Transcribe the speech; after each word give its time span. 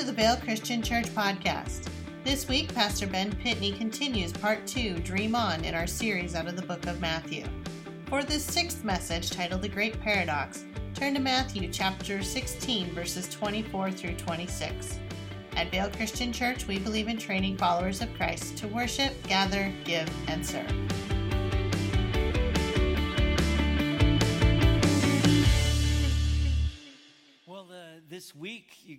to 0.00 0.06
the 0.06 0.12
Vail 0.12 0.36
Christian 0.36 0.80
Church 0.80 1.04
podcast. 1.14 1.86
This 2.24 2.48
week, 2.48 2.74
Pastor 2.74 3.06
Ben 3.06 3.30
Pitney 3.30 3.76
continues 3.76 4.32
part 4.32 4.66
two, 4.66 4.94
Dream 5.00 5.34
On, 5.34 5.62
in 5.62 5.74
our 5.74 5.86
series 5.86 6.34
out 6.34 6.46
of 6.46 6.56
the 6.56 6.62
book 6.62 6.86
of 6.86 7.02
Matthew. 7.02 7.44
For 8.06 8.22
this 8.22 8.42
sixth 8.42 8.82
message, 8.82 9.30
titled 9.30 9.60
The 9.60 9.68
Great 9.68 10.00
Paradox, 10.00 10.64
turn 10.94 11.12
to 11.12 11.20
Matthew 11.20 11.68
chapter 11.70 12.22
16, 12.22 12.94
verses 12.94 13.28
24 13.28 13.90
through 13.92 14.14
26. 14.14 14.98
At 15.56 15.70
Vail 15.70 15.90
Christian 15.90 16.32
Church, 16.32 16.66
we 16.66 16.78
believe 16.78 17.08
in 17.08 17.18
training 17.18 17.58
followers 17.58 18.00
of 18.00 18.14
Christ 18.14 18.56
to 18.56 18.68
worship, 18.68 19.22
gather, 19.24 19.70
give, 19.84 20.08
and 20.28 20.46
serve. 20.46 21.09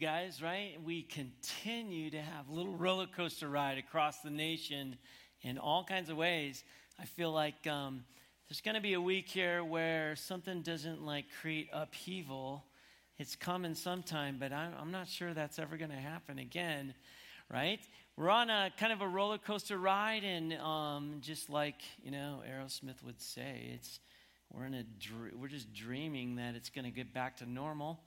Guys, 0.01 0.41
right, 0.41 0.79
we 0.83 1.03
continue 1.03 2.09
to 2.09 2.19
have 2.19 2.49
little 2.49 2.75
roller 2.75 3.05
coaster 3.05 3.47
ride 3.47 3.77
across 3.77 4.17
the 4.21 4.31
nation 4.31 4.97
in 5.43 5.59
all 5.59 5.83
kinds 5.83 6.09
of 6.09 6.17
ways. 6.17 6.63
I 6.99 7.05
feel 7.05 7.31
like 7.31 7.67
um, 7.67 8.03
there's 8.49 8.61
going 8.61 8.73
to 8.73 8.81
be 8.81 8.93
a 8.93 9.01
week 9.01 9.29
here 9.29 9.63
where 9.63 10.15
something 10.15 10.63
doesn't 10.63 11.05
like 11.05 11.25
create 11.39 11.69
upheaval. 11.71 12.65
It's 13.19 13.35
coming 13.35 13.75
sometime, 13.75 14.37
but 14.39 14.51
I'm, 14.51 14.73
I'm 14.81 14.89
not 14.89 15.07
sure 15.07 15.35
that's 15.35 15.59
ever 15.59 15.77
going 15.77 15.91
to 15.91 15.97
happen 15.97 16.39
again, 16.39 16.95
right? 17.53 17.79
We're 18.17 18.31
on 18.31 18.49
a 18.49 18.71
kind 18.79 18.91
of 18.91 19.01
a 19.01 19.07
roller 19.07 19.37
coaster 19.37 19.77
ride, 19.77 20.23
and 20.23 20.53
um, 20.53 21.17
just 21.21 21.47
like 21.47 21.75
you 22.03 22.09
know, 22.09 22.41
Aerosmith 22.51 23.03
would 23.05 23.21
say, 23.21 23.69
it's 23.75 23.99
we're 24.51 24.65
in 24.65 24.73
a 24.73 24.83
dr- 24.83 25.39
we're 25.39 25.47
just 25.47 25.71
dreaming 25.75 26.37
that 26.37 26.55
it's 26.55 26.71
going 26.71 26.85
to 26.85 26.91
get 26.91 27.13
back 27.13 27.37
to 27.37 27.47
normal. 27.47 27.99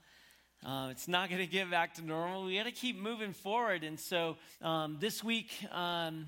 Uh, 0.64 0.88
it's 0.90 1.08
not 1.08 1.28
going 1.28 1.42
to 1.42 1.46
get 1.46 1.70
back 1.70 1.92
to 1.92 2.02
normal. 2.02 2.44
We 2.44 2.56
got 2.56 2.64
to 2.64 2.72
keep 2.72 2.98
moving 2.98 3.34
forward. 3.34 3.84
And 3.84 4.00
so 4.00 4.36
um, 4.62 4.96
this 4.98 5.22
week, 5.22 5.50
um, 5.70 6.26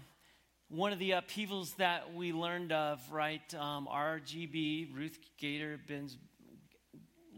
one 0.69 0.92
of 0.92 0.98
the 0.98 1.12
upheavals 1.12 1.73
that 1.75 2.12
we 2.12 2.34
learned 2.34 2.70
of, 2.70 3.01
right? 3.11 3.55
Um, 3.55 3.89
RGB, 3.91 4.95
Ruth 4.95 5.19
Gator 5.39 5.81
Benz, 5.89 6.19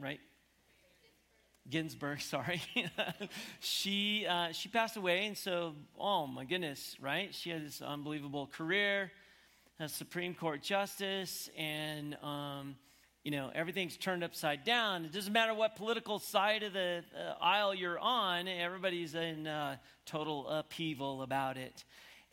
right? 0.01 0.19
Ginsburg, 1.71 2.21
sorry. 2.21 2.63
she, 3.61 4.27
uh, 4.29 4.51
she 4.51 4.69
passed 4.69 4.97
away. 4.97 5.27
And 5.27 5.39
so, 5.39 5.75
oh 5.97 6.27
my 6.27 6.45
goodness, 6.45 6.97
right? 7.01 7.33
She 7.33 7.51
had 7.51 7.65
this 7.65 7.81
unbelievable 7.81 8.49
career 8.49 9.13
as 9.79 9.93
Supreme 9.93 10.35
Court 10.35 10.63
Justice 10.63 11.49
and 11.57 12.17
um, 12.25 12.75
you 13.25 13.31
know, 13.31 13.51
everything's 13.55 13.97
turned 13.97 14.25
upside 14.25 14.65
down. 14.65 15.05
It 15.05 15.13
doesn't 15.13 15.33
matter 15.33 15.55
what 15.55 15.77
political 15.77 16.19
side 16.19 16.63
of 16.63 16.73
the 16.73 17.03
uh, 17.15 17.35
aisle 17.43 17.75
you're 17.75 17.99
on, 17.99 18.49
everybody's 18.49 19.15
in 19.15 19.47
uh, 19.47 19.77
total 20.07 20.49
upheaval 20.49 21.23
about 21.23 21.57
it. 21.57 21.85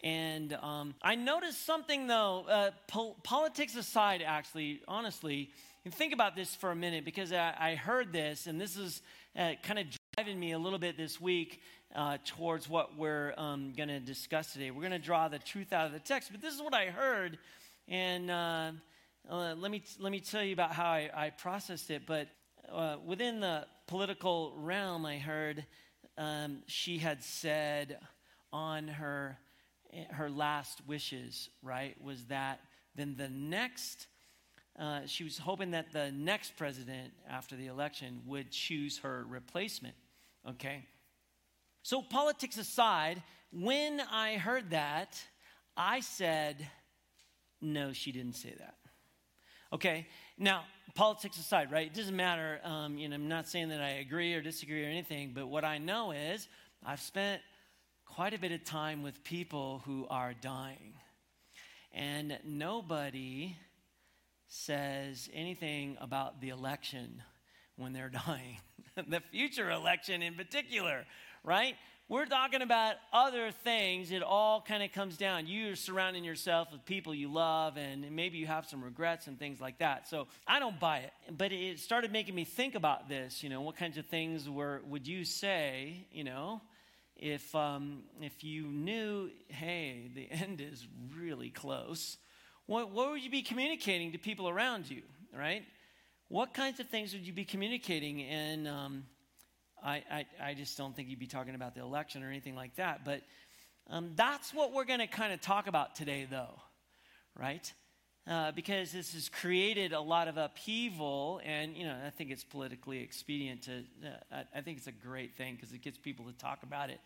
And 0.04 0.54
um, 0.62 0.94
I 1.02 1.16
noticed 1.16 1.66
something 1.66 2.08
though, 2.08 2.46
uh, 2.48 2.72
po- 2.88 3.16
politics 3.24 3.76
aside, 3.76 4.22
actually, 4.26 4.82
honestly, 4.88 5.50
and 5.84 5.94
think 5.94 6.14
about 6.14 6.36
this 6.36 6.54
for 6.56 6.72
a 6.72 6.76
minute 6.76 7.06
because 7.06 7.32
I, 7.32 7.54
I 7.60 7.76
heard 7.76 8.12
this, 8.12 8.48
and 8.48 8.60
this 8.60 8.76
is 8.76 9.02
uh, 9.38 9.54
kind 9.64 9.80
of 9.80 9.86
driving 10.16 10.40
me 10.40 10.52
a 10.52 10.60
little 10.60 10.80
bit 10.80 10.98
this 10.98 11.20
week 11.20 11.62
uh, 11.96 12.18
towards 12.26 12.68
what 12.68 12.98
we're 12.98 13.34
um, 13.38 13.74
going 13.76 13.90
to 13.90 14.00
discuss 14.00 14.54
today. 14.54 14.72
We're 14.72 14.82
going 14.82 14.92
to 14.92 15.00
draw 15.00 15.28
the 15.28 15.40
truth 15.40 15.74
out 15.74 15.86
of 15.86 15.94
the 15.94 16.00
text, 16.00 16.32
but 16.32 16.42
this 16.42 16.54
is 16.54 16.62
what 16.62 16.74
I 16.74 16.88
heard, 16.88 17.38
and 17.88 18.32
uh, 18.32 18.72
uh, 19.30 19.56
let, 19.58 19.72
me, 19.72 19.84
let 20.00 20.12
me 20.12 20.20
tell 20.20 20.44
you 20.44 20.54
about 20.54 20.72
how 20.72 20.86
I, 20.86 21.10
I 21.14 21.30
processed 21.30 21.90
it. 21.90 22.04
But 22.06 22.28
uh, 22.72 22.98
within 23.06 23.40
the 23.40 23.66
political 23.88 24.54
realm, 24.58 25.06
I 25.06 25.18
heard 25.18 25.66
um, 26.18 26.64
she 26.68 26.98
had 26.98 27.24
said 27.24 28.00
on 28.54 28.88
her, 28.88 29.38
her 30.12 30.30
last 30.30 30.82
wishes, 30.88 31.50
right, 31.62 31.96
was 32.02 32.26
that 32.26 32.60
then 32.96 33.16
the 33.18 33.30
next, 33.30 34.08
uh, 34.80 35.02
she 35.06 35.24
was 35.24 35.38
hoping 35.38 35.72
that 35.72 35.92
the 35.92 36.12
next 36.12 36.56
president 36.56 37.12
after 37.30 37.56
the 37.56 37.68
election 37.68 38.22
would 38.26 38.52
choose 38.52 39.00
her 39.00 39.26
replacement, 39.28 39.96
okay? 40.50 40.86
So, 41.84 42.02
politics 42.02 42.58
aside, 42.58 43.22
when 43.52 44.00
I 44.00 44.38
heard 44.38 44.72
that, 44.72 45.22
I 45.76 46.00
said, 46.00 46.68
no, 47.62 47.92
she 47.94 48.12
didn't 48.12 48.36
say 48.36 48.54
that. 48.58 48.76
Okay, 49.76 50.08
now 50.38 50.64
politics 50.94 51.38
aside, 51.38 51.70
right? 51.70 51.88
It 51.88 51.94
doesn't 51.94 52.16
matter. 52.16 52.62
Um, 52.64 52.98
you 52.98 53.10
know, 53.10 53.16
I'm 53.16 53.28
not 53.28 53.50
saying 53.50 53.68
that 53.70 53.82
I 53.82 53.96
agree 53.96 54.34
or 54.34 54.40
disagree 54.42 54.86
or 54.86 54.88
anything, 54.88 55.34
but 55.36 55.48
what 55.48 55.66
I 55.66 55.80
know 55.80 56.12
is 56.12 56.48
I've 56.86 57.02
spent 57.02 57.42
quite 58.06 58.34
a 58.34 58.40
bit 58.40 58.54
of 58.54 58.64
time 58.64 59.04
with 59.04 59.22
people 59.26 59.82
who 59.86 60.08
are 60.10 60.34
dying, 60.34 60.94
and 61.92 62.40
nobody 62.46 63.58
says 64.48 65.30
anything 65.34 65.98
about 66.00 66.40
the 66.40 66.52
election 66.52 67.22
when 67.76 67.92
they're 67.92 68.08
dying, 68.26 68.60
the 68.96 69.20
future 69.30 69.72
election 69.72 70.22
in 70.22 70.36
particular, 70.36 71.06
right? 71.44 71.76
We're 72.08 72.28
talking 72.28 72.62
about 72.62 72.98
other 73.12 73.50
things. 73.50 74.12
It 74.12 74.22
all 74.22 74.62
kind 74.62 74.84
of 74.84 74.92
comes 74.92 75.18
down. 75.18 75.48
You're 75.48 75.76
surrounding 75.76 76.24
yourself 76.24 76.72
with 76.72 76.86
people 76.86 77.16
you 77.16 77.34
love, 77.34 77.78
and 77.78 78.12
maybe 78.12 78.38
you 78.38 78.46
have 78.46 78.68
some 78.68 78.84
regrets 78.84 79.26
and 79.26 79.40
things 79.40 79.60
like 79.60 79.80
that. 79.80 80.08
So 80.08 80.28
I 80.46 80.60
don't 80.60 80.80
buy 80.80 81.00
it. 81.00 81.14
But 81.36 81.52
it 81.52 81.80
started 81.80 82.12
making 82.12 82.36
me 82.36 82.44
think 82.44 82.76
about 82.76 83.10
this. 83.10 83.42
You 83.42 83.50
know, 83.50 83.62
what 83.62 83.76
kinds 83.76 83.98
of 83.98 84.06
things 84.06 84.48
were 84.48 84.84
would 84.88 85.08
you 85.08 85.26
say? 85.26 86.06
You 86.12 86.26
know, 86.26 86.62
if 87.18 87.56
um, 87.56 88.04
if 88.22 88.44
you 88.44 88.68
knew, 88.68 89.32
hey, 89.48 90.12
the 90.14 90.28
end 90.32 90.62
is 90.62 90.86
really 91.18 91.50
close. 91.50 92.18
What, 92.68 92.92
what 92.92 93.10
would 93.10 93.24
you 93.24 93.32
be 93.32 93.42
communicating 93.42 94.12
to 94.12 94.20
people 94.20 94.48
around 94.48 94.92
you, 94.92 95.02
right? 95.36 95.64
What 96.28 96.54
kinds 96.54 96.80
of 96.80 96.88
things 96.88 97.14
would 97.14 97.26
you 97.26 97.34
be 97.34 97.46
communicating? 97.46 98.22
And 98.22 98.68
um, 98.68 99.06
I, 99.84 100.04
I, 100.12 100.26
I 100.42 100.54
just 100.54 100.78
don't 100.78 100.96
think 100.96 101.10
you'd 101.10 101.20
be 101.20 101.28
talking 101.28 101.56
about 101.56 101.76
the 101.76 101.82
election 101.82 102.24
or 102.24 102.30
anything 102.30 102.56
like 102.56 102.76
that. 102.76 103.06
But 103.06 103.22
um, 103.90 104.12
that's 104.16 104.54
what 104.54 104.74
we're 104.74 104.86
going 104.86 105.00
to 105.00 105.08
kind 105.08 105.34
of 105.34 105.42
talk 105.42 105.68
about 105.68 105.96
today, 105.96 106.28
though, 106.30 106.60
right? 107.40 107.72
Uh, 108.28 108.52
because 108.52 108.92
this 108.92 109.14
has 109.14 109.30
created 109.30 109.94
a 109.94 110.02
lot 110.02 110.28
of 110.28 110.38
upheaval, 110.38 111.40
and 111.46 111.78
you 111.78 111.86
know 111.86 111.96
I 112.04 112.10
think 112.10 112.32
it's 112.32 112.44
politically 112.44 113.00
expedient 113.04 113.62
to. 113.64 113.84
Uh, 114.04 114.08
I, 114.32 114.58
I 114.58 114.62
think 114.62 114.80
it's 114.80 114.88
a 114.88 114.92
great 114.92 115.36
thing 115.36 115.54
because 115.54 115.72
it 115.74 115.84
gets 115.84 116.00
people 116.00 116.26
to 116.26 116.34
talk 116.34 116.64
about 116.64 116.90
it. 116.90 117.00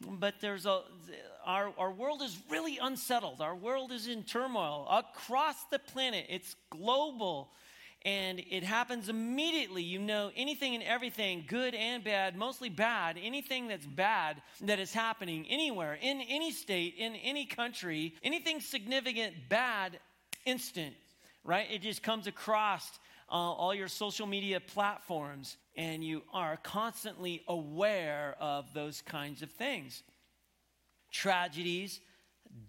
But 0.00 0.36
there's 0.40 0.64
a 0.64 0.80
our 1.44 1.70
our 1.76 1.92
world 1.92 2.22
is 2.22 2.38
really 2.48 2.78
unsettled. 2.80 3.42
Our 3.42 3.54
world 3.54 3.92
is 3.92 4.08
in 4.08 4.22
turmoil 4.22 4.86
across 4.90 5.56
the 5.70 5.78
planet. 5.78 6.24
It's 6.30 6.56
global 6.70 7.50
and 8.02 8.40
it 8.50 8.62
happens 8.62 9.08
immediately. 9.08 9.82
You 9.82 9.98
know 9.98 10.30
anything 10.36 10.74
and 10.74 10.84
everything, 10.84 11.44
good 11.46 11.74
and 11.74 12.04
bad, 12.04 12.36
mostly 12.36 12.68
bad, 12.68 13.18
anything 13.20 13.68
that's 13.68 13.86
bad 13.86 14.40
that 14.62 14.78
is 14.78 14.92
happening 14.92 15.46
anywhere, 15.48 15.98
in 16.00 16.20
any 16.28 16.52
state, 16.52 16.94
in 16.96 17.14
any 17.16 17.44
country, 17.44 18.14
anything 18.22 18.60
significant, 18.60 19.34
bad, 19.48 19.98
instant, 20.44 20.94
right? 21.44 21.66
It 21.70 21.82
just 21.82 22.02
comes 22.02 22.26
across 22.26 22.98
uh, 23.30 23.34
all 23.34 23.74
your 23.74 23.88
social 23.88 24.26
media 24.26 24.60
platforms, 24.60 25.56
and 25.76 26.02
you 26.02 26.22
are 26.32 26.56
constantly 26.56 27.42
aware 27.48 28.36
of 28.40 28.72
those 28.74 29.02
kinds 29.02 29.42
of 29.42 29.50
things. 29.50 30.02
Tragedies, 31.10 32.00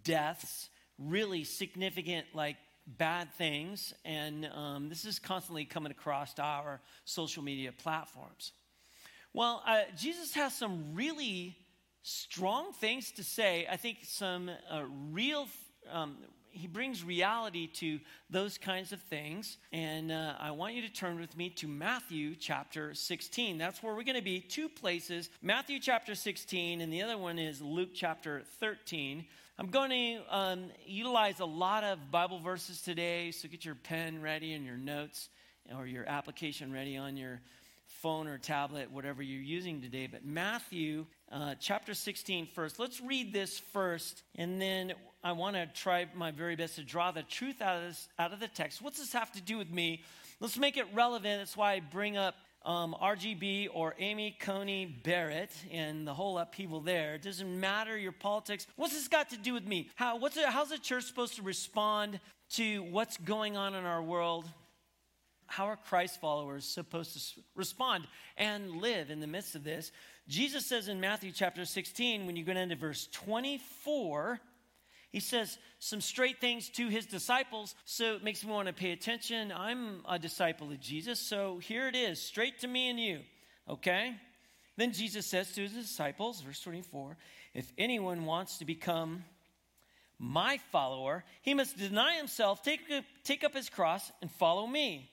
deaths, 0.03 0.69
really 0.97 1.43
significant, 1.43 2.25
like 2.33 2.57
bad 2.97 3.33
things, 3.33 3.93
and 4.03 4.49
um, 4.55 4.89
this 4.89 5.05
is 5.05 5.19
constantly 5.19 5.65
coming 5.65 5.91
across 5.91 6.37
our 6.39 6.81
social 7.05 7.43
media 7.43 7.71
platforms. 7.71 8.53
Well, 9.33 9.61
uh, 9.65 9.81
Jesus 9.95 10.33
has 10.33 10.55
some 10.55 10.95
really 10.95 11.55
strong 12.01 12.73
things 12.73 13.11
to 13.11 13.23
say. 13.23 13.67
I 13.69 13.77
think 13.77 13.99
some 14.03 14.49
uh, 14.71 14.83
real, 15.11 15.47
um, 15.91 16.17
he 16.49 16.65
brings 16.65 17.03
reality 17.03 17.67
to 17.67 17.99
those 18.29 18.57
kinds 18.57 18.91
of 18.91 19.01
things. 19.01 19.57
And 19.71 20.11
uh, 20.11 20.33
I 20.39 20.51
want 20.51 20.73
you 20.73 20.81
to 20.81 20.91
turn 20.91 21.19
with 21.19 21.37
me 21.37 21.49
to 21.51 21.67
Matthew 21.67 22.35
chapter 22.35 22.95
16. 22.95 23.59
That's 23.59 23.83
where 23.83 23.93
we're 23.93 24.03
going 24.03 24.15
to 24.15 24.23
be, 24.23 24.39
two 24.39 24.67
places 24.67 25.29
Matthew 25.43 25.79
chapter 25.79 26.15
16, 26.15 26.81
and 26.81 26.91
the 26.91 27.03
other 27.03 27.17
one 27.17 27.37
is 27.37 27.61
Luke 27.61 27.91
chapter 27.93 28.43
13. 28.59 29.25
I'm 29.59 29.67
going 29.67 29.89
to 29.89 30.37
um, 30.37 30.71
utilize 30.85 31.41
a 31.41 31.45
lot 31.45 31.83
of 31.83 32.09
Bible 32.11 32.39
verses 32.39 32.81
today, 32.81 33.31
so 33.31 33.49
get 33.49 33.65
your 33.65 33.75
pen 33.75 34.21
ready 34.21 34.53
and 34.53 34.65
your 34.65 34.77
notes 34.77 35.27
or 35.77 35.85
your 35.85 36.07
application 36.07 36.71
ready 36.71 36.95
on 36.95 37.17
your 37.17 37.41
phone 37.85 38.27
or 38.27 38.37
tablet, 38.37 38.89
whatever 38.89 39.21
you're 39.21 39.41
using 39.41 39.81
today. 39.81 40.07
But 40.07 40.23
Matthew 40.23 41.07
uh, 41.29 41.55
chapter 41.59 41.93
16 41.93 42.47
first. 42.55 42.79
Let's 42.79 43.01
read 43.01 43.33
this 43.33 43.59
first, 43.73 44.23
and 44.35 44.61
then 44.61 44.93
I 45.25 45.33
want 45.33 45.57
to 45.57 45.67
try 45.75 46.07
my 46.15 46.31
very 46.31 46.55
best 46.55 46.75
to 46.75 46.83
draw 46.83 47.11
the 47.11 47.23
truth 47.23 47.61
out 47.61 47.83
of, 47.83 47.89
this, 47.89 48.07
out 48.17 48.31
of 48.31 48.39
the 48.39 48.47
text. 48.47 48.81
What's 48.81 48.99
this 48.99 49.11
have 49.11 49.33
to 49.33 49.41
do 49.41 49.57
with 49.57 49.69
me? 49.69 50.03
Let's 50.39 50.57
make 50.57 50.77
it 50.77 50.85
relevant. 50.93 51.41
That's 51.41 51.57
why 51.57 51.73
I 51.73 51.79
bring 51.81 52.15
up 52.15 52.35
um, 52.65 52.95
RGB 53.01 53.69
or 53.73 53.95
Amy 53.99 54.35
Coney 54.39 54.85
Barrett 54.85 55.51
and 55.71 56.05
the 56.05 56.13
whole 56.13 56.37
upheaval 56.37 56.81
there. 56.81 57.15
It 57.15 57.21
doesn't 57.21 57.59
matter 57.59 57.97
your 57.97 58.11
politics. 58.11 58.67
What's 58.75 58.93
this 58.93 59.07
got 59.07 59.29
to 59.29 59.37
do 59.37 59.53
with 59.53 59.65
me? 59.65 59.89
How, 59.95 60.17
what's 60.17 60.37
it, 60.37 60.45
how's 60.45 60.69
the 60.69 60.77
church 60.77 61.05
supposed 61.05 61.35
to 61.35 61.41
respond 61.41 62.19
to 62.51 62.83
what's 62.83 63.17
going 63.17 63.57
on 63.57 63.75
in 63.75 63.85
our 63.85 64.01
world? 64.01 64.45
How 65.47 65.65
are 65.65 65.77
Christ 65.77 66.21
followers 66.21 66.65
supposed 66.65 67.33
to 67.35 67.41
respond 67.55 68.07
and 68.37 68.77
live 68.77 69.09
in 69.09 69.19
the 69.19 69.27
midst 69.27 69.55
of 69.55 69.63
this? 69.63 69.91
Jesus 70.27 70.65
says 70.65 70.89
in 70.89 70.99
Matthew 70.99 71.31
chapter 71.31 71.65
16, 71.65 72.27
when 72.27 72.35
you 72.35 72.43
go 72.43 72.53
down 72.53 72.69
to 72.69 72.75
verse 72.75 73.07
24, 73.11 74.39
he 75.11 75.19
says 75.19 75.57
some 75.79 76.01
straight 76.01 76.39
things 76.39 76.69
to 76.69 76.87
his 76.87 77.05
disciples, 77.05 77.75
so 77.85 78.15
it 78.15 78.23
makes 78.23 78.45
me 78.45 78.51
want 78.51 78.67
to 78.67 78.73
pay 78.73 78.91
attention. 78.91 79.51
I'm 79.51 80.01
a 80.07 80.19
disciple 80.19 80.71
of 80.71 80.79
Jesus, 80.79 81.19
so 81.19 81.57
here 81.57 81.87
it 81.87 81.95
is, 81.95 82.21
straight 82.21 82.59
to 82.59 82.67
me 82.67 82.89
and 82.89 82.99
you, 82.99 83.21
okay? 83.67 84.15
Then 84.77 84.93
Jesus 84.93 85.25
says 85.25 85.51
to 85.53 85.61
his 85.61 85.73
disciples, 85.73 86.41
verse 86.41 86.61
24, 86.61 87.17
if 87.53 87.71
anyone 87.77 88.25
wants 88.25 88.59
to 88.59 88.65
become 88.65 89.23
my 90.19 90.59
follower, 90.71 91.23
he 91.41 91.53
must 91.53 91.77
deny 91.77 92.17
himself, 92.17 92.61
take, 92.61 92.81
take 93.23 93.43
up 93.43 93.55
his 93.55 93.69
cross, 93.69 94.11
and 94.21 94.31
follow 94.31 94.67
me. 94.67 95.09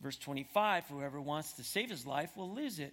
Verse 0.00 0.16
25, 0.16 0.84
whoever 0.88 1.20
wants 1.20 1.54
to 1.54 1.64
save 1.64 1.90
his 1.90 2.06
life 2.06 2.36
will 2.36 2.52
lose 2.52 2.78
it. 2.78 2.92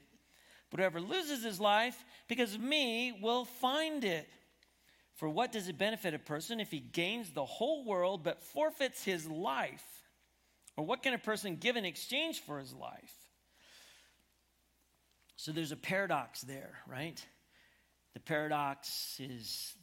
But 0.69 0.79
whoever 0.79 1.01
loses 1.01 1.43
his 1.43 1.59
life 1.59 2.05
because 2.27 2.55
of 2.55 2.61
me 2.61 3.17
will 3.21 3.45
find 3.45 4.03
it. 4.03 4.27
For 5.19 5.27
what 5.27 5.51
does 5.51 5.67
it 5.67 5.77
benefit 5.77 6.13
a 6.13 6.19
person 6.19 6.61
if 6.61 6.71
he 6.71 6.79
gains 6.79 7.31
the 7.31 7.43
whole 7.43 7.83
world 7.83 8.23
but 8.23 8.41
forfeits 8.41 9.03
his 9.03 9.27
life? 9.27 9.83
Or 10.77 10.85
what 10.85 11.03
can 11.03 11.13
a 11.13 11.17
person 11.17 11.57
give 11.57 11.75
in 11.75 11.83
exchange 11.83 12.39
for 12.39 12.57
his 12.57 12.73
life? 12.73 13.13
So 15.35 15.51
there's 15.51 15.73
a 15.73 15.77
paradox 15.77 16.39
there, 16.39 16.71
right? 16.87 17.21
The 18.13 18.21
paradox 18.21 19.19
is 19.19 19.73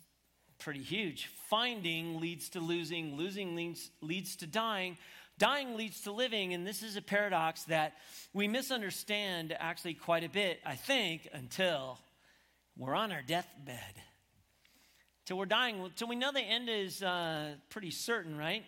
pretty 0.58 0.82
huge. 0.82 1.28
Finding 1.50 2.18
leads 2.18 2.48
to 2.50 2.60
losing, 2.60 3.16
losing 3.16 3.54
leads, 3.54 3.90
leads 4.00 4.36
to 4.36 4.46
dying, 4.46 4.96
dying 5.36 5.76
leads 5.76 6.00
to 6.02 6.12
living. 6.12 6.54
And 6.54 6.66
this 6.66 6.82
is 6.82 6.96
a 6.96 7.02
paradox 7.02 7.64
that 7.64 7.92
we 8.32 8.48
misunderstand 8.48 9.54
actually 9.60 9.94
quite 9.94 10.24
a 10.24 10.30
bit, 10.30 10.60
I 10.64 10.76
think, 10.76 11.28
until 11.34 11.98
we're 12.74 12.94
on 12.94 13.12
our 13.12 13.22
deathbed 13.22 14.02
till 15.26 15.37
we're 15.37 15.44
dying, 15.44 15.90
till 15.96 16.08
we 16.08 16.17
know 16.17 16.32
the 16.32 16.40
end 16.40 16.70
is 16.70 17.02
uh, 17.02 17.56
pretty 17.69 17.90
certain, 17.90 18.38
right? 18.38 18.64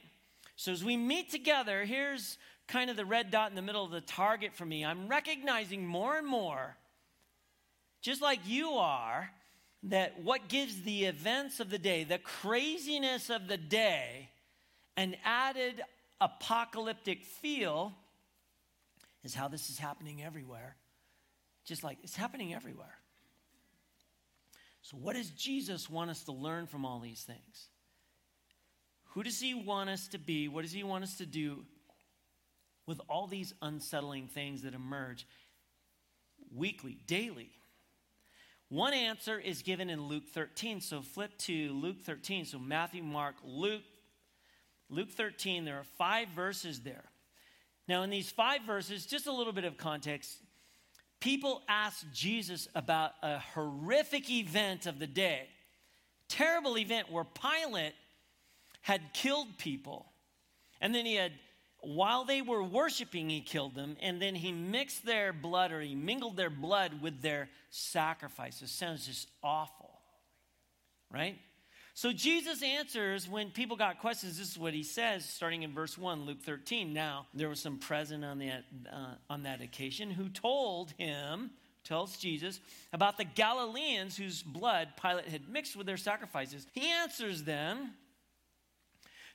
So 0.56 0.72
as 0.72 0.84
we 0.84 0.96
meet 0.96 1.30
together, 1.30 1.84
here's 1.84 2.36
kind 2.66 2.90
of 2.90 2.96
the 2.96 3.04
red 3.04 3.30
dot 3.30 3.48
in 3.48 3.56
the 3.56 3.62
middle 3.62 3.84
of 3.84 3.92
the 3.92 4.00
target 4.00 4.54
for 4.54 4.66
me. 4.66 4.84
I'm 4.84 5.08
recognizing 5.08 5.86
more 5.86 6.18
and 6.18 6.26
more, 6.26 6.76
just 8.02 8.20
like 8.20 8.40
you 8.44 8.72
are, 8.72 9.30
that 9.84 10.20
what 10.22 10.48
gives 10.48 10.82
the 10.82 11.04
events 11.04 11.60
of 11.60 11.70
the 11.70 11.78
day, 11.78 12.02
the 12.04 12.18
craziness 12.18 13.30
of 13.30 13.46
the 13.46 13.56
day, 13.56 14.28
an 14.96 15.14
added 15.24 15.80
apocalyptic 16.20 17.24
feel 17.24 17.94
is 19.22 19.34
how 19.34 19.46
this 19.46 19.70
is 19.70 19.78
happening 19.78 20.22
everywhere. 20.22 20.74
Just 21.64 21.84
like 21.84 21.98
it's 22.02 22.16
happening 22.16 22.52
everywhere. 22.52 22.98
So, 24.88 24.96
what 24.96 25.16
does 25.16 25.28
Jesus 25.32 25.90
want 25.90 26.08
us 26.08 26.22
to 26.24 26.32
learn 26.32 26.66
from 26.66 26.86
all 26.86 26.98
these 26.98 27.20
things? 27.20 27.68
Who 29.08 29.22
does 29.22 29.38
he 29.38 29.52
want 29.52 29.90
us 29.90 30.08
to 30.08 30.18
be? 30.18 30.48
What 30.48 30.62
does 30.62 30.72
he 30.72 30.82
want 30.82 31.04
us 31.04 31.18
to 31.18 31.26
do 31.26 31.66
with 32.86 32.98
all 33.06 33.26
these 33.26 33.52
unsettling 33.60 34.28
things 34.28 34.62
that 34.62 34.72
emerge 34.72 35.26
weekly, 36.56 36.96
daily? 37.06 37.50
One 38.70 38.94
answer 38.94 39.38
is 39.38 39.60
given 39.60 39.90
in 39.90 40.08
Luke 40.08 40.26
13. 40.32 40.80
So 40.80 41.02
flip 41.02 41.36
to 41.40 41.70
Luke 41.74 42.00
13. 42.00 42.46
So 42.46 42.58
Matthew, 42.58 43.02
Mark, 43.02 43.34
Luke. 43.44 43.82
Luke 44.88 45.10
13, 45.10 45.66
there 45.66 45.76
are 45.76 45.84
five 45.98 46.28
verses 46.28 46.80
there. 46.80 47.04
Now, 47.88 48.04
in 48.04 48.10
these 48.10 48.30
five 48.30 48.62
verses, 48.62 49.04
just 49.04 49.26
a 49.26 49.32
little 49.32 49.52
bit 49.52 49.64
of 49.64 49.76
context 49.76 50.38
people 51.20 51.62
asked 51.68 52.06
Jesus 52.12 52.68
about 52.74 53.12
a 53.22 53.38
horrific 53.38 54.30
event 54.30 54.86
of 54.86 54.98
the 54.98 55.06
day, 55.06 55.48
terrible 56.28 56.78
event 56.78 57.10
where 57.10 57.24
Pilate 57.24 57.94
had 58.82 59.12
killed 59.12 59.58
people. 59.58 60.06
And 60.80 60.94
then 60.94 61.04
he 61.04 61.14
had, 61.14 61.32
while 61.80 62.24
they 62.24 62.42
were 62.42 62.62
worshiping, 62.62 63.28
he 63.28 63.40
killed 63.40 63.74
them. 63.74 63.96
And 64.00 64.22
then 64.22 64.34
he 64.34 64.52
mixed 64.52 65.04
their 65.04 65.32
blood 65.32 65.72
or 65.72 65.80
he 65.80 65.94
mingled 65.94 66.36
their 66.36 66.50
blood 66.50 67.02
with 67.02 67.20
their 67.20 67.48
sacrifices. 67.70 68.70
Sounds 68.70 69.06
just 69.06 69.28
awful, 69.42 69.90
right? 71.10 71.38
So 72.00 72.12
Jesus 72.12 72.62
answers 72.62 73.28
when 73.28 73.50
people 73.50 73.76
got 73.76 73.98
questions. 73.98 74.38
This 74.38 74.52
is 74.52 74.56
what 74.56 74.72
he 74.72 74.84
says, 74.84 75.24
starting 75.24 75.64
in 75.64 75.72
verse 75.72 75.98
one, 75.98 76.26
Luke 76.26 76.40
thirteen. 76.40 76.92
Now 76.92 77.26
there 77.34 77.48
was 77.48 77.58
some 77.58 77.78
present 77.78 78.24
on 78.24 78.38
that 78.38 78.62
uh, 78.88 79.14
on 79.28 79.42
that 79.42 79.62
occasion 79.62 80.12
who 80.12 80.28
told 80.28 80.92
him, 80.92 81.50
tells 81.82 82.16
Jesus 82.16 82.60
about 82.92 83.18
the 83.18 83.24
Galileans 83.24 84.16
whose 84.16 84.44
blood 84.44 84.90
Pilate 85.02 85.26
had 85.26 85.48
mixed 85.48 85.74
with 85.74 85.88
their 85.88 85.96
sacrifices. 85.96 86.68
He 86.72 86.86
answers 86.86 87.42
them. 87.42 87.94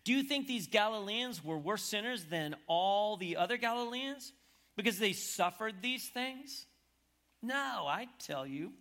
Do 0.05 0.13
you 0.13 0.23
think 0.23 0.47
these 0.47 0.67
Galileans 0.67 1.43
were 1.43 1.57
worse 1.57 1.83
sinners 1.83 2.23
than 2.23 2.55
all 2.67 3.17
the 3.17 3.35
other 3.35 3.57
Galileans 3.57 4.31
because 4.77 4.99
they 4.99 5.11
suffered 5.11 5.81
these 5.81 6.07
things? 6.07 6.65
No, 7.41 7.83
I 7.89 8.07
tell 8.19 8.47
you. 8.47 8.71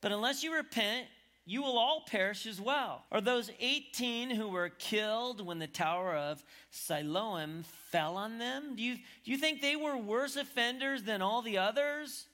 But 0.00 0.12
unless 0.12 0.44
you 0.44 0.54
repent, 0.54 1.08
you 1.48 1.62
will 1.62 1.78
all 1.78 2.04
perish 2.06 2.46
as 2.46 2.60
well. 2.60 3.06
Or 3.10 3.22
those 3.22 3.50
18 3.58 4.28
who 4.28 4.48
were 4.48 4.68
killed 4.68 5.44
when 5.44 5.58
the 5.58 5.66
Tower 5.66 6.14
of 6.14 6.44
Siloam 6.70 7.64
fell 7.90 8.18
on 8.18 8.36
them? 8.36 8.76
Do 8.76 8.82
you, 8.82 8.96
do 8.96 9.30
you 9.30 9.38
think 9.38 9.62
they 9.62 9.74
were 9.74 9.96
worse 9.96 10.36
offenders 10.36 11.04
than 11.04 11.22
all 11.22 11.40
the 11.40 11.56
others 11.56 12.26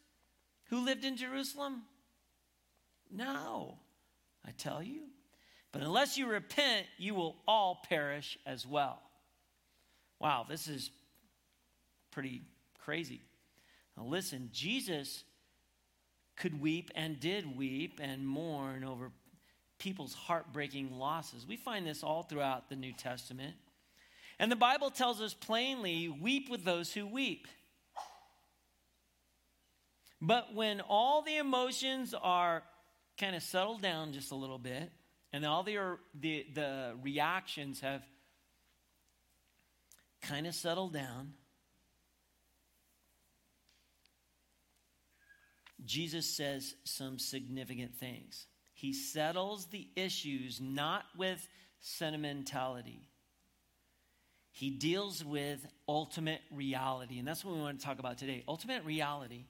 who 0.64 0.84
lived 0.84 1.04
in 1.04 1.16
Jerusalem? 1.16 1.82
No, 3.08 3.78
I 4.44 4.50
tell 4.50 4.82
you. 4.82 5.02
But 5.70 5.82
unless 5.82 6.18
you 6.18 6.26
repent, 6.26 6.86
you 6.98 7.14
will 7.14 7.36
all 7.46 7.84
perish 7.88 8.36
as 8.44 8.66
well. 8.66 9.00
Wow, 10.18 10.44
this 10.48 10.66
is 10.66 10.90
pretty 12.10 12.42
crazy. 12.80 13.20
Now, 13.96 14.06
listen, 14.06 14.50
Jesus 14.52 15.22
could 16.36 16.60
weep 16.60 16.90
and 16.94 17.20
did 17.20 17.56
weep 17.56 18.00
and 18.02 18.26
mourn 18.26 18.84
over 18.84 19.10
people's 19.78 20.14
heartbreaking 20.14 20.98
losses. 20.98 21.46
We 21.46 21.56
find 21.56 21.86
this 21.86 22.02
all 22.02 22.22
throughout 22.22 22.68
the 22.68 22.76
New 22.76 22.92
Testament. 22.92 23.54
And 24.38 24.50
the 24.50 24.56
Bible 24.56 24.90
tells 24.90 25.20
us 25.20 25.34
plainly 25.34 26.08
weep 26.08 26.50
with 26.50 26.64
those 26.64 26.92
who 26.92 27.06
weep. 27.06 27.46
But 30.20 30.54
when 30.54 30.80
all 30.80 31.22
the 31.22 31.36
emotions 31.36 32.14
are 32.20 32.62
kind 33.18 33.36
of 33.36 33.42
settled 33.42 33.82
down 33.82 34.12
just 34.12 34.32
a 34.32 34.34
little 34.34 34.58
bit, 34.58 34.90
and 35.32 35.44
all 35.44 35.62
the, 35.62 35.76
er, 35.76 36.00
the, 36.18 36.46
the 36.54 36.94
reactions 37.02 37.80
have 37.80 38.02
kind 40.22 40.46
of 40.46 40.54
settled 40.54 40.94
down, 40.94 41.34
Jesus 45.86 46.26
says 46.26 46.74
some 46.84 47.18
significant 47.18 47.94
things. 47.94 48.46
He 48.74 48.92
settles 48.92 49.66
the 49.66 49.86
issues 49.96 50.60
not 50.60 51.04
with 51.16 51.46
sentimentality. 51.80 53.00
He 54.50 54.70
deals 54.70 55.24
with 55.24 55.66
ultimate 55.88 56.40
reality. 56.52 57.18
And 57.18 57.26
that's 57.26 57.44
what 57.44 57.56
we 57.56 57.60
want 57.60 57.80
to 57.80 57.84
talk 57.84 57.98
about 57.98 58.18
today 58.18 58.44
ultimate 58.46 58.84
reality. 58.84 59.44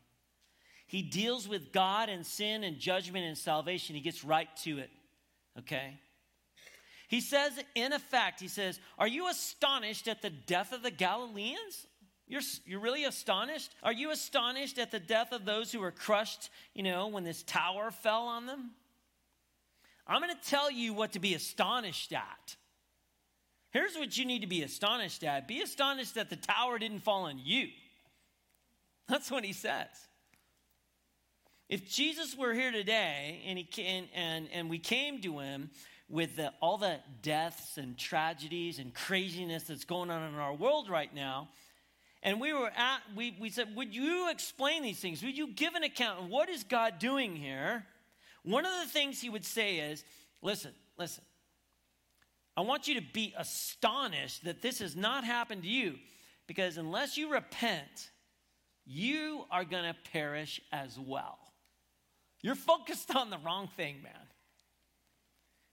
He 0.87 1.03
deals 1.03 1.49
with 1.49 1.73
God 1.73 2.09
and 2.09 2.25
sin 2.27 2.63
and 2.63 2.79
judgment 2.79 3.25
and 3.25 3.37
salvation. 3.37 3.95
He 3.95 4.01
gets 4.01 4.25
right 4.25 4.49
to 4.65 4.79
it. 4.79 4.91
Okay? 5.59 5.99
He 7.09 7.21
says, 7.21 7.53
in 7.75 7.93
effect, 7.93 8.41
he 8.41 8.49
says, 8.49 8.79
Are 8.99 9.07
you 9.07 9.29
astonished 9.29 10.09
at 10.09 10.23
the 10.23 10.31
death 10.31 10.73
of 10.73 10.83
the 10.83 10.91
Galileans? 10.91 11.87
You're, 12.27 12.43
you're 12.65 12.81
really 12.81 13.05
astonished? 13.05 13.75
Are 13.83 13.93
you 13.93 14.11
astonished 14.11 14.79
at 14.79 14.91
the 14.91 15.01
death 15.01 15.33
of 15.33 15.45
those 15.45 15.71
who 15.71 15.81
were 15.81 15.91
crushed, 15.91 16.51
you 16.75 16.83
know, 16.83 17.09
when 17.09 17.25
this 17.25 17.43
tower 17.43 17.91
fell 17.91 18.23
on 18.23 18.47
them? 18.47 18.71
I'm 20.07 20.23
going 20.23 20.35
to 20.35 20.51
tell 20.51 20.71
you 20.71 20.95
what 20.95 21.13
to 21.13 21.19
be 21.19 21.35
astonished 21.35 22.13
at. 22.13 22.57
Here's 23.71 23.97
what 23.97 24.17
you 24.17 24.25
need 24.25 24.43
to 24.43 24.47
be 24.47 24.63
astonished 24.63 25.25
at 25.25 25.49
be 25.49 25.61
astonished 25.61 26.15
that 26.15 26.31
the 26.31 26.37
tower 26.37 26.79
didn't 26.79 27.01
fall 27.01 27.25
on 27.25 27.39
you. 27.43 27.69
That's 29.09 29.31
what 29.31 29.45
he 29.45 29.53
says. 29.53 29.89
If 31.69 31.91
Jesus 31.91 32.37
were 32.37 32.55
here 32.55 32.71
today 32.71 33.43
and, 33.47 33.59
he 33.59 33.65
came, 33.65 34.07
and, 34.15 34.49
and 34.53 34.71
we 34.71 34.79
came 34.79 35.21
to 35.23 35.39
him 35.41 35.71
with 36.09 36.37
the, 36.37 36.53
all 36.61 36.79
the 36.79 37.01
deaths 37.23 37.79
and 37.79 37.97
tragedies 37.99 38.79
and 38.79 38.95
craziness 38.95 39.65
that's 39.65 39.85
going 39.85 40.11
on 40.11 40.23
in 40.23 40.39
our 40.39 40.55
world 40.55 40.89
right 40.89 41.13
now, 41.15 41.49
And 42.25 42.41
we 42.41 42.55
were 42.55 42.71
at, 42.75 43.01
we, 43.15 43.37
we 43.39 43.51
said, 43.51 43.77
Would 43.77 43.95
you 43.95 44.31
explain 44.31 44.83
these 44.83 44.99
things? 44.99 45.23
Would 45.23 45.37
you 45.37 45.49
give 45.49 45.75
an 45.75 45.85
account? 45.85 46.31
What 46.31 46.49
is 46.49 46.65
God 46.65 46.99
doing 46.99 47.37
here? 47.37 47.85
One 48.43 48.65
of 48.65 48.73
the 48.83 48.91
things 48.91 49.21
he 49.21 49.29
would 49.29 49.45
say 49.45 49.77
is, 49.77 50.05
Listen, 50.43 50.73
listen. 50.99 51.23
I 52.57 52.63
want 52.63 52.89
you 52.89 52.95
to 52.95 53.07
be 53.13 53.35
astonished 53.37 54.45
that 54.45 54.63
this 54.63 54.79
has 54.79 54.95
not 54.97 55.25
happened 55.25 55.65
to 55.65 55.69
you 55.69 55.97
because 56.47 56.79
unless 56.79 57.17
you 57.17 57.33
repent, 57.33 58.11
you 58.87 59.45
are 59.51 59.65
going 59.65 59.85
to 59.85 60.11
perish 60.13 60.61
as 60.73 60.99
well. 60.99 61.39
You're 62.43 62.55
focused 62.55 63.15
on 63.15 63.31
the 63.31 63.39
wrong 63.39 63.69
thing, 63.77 64.03
man. 64.03 64.13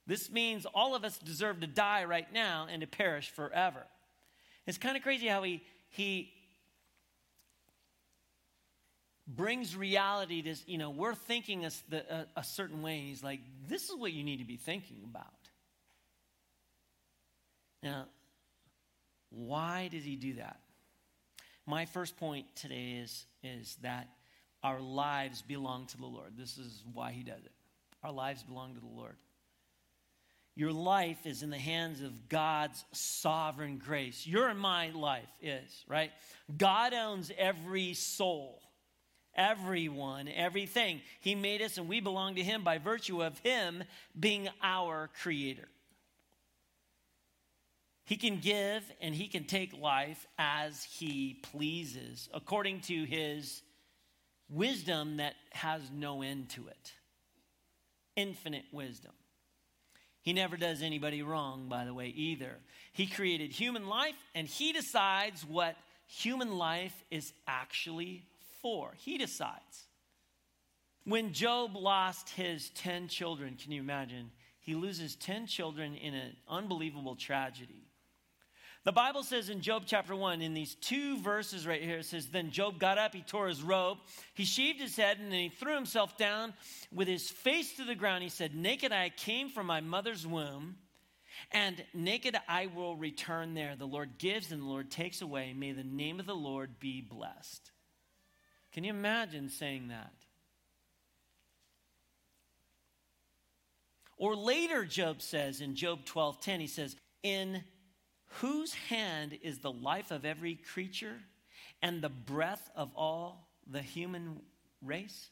This 0.06 0.30
means 0.30 0.66
all 0.74 0.96
of 0.96 1.04
us 1.04 1.18
deserve 1.18 1.60
to 1.60 1.66
die 1.66 2.04
right 2.04 2.30
now 2.32 2.66
and 2.68 2.80
to 2.80 2.86
perish 2.88 3.30
forever. 3.30 3.84
It's 4.66 4.78
kind 4.78 4.96
of 4.96 5.02
crazy 5.02 5.28
how 5.28 5.42
he, 5.44 5.62
he 5.90 6.32
brings 9.26 9.76
reality 9.76 10.42
to, 10.42 10.54
you 10.66 10.78
know, 10.78 10.90
we're 10.90 11.14
thinking 11.14 11.64
a, 11.64 11.70
a, 11.92 12.26
a 12.36 12.44
certain 12.44 12.82
way. 12.82 12.98
He's 12.98 13.22
like, 13.22 13.40
this 13.68 13.88
is 13.88 13.96
what 13.96 14.12
you 14.12 14.24
need 14.24 14.38
to 14.38 14.44
be 14.44 14.56
thinking 14.56 15.02
about. 15.04 15.26
Now, 17.82 18.06
why 19.30 19.88
did 19.90 20.02
he 20.02 20.16
do 20.16 20.34
that? 20.34 20.60
My 21.66 21.86
first 21.86 22.16
point 22.16 22.46
today 22.56 23.00
is, 23.02 23.24
is 23.42 23.76
that 23.82 24.08
our 24.62 24.80
lives 24.80 25.42
belong 25.42 25.86
to 25.86 25.96
the 25.96 26.06
Lord. 26.06 26.32
This 26.36 26.58
is 26.58 26.82
why 26.92 27.12
he 27.12 27.22
does 27.22 27.44
it. 27.44 27.52
Our 28.02 28.12
lives 28.12 28.42
belong 28.42 28.74
to 28.74 28.80
the 28.80 28.86
Lord. 28.86 29.16
Your 30.54 30.72
life 30.72 31.24
is 31.24 31.42
in 31.42 31.50
the 31.50 31.58
hands 31.58 32.02
of 32.02 32.28
God's 32.28 32.84
sovereign 32.92 33.78
grace. 33.78 34.26
Your 34.26 34.48
and 34.48 34.58
my 34.58 34.90
life 34.90 35.30
is, 35.40 35.84
right? 35.88 36.10
God 36.56 36.92
owns 36.92 37.32
every 37.38 37.94
soul, 37.94 38.60
everyone, 39.34 40.28
everything. 40.28 41.00
He 41.20 41.34
made 41.34 41.62
us 41.62 41.78
and 41.78 41.88
we 41.88 42.00
belong 42.00 42.36
to 42.36 42.42
Him 42.42 42.64
by 42.64 42.78
virtue 42.78 43.22
of 43.22 43.38
Him 43.38 43.84
being 44.18 44.48
our 44.62 45.10
creator. 45.22 45.68
He 48.04 48.16
can 48.16 48.38
give 48.40 48.82
and 49.00 49.14
He 49.14 49.28
can 49.28 49.44
take 49.44 49.78
life 49.80 50.26
as 50.38 50.84
He 50.84 51.40
pleases, 51.52 52.28
according 52.34 52.80
to 52.82 53.04
His 53.04 53.62
wisdom 54.50 55.16
that 55.16 55.34
has 55.50 55.82
no 55.92 56.22
end 56.22 56.50
to 56.50 56.68
it. 56.68 56.92
Infinite 58.16 58.64
wisdom. 58.72 59.12
He 60.22 60.32
never 60.32 60.56
does 60.56 60.82
anybody 60.82 61.22
wrong, 61.22 61.68
by 61.68 61.84
the 61.84 61.94
way, 61.94 62.06
either. 62.06 62.58
He 62.92 63.06
created 63.06 63.50
human 63.50 63.88
life 63.88 64.14
and 64.34 64.46
he 64.46 64.72
decides 64.72 65.44
what 65.44 65.76
human 66.06 66.56
life 66.58 66.94
is 67.10 67.32
actually 67.48 68.24
for. 68.62 68.94
He 68.96 69.18
decides. 69.18 69.88
When 71.04 71.32
Job 71.32 71.74
lost 71.74 72.30
his 72.30 72.70
10 72.70 73.08
children, 73.08 73.56
can 73.60 73.72
you 73.72 73.80
imagine? 73.80 74.30
He 74.60 74.74
loses 74.74 75.16
10 75.16 75.46
children 75.48 75.96
in 75.96 76.14
an 76.14 76.36
unbelievable 76.48 77.16
tragedy. 77.16 77.88
The 78.84 78.92
Bible 78.92 79.22
says 79.22 79.48
in 79.48 79.60
Job 79.60 79.84
chapter 79.86 80.14
1, 80.14 80.42
in 80.42 80.54
these 80.54 80.74
two 80.76 81.18
verses 81.18 81.66
right 81.66 81.82
here, 81.82 81.98
it 81.98 82.04
says, 82.04 82.28
Then 82.28 82.50
Job 82.50 82.78
got 82.80 82.98
up, 82.98 83.14
he 83.14 83.22
tore 83.22 83.46
his 83.46 83.62
robe, 83.62 83.98
he 84.34 84.44
shaved 84.44 84.80
his 84.80 84.96
head, 84.96 85.18
and 85.18 85.30
then 85.30 85.38
he 85.38 85.48
threw 85.50 85.74
himself 85.74 86.16
down 86.16 86.52
with 86.92 87.06
his 87.06 87.30
face 87.30 87.74
to 87.74 87.84
the 87.84 87.94
ground. 87.94 88.24
He 88.24 88.28
said, 88.28 88.54
Naked 88.54 88.92
I 88.92 89.10
came 89.10 89.50
from 89.50 89.66
my 89.66 89.80
mother's 89.80 90.26
womb, 90.26 90.76
and 91.50 91.84
naked 91.94 92.36
I 92.48 92.66
will 92.66 92.96
return 92.96 93.54
there. 93.54 93.76
The 93.76 93.86
Lord 93.86 94.18
gives 94.18 94.50
and 94.50 94.62
the 94.62 94.66
Lord 94.66 94.90
takes 94.90 95.22
away. 95.22 95.52
May 95.52 95.72
the 95.72 95.84
name 95.84 96.18
of 96.18 96.26
the 96.26 96.34
Lord 96.34 96.78
be 96.80 97.00
blessed. 97.00 97.71
Can 98.72 98.84
you 98.84 98.90
imagine 98.90 99.48
saying 99.48 99.88
that? 99.88 100.12
Or 104.16 104.36
later, 104.36 104.84
Job 104.84 105.20
says 105.20 105.60
in 105.60 105.74
Job 105.74 106.04
12 106.04 106.40
10, 106.40 106.60
he 106.60 106.66
says, 106.66 106.96
In 107.22 107.64
Whose 108.40 108.72
hand 108.72 109.38
is 109.42 109.58
the 109.58 109.72
life 109.72 110.10
of 110.10 110.24
every 110.24 110.54
creature 110.54 111.16
and 111.82 112.00
the 112.00 112.08
breath 112.08 112.70
of 112.74 112.90
all 112.96 113.48
the 113.70 113.82
human 113.82 114.40
race? 114.80 115.28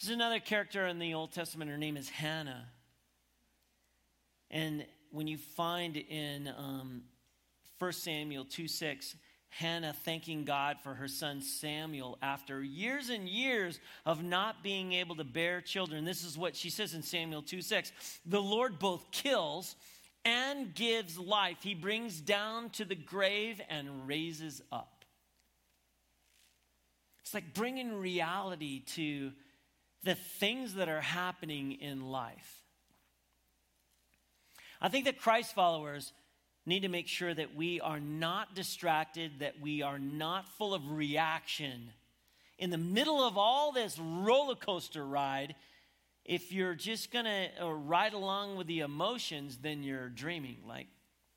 There's 0.00 0.14
another 0.14 0.38
character 0.38 0.86
in 0.86 1.00
the 1.00 1.14
Old 1.14 1.32
Testament. 1.32 1.70
Her 1.70 1.76
name 1.76 1.96
is 1.96 2.08
Hannah. 2.08 2.68
And 4.50 4.86
when 5.10 5.26
you 5.26 5.36
find 5.36 5.96
in 5.96 6.48
um, 6.56 7.02
1 7.80 7.92
Samuel 7.92 8.44
2 8.44 8.68
6, 8.68 9.16
Hannah 9.50 9.94
thanking 10.04 10.44
God 10.44 10.78
for 10.82 10.94
her 10.94 11.08
son 11.08 11.40
Samuel 11.40 12.18
after 12.22 12.62
years 12.62 13.08
and 13.08 13.28
years 13.28 13.80
of 14.04 14.22
not 14.22 14.62
being 14.62 14.92
able 14.92 15.16
to 15.16 15.24
bear 15.24 15.60
children. 15.60 16.04
This 16.04 16.24
is 16.24 16.36
what 16.36 16.54
she 16.54 16.70
says 16.70 16.94
in 16.94 17.02
Samuel 17.02 17.42
2 17.42 17.62
6. 17.62 17.92
The 18.26 18.42
Lord 18.42 18.78
both 18.78 19.10
kills 19.10 19.74
and 20.24 20.74
gives 20.74 21.18
life. 21.18 21.58
He 21.60 21.74
brings 21.74 22.20
down 22.20 22.70
to 22.70 22.84
the 22.84 22.94
grave 22.94 23.60
and 23.68 24.06
raises 24.06 24.62
up. 24.70 25.04
It's 27.22 27.34
like 27.34 27.54
bringing 27.54 28.00
reality 28.00 28.80
to 28.94 29.32
the 30.02 30.14
things 30.14 30.74
that 30.74 30.88
are 30.88 31.00
happening 31.00 31.72
in 31.72 32.10
life. 32.10 32.62
I 34.80 34.88
think 34.88 35.06
that 35.06 35.18
Christ 35.18 35.54
followers 35.54 36.12
need 36.68 36.82
to 36.82 36.88
make 36.88 37.08
sure 37.08 37.32
that 37.34 37.56
we 37.56 37.80
are 37.80 37.98
not 37.98 38.54
distracted, 38.54 39.40
that 39.40 39.60
we 39.60 39.82
are 39.82 39.98
not 39.98 40.48
full 40.56 40.74
of 40.74 40.90
reaction. 40.90 41.90
In 42.58 42.70
the 42.70 42.78
middle 42.78 43.22
of 43.24 43.38
all 43.38 43.72
this 43.72 43.98
roller 43.98 44.54
coaster 44.54 45.04
ride, 45.04 45.54
if 46.24 46.52
you're 46.52 46.74
just 46.74 47.10
going 47.10 47.24
to 47.24 47.48
uh, 47.60 47.72
ride 47.72 48.12
along 48.12 48.56
with 48.56 48.66
the 48.66 48.80
emotions, 48.80 49.58
then 49.62 49.82
you're 49.82 50.10
dreaming, 50.10 50.58
like 50.66 50.86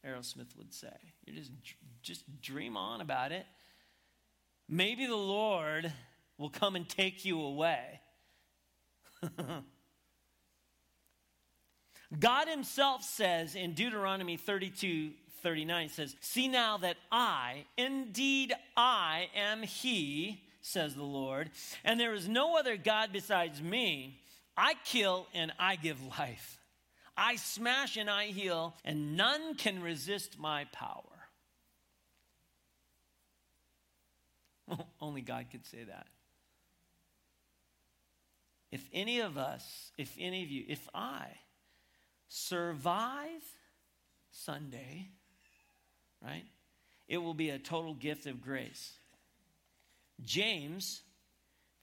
Aerosmith 0.06 0.56
would 0.58 0.74
say. 0.74 0.94
You 1.26 1.34
just, 1.34 1.52
just 2.02 2.42
dream 2.42 2.76
on 2.76 3.00
about 3.00 3.32
it. 3.32 3.46
Maybe 4.68 5.06
the 5.06 5.16
Lord 5.16 5.92
will 6.38 6.50
come 6.50 6.76
and 6.76 6.88
take 6.88 7.24
you 7.24 7.42
away. 7.42 8.02
God 12.20 12.48
Himself 12.50 13.04
says 13.04 13.56
in 13.56 13.74
Deuteronomy 13.74 14.36
32 14.36 15.12
39, 15.42 15.90
says, 15.90 16.16
See 16.22 16.48
now 16.48 16.78
that 16.78 16.98
I, 17.12 17.66
indeed 17.78 18.54
I 18.76 19.30
am 19.36 19.64
He, 19.64 20.42
says 20.62 20.96
the 20.96 21.04
Lord, 21.04 21.50
and 21.84 22.00
there 22.00 22.14
is 22.14 22.28
no 22.28 22.58
other 22.58 22.78
God 22.78 23.10
besides 23.12 23.62
me. 23.62 24.20
I 24.56 24.76
kill 24.86 25.28
and 25.34 25.52
I 25.60 25.76
give 25.76 26.00
life. 26.20 26.60
I 27.18 27.36
smash 27.36 27.98
and 27.98 28.10
I 28.10 28.26
heal, 28.26 28.76
and 28.86 29.18
none 29.18 29.56
can 29.56 29.82
resist 29.82 30.40
my 30.40 30.66
power. 30.72 31.04
Only 35.02 35.22
God 35.22 35.48
could 35.52 35.66
say 35.66 35.84
that. 35.84 36.08
If 38.72 38.88
any 38.94 39.20
of 39.20 39.38
us, 39.38 39.92
if 39.98 40.16
any 40.18 40.44
of 40.44 40.50
you, 40.50 40.64
if 40.68 40.88
I 40.94 41.28
survive 42.30 43.44
Sunday, 44.32 45.10
right, 46.24 46.46
it 47.08 47.18
will 47.18 47.34
be 47.34 47.50
a 47.50 47.60
total 47.60 47.94
gift 47.94 48.26
of 48.26 48.42
grace. 48.42 48.94
James 50.24 51.02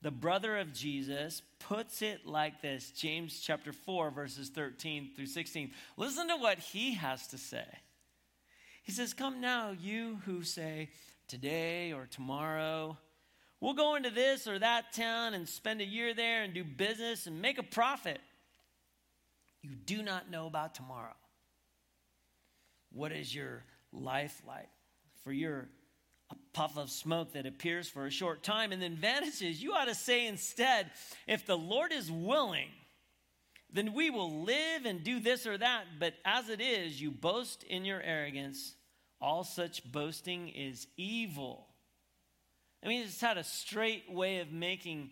the 0.03 0.11
brother 0.11 0.57
of 0.57 0.73
Jesus, 0.73 1.43
puts 1.59 2.03
it 2.03 2.25
like 2.25 2.63
this 2.63 2.91
James 2.93 3.41
chapter 3.41 3.73
4, 3.73 4.11
verses 4.11 4.49
13 4.49 5.11
through 5.15 5.27
16. 5.27 5.73
Listen 5.97 6.29
to 6.29 6.37
what 6.37 6.59
he 6.59 6.95
has 6.95 7.27
to 7.29 7.39
say. 7.39 7.67
He 8.85 8.93
says, 8.93 9.13
Come 9.13 9.41
now, 9.41 9.75
you 9.79 10.21
who 10.25 10.43
say, 10.43 10.91
today 11.27 11.93
or 11.93 12.07
tomorrow, 12.07 12.97
we'll 13.61 13.75
go 13.75 13.97
into 13.97 14.11
this 14.11 14.47
or 14.47 14.59
that 14.59 14.93
town 14.93 15.35
and 15.35 15.49
spend 15.49 15.81
a 15.81 15.85
year 15.85 16.15
there 16.15 16.45
and 16.45 16.55
do 16.55 16.65
business 16.65 17.27
and 17.27 17.43
make 17.43 17.59
a 17.59 17.65
profit. 17.65 18.21
You 19.63 19.71
do 19.75 20.03
not 20.03 20.31
know 20.31 20.47
about 20.47 20.77
tomorrow. 20.77 21.17
What 22.93 23.11
is 23.11 23.35
your 23.35 23.65
life 23.93 24.43
like? 24.47 24.69
For 25.25 25.33
your 25.33 25.69
a 26.31 26.35
puff 26.53 26.77
of 26.77 26.91
smoke 26.91 27.33
that 27.33 27.47
appears 27.47 27.89
for 27.89 28.07
a 28.07 28.11
short 28.11 28.43
time 28.43 28.73
and 28.73 28.83
then 28.83 28.97
vanishes. 28.97 29.63
You 29.63 29.73
ought 29.73 29.87
to 29.87 29.95
say 29.95 30.27
instead, 30.27 30.91
if 31.27 31.47
the 31.47 31.57
Lord 31.57 31.93
is 31.93 32.11
willing, 32.11 32.69
then 33.73 33.95
we 33.95 34.11
will 34.11 34.43
live 34.43 34.85
and 34.85 35.03
do 35.03 35.21
this 35.21 35.47
or 35.47 35.57
that. 35.57 35.85
But 35.99 36.15
as 36.25 36.49
it 36.49 36.61
is, 36.61 37.01
you 37.01 37.11
boast 37.11 37.63
in 37.65 37.85
your 37.85 38.01
arrogance. 38.01 38.75
All 39.21 39.45
such 39.45 39.91
boasting 39.91 40.49
is 40.51 40.87
evil. 40.97 41.67
I 42.85 42.89
mean, 42.89 43.03
it's 43.03 43.21
had 43.21 43.39
a 43.39 43.45
straight 43.45 44.11
way 44.11 44.39
of 44.39 44.53
making, 44.53 45.11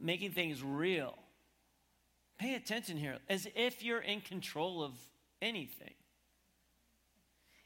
making 0.00 0.32
things 0.32 0.62
real. 0.62 1.16
Pay 2.38 2.54
attention 2.54 2.96
here, 2.96 3.18
as 3.28 3.46
if 3.54 3.82
you're 3.82 4.00
in 4.00 4.20
control 4.20 4.82
of 4.82 4.92
anything. 5.40 5.94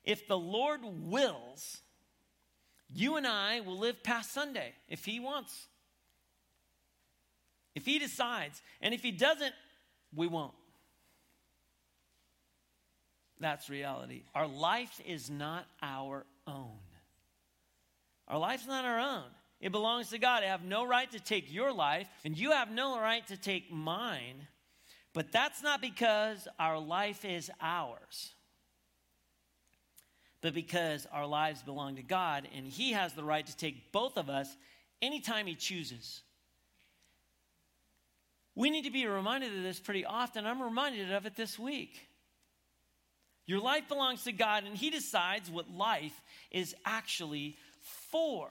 If 0.08 0.26
the 0.26 0.38
Lord 0.38 0.80
wills, 0.82 1.82
You 2.88 3.16
and 3.16 3.26
I 3.26 3.60
will 3.60 3.78
live 3.78 4.02
past 4.02 4.32
Sunday 4.32 4.72
if 4.88 5.04
He 5.04 5.20
wants. 5.20 5.66
If 7.74 7.84
He 7.84 7.98
decides. 7.98 8.62
And 8.80 8.94
if 8.94 9.02
He 9.02 9.12
doesn't, 9.12 9.52
we 10.14 10.26
won't. 10.26 10.54
That's 13.38 13.68
reality. 13.68 14.22
Our 14.34 14.48
life 14.48 14.98
is 15.06 15.28
not 15.28 15.66
our 15.82 16.24
own. 16.46 16.80
Our 18.26 18.38
life's 18.38 18.66
not 18.66 18.86
our 18.86 18.98
own. 18.98 19.24
It 19.60 19.72
belongs 19.72 20.08
to 20.10 20.18
God. 20.18 20.42
I 20.42 20.46
have 20.46 20.64
no 20.64 20.86
right 20.86 21.10
to 21.10 21.20
take 21.20 21.52
your 21.52 21.72
life, 21.72 22.08
and 22.24 22.36
you 22.36 22.52
have 22.52 22.70
no 22.70 22.98
right 22.98 23.26
to 23.26 23.36
take 23.36 23.70
mine. 23.70 24.46
But 25.12 25.32
that's 25.32 25.62
not 25.62 25.80
because 25.80 26.48
our 26.58 26.78
life 26.78 27.24
is 27.24 27.50
ours, 27.60 28.34
but 30.40 30.54
because 30.54 31.06
our 31.12 31.26
lives 31.26 31.62
belong 31.62 31.96
to 31.96 32.02
God, 32.02 32.46
and 32.56 32.66
He 32.66 32.92
has 32.92 33.12
the 33.12 33.24
right 33.24 33.46
to 33.46 33.56
take 33.56 33.92
both 33.92 34.16
of 34.16 34.28
us 34.28 34.48
anytime 35.02 35.46
He 35.46 35.54
chooses. 35.54 36.22
We 38.54 38.70
need 38.70 38.84
to 38.84 38.90
be 38.90 39.06
reminded 39.06 39.56
of 39.56 39.62
this 39.62 39.78
pretty 39.78 40.04
often. 40.04 40.46
I'm 40.46 40.62
reminded 40.62 41.12
of 41.12 41.26
it 41.26 41.36
this 41.36 41.58
week. 41.58 42.08
Your 43.46 43.60
life 43.60 43.88
belongs 43.88 44.24
to 44.24 44.32
God, 44.32 44.64
and 44.64 44.76
He 44.76 44.90
decides 44.90 45.50
what 45.50 45.70
life 45.70 46.22
is 46.50 46.74
actually 46.84 47.56
for. 48.10 48.50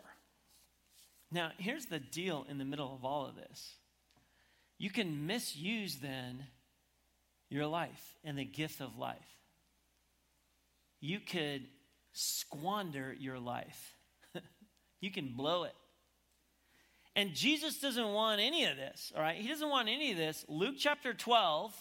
Now, 1.32 1.52
here's 1.58 1.86
the 1.86 2.00
deal 2.00 2.46
in 2.50 2.58
the 2.58 2.66
middle 2.66 2.94
of 2.94 3.06
all 3.06 3.26
of 3.26 3.36
this 3.36 3.76
you 4.78 4.90
can 4.90 5.26
misuse 5.26 5.96
then 5.96 6.44
your 7.50 7.66
life 7.66 8.16
and 8.24 8.38
the 8.38 8.46
gift 8.46 8.82
of 8.82 8.98
life. 8.98 9.18
You 11.00 11.20
could 11.20 11.68
squander 12.18 13.16
your 13.18 13.40
life, 13.40 13.96
you 15.02 15.12
can 15.12 15.34
blow 15.36 15.64
it. 15.64 15.76
And 17.16 17.34
Jesus 17.34 17.80
doesn't 17.80 18.14
want 18.14 18.42
any 18.42 18.66
of 18.66 18.78
this, 18.78 19.12
all 19.16 19.22
right? 19.22 19.38
He 19.38 19.48
doesn't 19.48 19.70
want 19.70 19.90
any 19.90 20.12
of 20.12 20.18
this. 20.18 20.46
Luke 20.48 20.76
chapter 20.78 21.14
12, 21.14 21.74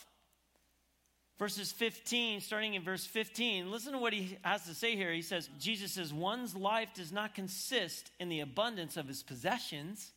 verses 1.39 1.73
15, 1.73 2.41
starting 2.41 2.75
in 2.75 2.83
verse 2.83 3.05
15, 3.05 3.71
listen 3.71 3.93
to 3.93 3.99
what 3.99 4.15
he 4.15 4.39
has 4.43 4.65
to 4.67 4.75
say 4.75 4.97
here. 4.97 5.13
He 5.13 5.23
says, 5.23 5.51
Jesus 5.59 5.93
says, 5.93 6.13
one's 6.13 6.57
life 6.57 6.89
does 6.95 7.13
not 7.13 7.35
consist 7.35 8.11
in 8.19 8.29
the 8.29 8.41
abundance 8.41 8.97
of 8.97 9.09
his 9.09 9.23
possessions. 9.23 10.13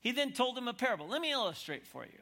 He 0.00 0.10
then 0.10 0.32
told 0.32 0.58
him 0.58 0.66
a 0.66 0.74
parable. 0.74 1.06
Let 1.06 1.20
me 1.20 1.30
illustrate 1.30 1.86
for 1.86 2.04
you. 2.04 2.18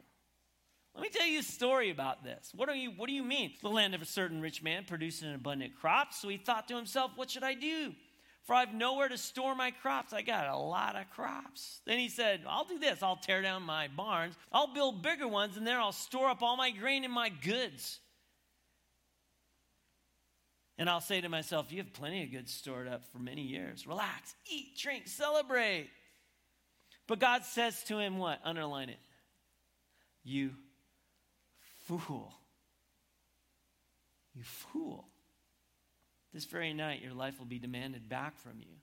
Let 1.00 1.14
me 1.14 1.18
tell 1.18 1.28
you 1.28 1.38
a 1.38 1.42
story 1.42 1.88
about 1.88 2.24
this. 2.24 2.52
What, 2.54 2.68
are 2.68 2.74
you, 2.74 2.90
what 2.90 3.06
do 3.06 3.14
you 3.14 3.22
mean? 3.22 3.54
The 3.62 3.70
land 3.70 3.94
of 3.94 4.02
a 4.02 4.04
certain 4.04 4.42
rich 4.42 4.62
man 4.62 4.84
produced 4.84 5.22
an 5.22 5.34
abundant 5.34 5.74
crop, 5.80 6.12
so 6.12 6.28
he 6.28 6.36
thought 6.36 6.68
to 6.68 6.76
himself, 6.76 7.12
What 7.16 7.30
should 7.30 7.42
I 7.42 7.54
do? 7.54 7.94
For 8.42 8.52
I've 8.52 8.74
nowhere 8.74 9.08
to 9.08 9.16
store 9.16 9.54
my 9.54 9.70
crops. 9.70 10.12
I 10.12 10.20
got 10.20 10.46
a 10.48 10.58
lot 10.58 10.96
of 10.96 11.08
crops. 11.08 11.80
Then 11.86 11.98
he 11.98 12.10
said, 12.10 12.42
I'll 12.46 12.66
do 12.66 12.78
this. 12.78 13.02
I'll 13.02 13.16
tear 13.16 13.40
down 13.40 13.62
my 13.62 13.88
barns. 13.88 14.34
I'll 14.52 14.74
build 14.74 15.02
bigger 15.02 15.26
ones, 15.26 15.56
and 15.56 15.66
there 15.66 15.80
I'll 15.80 15.90
store 15.90 16.28
up 16.28 16.42
all 16.42 16.58
my 16.58 16.70
grain 16.70 17.02
and 17.04 17.14
my 17.14 17.30
goods. 17.30 17.98
And 20.76 20.90
I'll 20.90 21.00
say 21.00 21.22
to 21.22 21.30
myself, 21.30 21.72
You 21.72 21.78
have 21.78 21.94
plenty 21.94 22.24
of 22.24 22.30
goods 22.30 22.52
stored 22.52 22.88
up 22.88 23.06
for 23.10 23.20
many 23.20 23.42
years. 23.42 23.86
Relax, 23.86 24.34
eat, 24.52 24.76
drink, 24.76 25.08
celebrate. 25.08 25.88
But 27.06 27.20
God 27.20 27.46
says 27.46 27.84
to 27.84 27.98
him, 27.98 28.18
What? 28.18 28.38
Underline 28.44 28.90
it. 28.90 29.00
You 30.22 30.50
fool. 31.98 32.34
You 34.34 34.42
fool. 34.42 35.06
This 36.32 36.44
very 36.44 36.72
night, 36.72 37.02
your 37.02 37.14
life 37.14 37.38
will 37.38 37.46
be 37.46 37.58
demanded 37.58 38.08
back 38.08 38.38
from 38.38 38.60
you. 38.60 38.76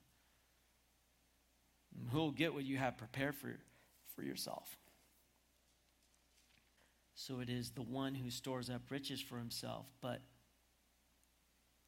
And 1.98 2.08
who 2.10 2.18
will 2.18 2.30
get 2.30 2.54
what 2.54 2.64
you 2.64 2.76
have 2.76 2.98
prepared 2.98 3.34
for, 3.34 3.56
for 4.14 4.22
yourself? 4.22 4.76
So 7.14 7.40
it 7.40 7.48
is 7.48 7.70
the 7.70 7.82
one 7.82 8.14
who 8.14 8.30
stores 8.30 8.70
up 8.70 8.82
riches 8.90 9.20
for 9.20 9.38
himself, 9.38 9.86
but 10.00 10.20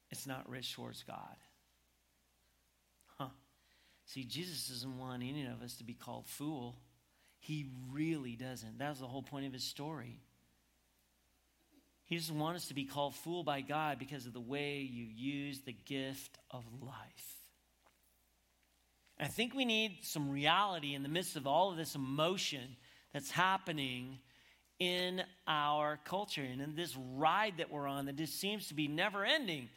it's 0.09 0.27
not 0.27 0.49
rich 0.49 0.73
towards 0.73 1.03
God. 1.03 1.37
Huh. 3.17 3.29
See, 4.05 4.25
Jesus 4.25 4.67
doesn't 4.67 4.97
want 4.97 5.23
any 5.23 5.45
of 5.45 5.61
us 5.61 5.75
to 5.75 5.83
be 5.83 5.93
called 5.93 6.25
fool. 6.27 6.75
He 7.39 7.67
really 7.91 8.35
doesn't. 8.35 8.79
That 8.79 8.89
was 8.89 8.99
the 8.99 9.07
whole 9.07 9.23
point 9.23 9.45
of 9.45 9.53
his 9.53 9.63
story. 9.63 10.19
He 12.11 12.17
doesn't 12.17 12.37
want 12.37 12.57
us 12.57 12.67
to 12.67 12.73
be 12.73 12.83
called 12.83 13.15
fool 13.15 13.41
by 13.41 13.61
God 13.61 13.97
because 13.97 14.25
of 14.25 14.33
the 14.33 14.41
way 14.41 14.79
you 14.79 15.05
use 15.05 15.61
the 15.61 15.71
gift 15.71 16.37
of 16.51 16.65
life. 16.81 17.37
I 19.17 19.27
think 19.27 19.55
we 19.55 19.63
need 19.63 19.99
some 20.01 20.29
reality 20.29 20.93
in 20.93 21.03
the 21.03 21.09
midst 21.09 21.37
of 21.37 21.47
all 21.47 21.71
of 21.71 21.77
this 21.77 21.95
emotion 21.95 22.75
that's 23.13 23.31
happening 23.31 24.19
in 24.77 25.23
our 25.47 26.01
culture 26.03 26.41
and 26.43 26.59
in 26.59 26.75
this 26.75 26.97
ride 27.15 27.53
that 27.59 27.71
we're 27.71 27.87
on 27.87 28.07
that 28.07 28.17
just 28.17 28.37
seems 28.41 28.67
to 28.67 28.73
be 28.73 28.89
never 28.89 29.23
ending. 29.23 29.69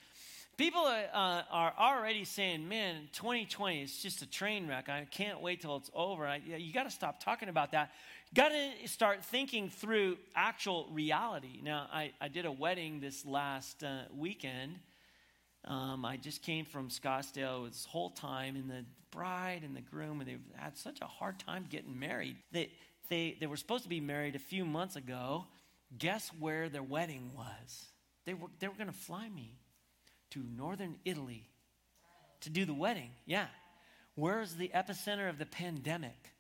People 0.56 0.86
uh, 0.86 1.42
are 1.52 1.72
already 1.78 2.24
saying, 2.24 2.68
man, 2.68 3.08
2020 3.12 3.82
is 3.82 3.98
just 3.98 4.22
a 4.22 4.26
train 4.26 4.66
wreck. 4.66 4.88
I 4.88 5.06
can't 5.08 5.40
wait 5.40 5.60
till 5.60 5.76
it's 5.76 5.90
over. 5.94 6.26
I, 6.26 6.40
you 6.44 6.72
got 6.72 6.84
to 6.84 6.90
stop 6.90 7.22
talking 7.22 7.48
about 7.48 7.70
that 7.72 7.92
got 8.34 8.50
to 8.50 8.88
start 8.88 9.24
thinking 9.24 9.70
through 9.70 10.18
actual 10.34 10.88
reality. 10.92 11.60
Now, 11.62 11.86
I, 11.92 12.12
I 12.20 12.28
did 12.28 12.46
a 12.46 12.52
wedding 12.52 13.00
this 13.00 13.24
last 13.24 13.84
uh, 13.84 14.02
weekend. 14.12 14.80
Um, 15.64 16.04
I 16.04 16.16
just 16.16 16.42
came 16.42 16.64
from 16.64 16.88
Scottsdale 16.88 17.66
this 17.68 17.86
whole 17.86 18.10
time, 18.10 18.56
and 18.56 18.68
the 18.68 18.84
bride 19.10 19.62
and 19.64 19.74
the 19.76 19.80
groom, 19.80 20.20
and 20.20 20.28
they 20.28 20.36
had 20.56 20.76
such 20.76 21.00
a 21.00 21.06
hard 21.06 21.38
time 21.38 21.66
getting 21.70 21.98
married. 21.98 22.36
They, 22.50 22.70
they, 23.08 23.36
they 23.38 23.46
were 23.46 23.56
supposed 23.56 23.84
to 23.84 23.88
be 23.88 24.00
married 24.00 24.34
a 24.34 24.40
few 24.40 24.64
months 24.64 24.96
ago. 24.96 25.46
Guess 25.96 26.30
where 26.40 26.68
their 26.68 26.82
wedding 26.82 27.30
was? 27.36 27.86
They 28.26 28.34
were, 28.34 28.48
they 28.58 28.66
were 28.66 28.74
going 28.74 28.88
to 28.88 28.92
fly 28.92 29.28
me 29.28 29.58
to 30.30 30.40
northern 30.56 30.96
Italy 31.04 31.48
to 32.40 32.50
do 32.50 32.64
the 32.64 32.74
wedding. 32.74 33.10
Yeah. 33.26 33.46
Where's 34.16 34.54
the 34.54 34.70
epicenter 34.74 35.28
of 35.30 35.38
the 35.38 35.46
pandemic? 35.46 36.33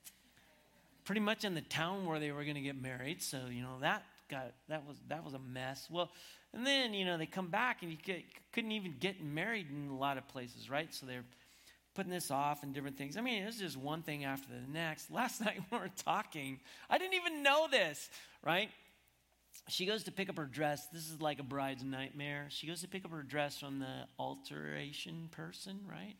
Pretty 1.04 1.20
much 1.20 1.44
in 1.44 1.54
the 1.54 1.60
town 1.60 2.06
where 2.06 2.18
they 2.18 2.32
were 2.32 2.44
going 2.44 2.56
to 2.56 2.60
get 2.60 2.80
married. 2.80 3.22
So, 3.22 3.38
you 3.50 3.62
know, 3.62 3.78
that 3.80 4.04
got, 4.30 4.52
that 4.68 4.86
was, 4.86 4.96
that 5.08 5.24
was 5.24 5.34
a 5.34 5.38
mess. 5.38 5.88
Well, 5.90 6.10
and 6.52 6.66
then, 6.66 6.94
you 6.94 7.04
know, 7.04 7.18
they 7.18 7.26
come 7.26 7.48
back 7.48 7.82
and 7.82 7.90
you 7.90 7.98
get, 8.02 8.22
couldn't 8.52 8.72
even 8.72 8.94
get 8.98 9.22
married 9.22 9.66
in 9.70 9.90
a 9.90 9.96
lot 9.96 10.18
of 10.18 10.26
places, 10.28 10.70
right? 10.70 10.92
So 10.92 11.06
they're 11.06 11.24
putting 11.94 12.12
this 12.12 12.30
off 12.30 12.62
and 12.62 12.74
different 12.74 12.96
things. 12.96 13.16
I 13.16 13.20
mean, 13.20 13.42
it's 13.44 13.58
just 13.58 13.76
one 13.76 14.02
thing 14.02 14.24
after 14.24 14.48
the 14.48 14.72
next. 14.72 15.10
Last 15.12 15.40
night 15.40 15.60
we 15.70 15.78
were 15.78 15.90
talking. 16.04 16.60
I 16.88 16.98
didn't 16.98 17.14
even 17.14 17.42
know 17.42 17.68
this, 17.70 18.08
right? 18.42 18.70
She 19.68 19.86
goes 19.86 20.04
to 20.04 20.12
pick 20.12 20.28
up 20.28 20.36
her 20.36 20.46
dress. 20.46 20.86
This 20.92 21.10
is 21.10 21.20
like 21.20 21.38
a 21.38 21.44
bride's 21.44 21.84
nightmare. 21.84 22.46
She 22.48 22.66
goes 22.66 22.80
to 22.82 22.88
pick 22.88 23.04
up 23.04 23.12
her 23.12 23.22
dress 23.22 23.58
from 23.58 23.78
the 23.78 24.06
alteration 24.18 25.28
person, 25.30 25.80
right? 25.88 26.16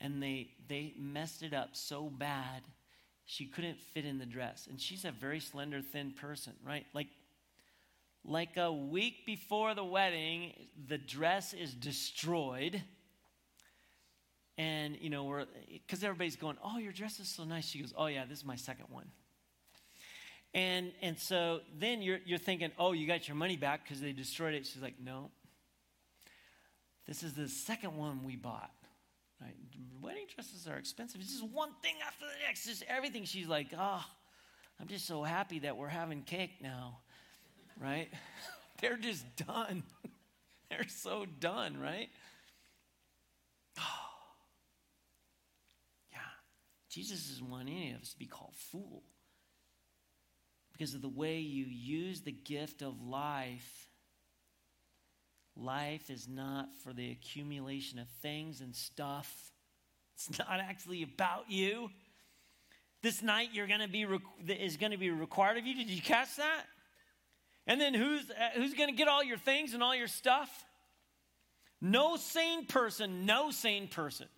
And 0.00 0.22
they 0.22 0.50
they 0.68 0.92
messed 0.98 1.42
it 1.44 1.54
up 1.54 1.70
so 1.72 2.10
bad 2.10 2.62
she 3.32 3.46
couldn't 3.46 3.80
fit 3.80 4.04
in 4.04 4.18
the 4.18 4.26
dress. 4.26 4.66
And 4.68 4.78
she's 4.78 5.06
a 5.06 5.10
very 5.10 5.40
slender, 5.40 5.80
thin 5.80 6.10
person, 6.10 6.52
right? 6.66 6.84
Like, 6.92 7.06
like 8.26 8.58
a 8.58 8.70
week 8.70 9.24
before 9.24 9.74
the 9.74 9.84
wedding, 9.84 10.52
the 10.86 10.98
dress 10.98 11.54
is 11.54 11.72
destroyed. 11.72 12.82
And, 14.58 14.98
you 15.00 15.08
know, 15.08 15.24
we're, 15.24 15.46
because 15.72 16.04
everybody's 16.04 16.36
going, 16.36 16.58
oh, 16.62 16.76
your 16.76 16.92
dress 16.92 17.20
is 17.20 17.28
so 17.28 17.44
nice. 17.44 17.66
She 17.66 17.78
goes, 17.78 17.94
oh, 17.96 18.04
yeah, 18.04 18.26
this 18.26 18.40
is 18.40 18.44
my 18.44 18.56
second 18.56 18.86
one. 18.90 19.06
And, 20.52 20.92
and 21.00 21.18
so 21.18 21.60
then 21.78 22.02
you're, 22.02 22.20
you're 22.26 22.38
thinking, 22.38 22.70
oh, 22.78 22.92
you 22.92 23.06
got 23.06 23.28
your 23.28 23.36
money 23.38 23.56
back 23.56 23.82
because 23.82 24.02
they 24.02 24.12
destroyed 24.12 24.52
it. 24.52 24.66
She's 24.66 24.82
like, 24.82 25.00
no. 25.02 25.30
This 27.08 27.22
is 27.22 27.32
the 27.32 27.48
second 27.48 27.96
one 27.96 28.24
we 28.24 28.36
bought. 28.36 28.72
Right? 29.42 29.54
Wedding 30.00 30.26
dresses 30.34 30.66
are 30.66 30.76
expensive. 30.76 31.20
It's 31.20 31.32
just 31.32 31.48
one 31.48 31.70
thing 31.82 31.94
after 32.06 32.24
the 32.24 32.46
next, 32.46 32.66
just 32.66 32.84
everything. 32.88 33.24
She's 33.24 33.48
like, 33.48 33.68
oh, 33.76 34.04
I'm 34.80 34.88
just 34.88 35.06
so 35.06 35.22
happy 35.22 35.60
that 35.60 35.76
we're 35.76 35.88
having 35.88 36.22
cake 36.22 36.60
now, 36.60 36.98
right? 37.80 38.08
They're 38.80 38.96
just 38.96 39.24
done. 39.36 39.84
They're 40.70 40.88
so 40.88 41.24
done, 41.40 41.80
right? 41.80 42.08
Oh. 43.78 43.82
Yeah. 46.12 46.18
Jesus 46.90 47.28
doesn't 47.28 47.48
want 47.48 47.68
any 47.68 47.92
of 47.92 48.02
us 48.02 48.12
to 48.12 48.18
be 48.18 48.26
called 48.26 48.54
fool 48.54 49.02
because 50.72 50.94
of 50.94 51.00
the 51.02 51.08
way 51.08 51.38
you 51.38 51.64
use 51.64 52.20
the 52.20 52.32
gift 52.32 52.82
of 52.82 53.00
life 53.00 53.88
Life 55.56 56.10
is 56.10 56.28
not 56.28 56.68
for 56.82 56.92
the 56.92 57.10
accumulation 57.10 57.98
of 57.98 58.08
things 58.22 58.60
and 58.60 58.74
stuff. 58.74 59.52
It's 60.14 60.38
not 60.38 60.60
actually 60.60 61.02
about 61.02 61.50
you. 61.50 61.90
This 63.02 63.22
night 63.22 63.48
you're 63.52 63.66
going 63.66 63.80
to 63.80 63.88
be 63.88 64.06
is 64.48 64.76
going 64.76 64.92
to 64.92 64.98
be 64.98 65.10
required 65.10 65.58
of 65.58 65.66
you. 65.66 65.74
Did 65.74 65.90
you 65.90 66.00
catch 66.00 66.36
that? 66.36 66.64
And 67.66 67.80
then 67.80 67.94
who's 67.94 68.30
uh, 68.30 68.50
who's 68.54 68.74
going 68.74 68.90
to 68.90 68.94
get 68.94 69.08
all 69.08 69.22
your 69.22 69.38
things 69.38 69.74
and 69.74 69.82
all 69.82 69.94
your 69.94 70.08
stuff? 70.08 70.48
No 71.80 72.16
sane 72.16 72.66
person, 72.66 73.26
no 73.26 73.50
sane 73.50 73.88
person 73.88 74.28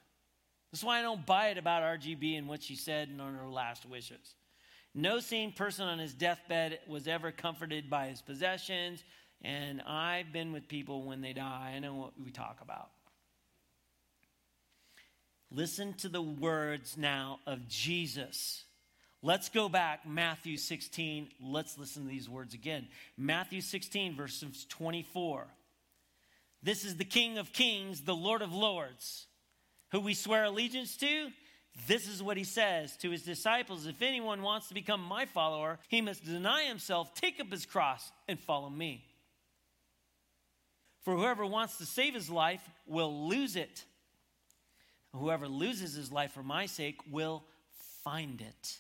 That's 0.73 0.83
why 0.83 0.99
I 0.99 1.03
don't 1.03 1.27
buy 1.27 1.49
it 1.49 1.59
about 1.59 1.83
RGB 1.83 2.39
and 2.39 2.49
what 2.49 2.63
she 2.63 2.75
said 2.75 3.11
and 3.11 3.21
on 3.21 3.35
her 3.35 3.49
last 3.49 3.85
wishes. 3.85 4.35
No 4.95 5.21
sane 5.21 5.53
person 5.53 5.87
on 5.87 5.99
his 5.99 6.15
deathbed 6.15 6.79
was 6.89 7.07
ever 7.07 7.33
comforted 7.33 7.91
by 7.91 8.07
his 8.07 8.23
possessions, 8.23 9.05
and 9.45 9.83
I've 9.83 10.33
been 10.33 10.53
with 10.53 10.69
people 10.69 11.03
when 11.03 11.21
they 11.21 11.33
die. 11.33 11.75
I 11.77 11.79
know 11.79 11.95
what 11.95 12.13
we 12.23 12.31
talk 12.31 12.59
about. 12.63 12.91
Listen 15.51 15.93
to 15.95 16.09
the 16.09 16.23
words 16.23 16.97
now 16.97 17.39
of 17.47 17.69
Jesus. 17.69 18.65
Let's 19.23 19.49
go 19.49 19.69
back, 19.69 20.07
Matthew 20.07 20.57
16. 20.57 21.29
Let's 21.41 21.79
listen 21.79 22.03
to 22.03 22.09
these 22.09 22.29
words 22.29 22.55
again. 22.55 22.89
Matthew 23.17 23.61
16, 23.61 24.17
verses 24.17 24.67
24. 24.69 25.47
This 26.63 26.85
is 26.85 26.97
the 26.97 27.05
King 27.05 27.39
of 27.39 27.53
Kings, 27.53 28.01
the 28.01 28.17
Lord 28.17 28.43
of 28.43 28.53
Lords 28.53 29.27
who 29.95 30.01
we 30.01 30.13
swear 30.13 30.43
allegiance 30.43 30.97
to, 30.97 31.29
this 31.87 32.09
is 32.09 32.21
what 32.21 32.37
he 32.37 32.43
says 32.43 32.97
to 32.97 33.11
his 33.11 33.23
disciples 33.23 33.87
If 33.87 34.03
anyone 34.03 34.43
wants 34.43 34.67
to 34.69 34.75
become 34.75 35.01
my 35.01 35.25
follower, 35.25 35.79
he 35.87 36.01
must 36.01 36.25
deny 36.25 36.65
himself, 36.65 37.15
take 37.15 37.39
up 37.39 37.53
his 37.53 37.65
cross, 37.65 38.11
and 38.27 38.39
follow 38.39 38.69
me. 38.69 39.05
For 41.05 41.15
whoever 41.15 41.45
wants 41.45 41.77
to 41.79 41.87
save 41.87 42.15
his 42.15 42.31
life 42.31 42.63
will 42.87 43.29
lose 43.29 43.57
it. 43.57 43.85
Whoever 45.13 45.47
loses 45.47 45.95
his 45.95 46.11
life 46.11 46.33
for 46.33 46.43
my 46.43 46.67
sake 46.67 47.01
will 47.11 47.45
find 48.03 48.41
it. 48.41 48.79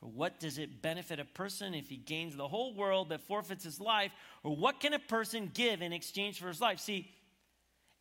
For 0.00 0.06
what 0.06 0.40
does 0.40 0.58
it 0.58 0.82
benefit 0.82 1.20
a 1.20 1.24
person 1.24 1.74
if 1.74 1.88
he 1.88 1.96
gains 1.96 2.36
the 2.36 2.48
whole 2.48 2.74
world 2.74 3.08
but 3.08 3.20
forfeits 3.20 3.62
his 3.62 3.80
life? 3.80 4.10
Or 4.42 4.54
what 4.54 4.80
can 4.80 4.94
a 4.94 4.98
person 4.98 5.50
give 5.54 5.80
in 5.80 5.92
exchange 5.92 6.40
for 6.40 6.48
his 6.48 6.60
life? 6.60 6.80
See, 6.80 7.08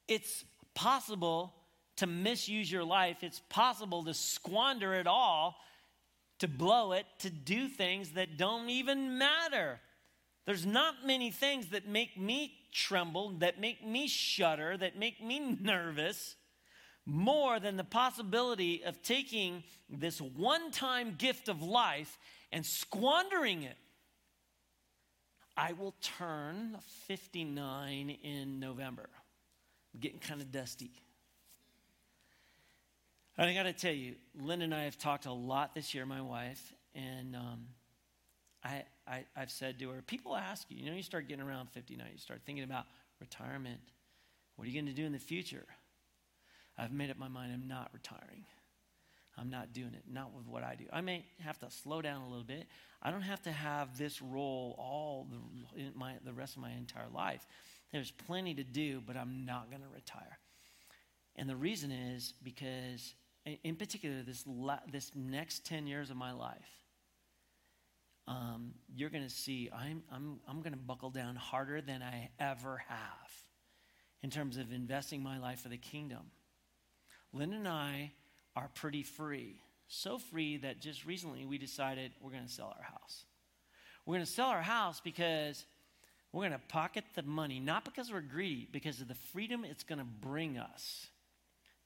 it's 0.07 0.43
possible 0.73 1.53
to 1.97 2.07
misuse 2.07 2.71
your 2.71 2.83
life. 2.83 3.17
It's 3.21 3.41
possible 3.49 4.03
to 4.05 4.15
squander 4.15 4.95
it 4.95 5.05
all, 5.05 5.57
to 6.39 6.47
blow 6.47 6.93
it, 6.93 7.05
to 7.19 7.29
do 7.29 7.67
things 7.67 8.13
that 8.13 8.35
don't 8.35 8.69
even 8.69 9.19
matter. 9.19 9.79
There's 10.45 10.65
not 10.65 11.05
many 11.05 11.31
things 11.31 11.67
that 11.67 11.87
make 11.87 12.17
me 12.17 12.53
tremble, 12.71 13.31
that 13.39 13.59
make 13.59 13.85
me 13.85 14.07
shudder, 14.07 14.75
that 14.77 14.97
make 14.97 15.23
me 15.23 15.39
nervous 15.61 16.35
more 17.05 17.59
than 17.59 17.77
the 17.77 17.83
possibility 17.83 18.83
of 18.83 19.01
taking 19.01 19.63
this 19.89 20.21
one 20.21 20.71
time 20.71 21.15
gift 21.17 21.49
of 21.49 21.61
life 21.61 22.17
and 22.51 22.65
squandering 22.65 23.63
it. 23.63 23.77
I 25.57 25.73
will 25.73 25.95
turn 26.01 26.77
59 27.07 28.17
in 28.23 28.59
November. 28.59 29.09
I'm 29.93 29.99
getting 29.99 30.19
kind 30.19 30.41
of 30.41 30.51
dusty. 30.51 30.91
I 33.37 33.53
got 33.53 33.63
to 33.63 33.73
tell 33.73 33.93
you, 33.93 34.15
Lynn 34.39 34.61
and 34.61 34.73
I 34.73 34.83
have 34.83 34.97
talked 34.97 35.25
a 35.25 35.31
lot 35.31 35.73
this 35.73 35.93
year, 35.93 36.05
my 36.05 36.21
wife, 36.21 36.73
and 36.93 37.35
um, 37.35 37.67
I, 38.63 38.83
I, 39.11 39.25
have 39.35 39.51
said 39.51 39.77
to 39.79 39.89
her, 39.89 40.01
people 40.01 40.35
ask 40.35 40.65
you, 40.69 40.77
you 40.77 40.89
know, 40.89 40.95
you 40.95 41.03
start 41.03 41.27
getting 41.27 41.43
around 41.43 41.69
59, 41.71 42.07
you 42.11 42.17
start 42.17 42.41
thinking 42.45 42.63
about 42.63 42.85
retirement. 43.19 43.79
What 44.55 44.65
are 44.65 44.71
you 44.71 44.81
going 44.81 44.93
to 44.93 44.99
do 44.99 45.05
in 45.05 45.11
the 45.11 45.19
future? 45.19 45.65
I've 46.77 46.91
made 46.91 47.11
up 47.11 47.17
my 47.17 47.27
mind, 47.27 47.51
I'm 47.53 47.67
not 47.67 47.89
retiring. 47.93 48.45
I'm 49.37 49.49
not 49.49 49.73
doing 49.73 49.93
it, 49.93 50.03
not 50.11 50.33
with 50.35 50.47
what 50.47 50.63
I 50.63 50.75
do. 50.75 50.85
I 50.91 51.01
may 51.01 51.25
have 51.39 51.57
to 51.59 51.71
slow 51.71 52.01
down 52.01 52.21
a 52.21 52.27
little 52.29 52.43
bit. 52.43 52.67
I 53.01 53.11
don't 53.11 53.21
have 53.21 53.41
to 53.43 53.51
have 53.51 53.97
this 53.97 54.21
role 54.21 54.75
all 54.77 55.27
the, 55.31 55.91
my, 55.95 56.13
the 56.25 56.33
rest 56.33 56.55
of 56.55 56.61
my 56.61 56.71
entire 56.71 57.07
life. 57.13 57.45
There's 57.91 58.11
plenty 58.11 58.53
to 58.55 58.63
do, 58.63 59.01
but 59.05 59.17
I'm 59.17 59.45
not 59.45 59.69
going 59.69 59.81
to 59.81 59.87
retire. 59.93 60.37
And 61.35 61.49
the 61.49 61.55
reason 61.55 61.91
is 61.91 62.33
because 62.43 63.15
in 63.63 63.75
particular, 63.75 64.21
this, 64.21 64.43
la- 64.45 64.79
this 64.91 65.11
next 65.15 65.65
10 65.65 65.87
years 65.87 66.09
of 66.09 66.17
my 66.17 66.31
life, 66.31 66.80
um, 68.27 68.73
you're 68.95 69.09
going 69.09 69.23
to 69.23 69.29
see 69.29 69.69
I'm, 69.73 70.03
I'm, 70.11 70.39
I'm 70.47 70.61
going 70.61 70.73
to 70.73 70.79
buckle 70.79 71.09
down 71.09 71.35
harder 71.35 71.81
than 71.81 72.01
I 72.01 72.29
ever 72.39 72.83
have 72.87 73.31
in 74.23 74.29
terms 74.29 74.57
of 74.57 74.71
investing 74.71 75.23
my 75.23 75.39
life 75.39 75.61
for 75.61 75.69
the 75.69 75.77
kingdom. 75.77 76.31
Lynn 77.33 77.53
and 77.53 77.67
I 77.67 78.11
are 78.55 78.69
pretty 78.75 79.03
free. 79.03 79.61
So 79.87 80.17
free 80.17 80.57
that 80.57 80.79
just 80.79 81.05
recently 81.05 81.45
we 81.45 81.57
decided 81.57 82.11
we're 82.21 82.31
going 82.31 82.45
to 82.45 82.51
sell 82.51 82.73
our 82.77 82.83
house. 82.83 83.25
We're 84.05 84.15
going 84.15 84.25
to 84.25 84.31
sell 84.31 84.47
our 84.47 84.61
house 84.61 85.01
because 85.01 85.65
we're 86.31 86.47
going 86.47 86.53
to 86.53 86.67
pocket 86.69 87.03
the 87.15 87.23
money, 87.23 87.59
not 87.59 87.83
because 87.83 88.11
we're 88.11 88.21
greedy, 88.21 88.67
because 88.71 89.01
of 89.01 89.07
the 89.07 89.15
freedom 89.15 89.65
it's 89.65 89.83
going 89.83 89.99
to 89.99 90.05
bring 90.05 90.57
us 90.57 91.07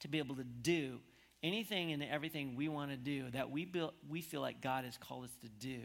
to 0.02 0.08
be 0.08 0.20
able 0.20 0.36
to 0.36 0.44
do 0.44 1.00
anything 1.42 1.92
and 1.92 2.04
everything 2.04 2.56
we 2.56 2.68
want 2.68 2.92
to 2.92 2.98
do 2.98 3.30
that 3.32 3.50
we, 3.50 3.66
build, 3.66 3.94
we 4.10 4.22
feel 4.22 4.42
like 4.42 4.62
God 4.62 4.86
has 4.86 4.98
called 4.98 5.26
us 5.26 5.36
to 5.42 5.50
do 5.50 5.82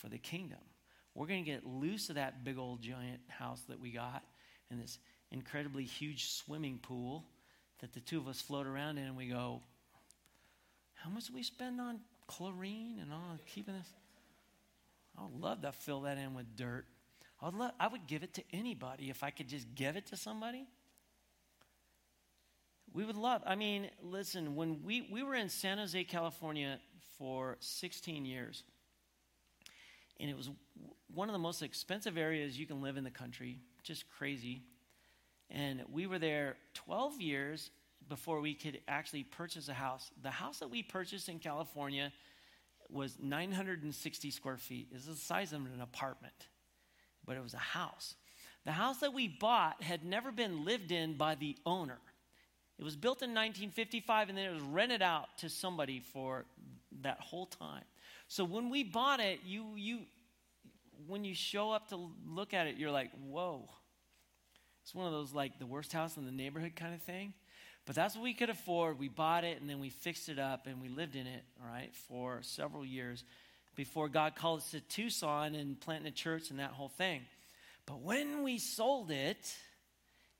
for 0.00 0.08
the 0.08 0.18
kingdom. 0.18 0.58
We're 1.14 1.26
going 1.26 1.44
to 1.44 1.50
get 1.50 1.66
loose 1.66 2.08
of 2.08 2.14
that 2.16 2.44
big 2.44 2.58
old 2.58 2.82
giant 2.82 3.20
house 3.28 3.60
that 3.68 3.80
we 3.80 3.90
got 3.90 4.22
and 4.70 4.80
this 4.80 4.98
incredibly 5.30 5.84
huge 5.84 6.30
swimming 6.30 6.78
pool 6.78 7.24
that 7.80 7.92
the 7.92 8.00
two 8.00 8.18
of 8.18 8.28
us 8.28 8.40
float 8.40 8.66
around 8.66 8.98
in, 8.98 9.04
and 9.04 9.16
we 9.16 9.26
go, 9.26 9.60
How 10.94 11.10
much 11.10 11.26
do 11.26 11.34
we 11.34 11.42
spend 11.42 11.80
on 11.80 12.00
chlorine 12.26 12.98
and 13.00 13.12
on 13.12 13.38
keeping 13.46 13.74
this? 13.74 13.88
I 15.18 15.22
would 15.24 15.40
love 15.40 15.62
to 15.62 15.72
fill 15.72 16.02
that 16.02 16.18
in 16.18 16.34
with 16.34 16.56
dirt. 16.56 16.86
I 17.42 17.46
would, 17.46 17.54
love, 17.54 17.72
I 17.80 17.88
would 17.88 18.06
give 18.06 18.22
it 18.22 18.34
to 18.34 18.42
anybody 18.52 19.10
if 19.10 19.22
I 19.22 19.30
could 19.30 19.48
just 19.48 19.74
give 19.74 19.96
it 19.96 20.06
to 20.06 20.16
somebody. 20.16 20.66
We 22.92 23.04
would 23.04 23.16
love, 23.16 23.42
I 23.46 23.54
mean, 23.54 23.88
listen, 24.02 24.56
when 24.56 24.82
we, 24.82 25.08
we 25.10 25.22
were 25.22 25.34
in 25.34 25.48
San 25.48 25.78
Jose, 25.78 26.04
California 26.04 26.78
for 27.18 27.56
16 27.60 28.24
years, 28.24 28.64
and 30.20 30.30
it 30.30 30.36
was 30.36 30.50
one 31.12 31.28
of 31.28 31.32
the 31.32 31.38
most 31.38 31.62
expensive 31.62 32.16
areas 32.16 32.58
you 32.58 32.66
can 32.66 32.82
live 32.82 32.96
in 32.96 33.04
the 33.04 33.10
country, 33.10 33.58
just 33.82 34.08
crazy. 34.10 34.62
And 35.50 35.82
we 35.90 36.06
were 36.06 36.18
there 36.18 36.56
12 36.74 37.20
years 37.20 37.70
before 38.08 38.40
we 38.40 38.54
could 38.54 38.80
actually 38.86 39.24
purchase 39.24 39.68
a 39.68 39.74
house. 39.74 40.10
The 40.22 40.30
house 40.30 40.58
that 40.60 40.70
we 40.70 40.82
purchased 40.82 41.28
in 41.28 41.38
California 41.38 42.12
was 42.88 43.16
960 43.20 44.30
square 44.30 44.56
feet. 44.56 44.88
It's 44.92 45.06
the 45.06 45.16
size 45.16 45.52
of 45.52 45.60
an 45.60 45.80
apartment, 45.80 46.48
but 47.24 47.36
it 47.36 47.42
was 47.42 47.54
a 47.54 47.58
house. 47.58 48.14
The 48.64 48.72
house 48.72 48.98
that 48.98 49.14
we 49.14 49.28
bought 49.28 49.82
had 49.82 50.04
never 50.04 50.30
been 50.30 50.64
lived 50.64 50.92
in 50.92 51.14
by 51.16 51.34
the 51.34 51.56
owner. 51.64 51.98
It 52.78 52.84
was 52.84 52.96
built 52.96 53.22
in 53.22 53.30
1955 53.30 54.28
and 54.28 54.38
then 54.38 54.46
it 54.46 54.54
was 54.54 54.62
rented 54.62 55.02
out 55.02 55.38
to 55.38 55.48
somebody 55.48 56.00
for 56.00 56.46
that 57.02 57.20
whole 57.20 57.46
time. 57.46 57.84
So 58.30 58.44
when 58.44 58.70
we 58.70 58.84
bought 58.84 59.18
it, 59.18 59.40
you, 59.44 59.74
you, 59.74 60.02
when 61.08 61.24
you 61.24 61.34
show 61.34 61.72
up 61.72 61.88
to 61.88 62.12
look 62.24 62.54
at 62.54 62.68
it, 62.68 62.76
you're 62.76 62.92
like, 62.92 63.10
whoa. 63.28 63.68
It's 64.84 64.94
one 64.94 65.04
of 65.04 65.12
those 65.12 65.32
like 65.34 65.58
the 65.58 65.66
worst 65.66 65.92
house 65.92 66.16
in 66.16 66.24
the 66.26 66.30
neighborhood 66.30 66.76
kind 66.76 66.94
of 66.94 67.02
thing. 67.02 67.34
But 67.86 67.96
that's 67.96 68.14
what 68.14 68.22
we 68.22 68.32
could 68.32 68.48
afford. 68.48 69.00
We 69.00 69.08
bought 69.08 69.42
it 69.42 69.60
and 69.60 69.68
then 69.68 69.80
we 69.80 69.90
fixed 69.90 70.28
it 70.28 70.38
up 70.38 70.68
and 70.68 70.80
we 70.80 70.88
lived 70.88 71.16
in 71.16 71.26
it, 71.26 71.42
all 71.60 71.68
right, 71.68 71.92
for 72.06 72.38
several 72.42 72.86
years 72.86 73.24
before 73.74 74.08
God 74.08 74.36
called 74.36 74.60
us 74.60 74.70
to 74.70 74.80
Tucson 74.80 75.56
and 75.56 75.80
planting 75.80 76.06
a 76.06 76.12
church 76.12 76.50
and 76.50 76.60
that 76.60 76.70
whole 76.70 76.88
thing. 76.88 77.22
But 77.84 78.00
when 78.00 78.44
we 78.44 78.58
sold 78.58 79.10
it, 79.10 79.56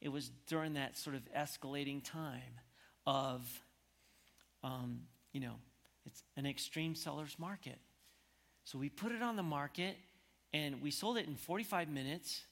it 0.01 0.11
was 0.11 0.31
during 0.47 0.75
that 0.75 0.97
sort 0.97 1.17
of 1.17 1.23
escalating 1.37 2.05
time 2.05 2.61
of, 3.05 3.43
um, 4.63 5.01
you 5.33 5.41
know, 5.41 5.57
it's 6.11 6.23
an 6.37 6.47
extreme 6.47 6.95
seller's 6.95 7.37
market. 7.39 7.79
So 8.65 8.79
we 8.79 8.89
put 8.89 9.13
it 9.13 9.23
on 9.23 9.37
the 9.37 9.43
market 9.43 9.97
and 10.53 10.83
we 10.83 10.91
sold 10.91 11.19
it 11.19 11.27
in 11.27 11.37
45 11.37 11.89
minutes. 11.89 12.43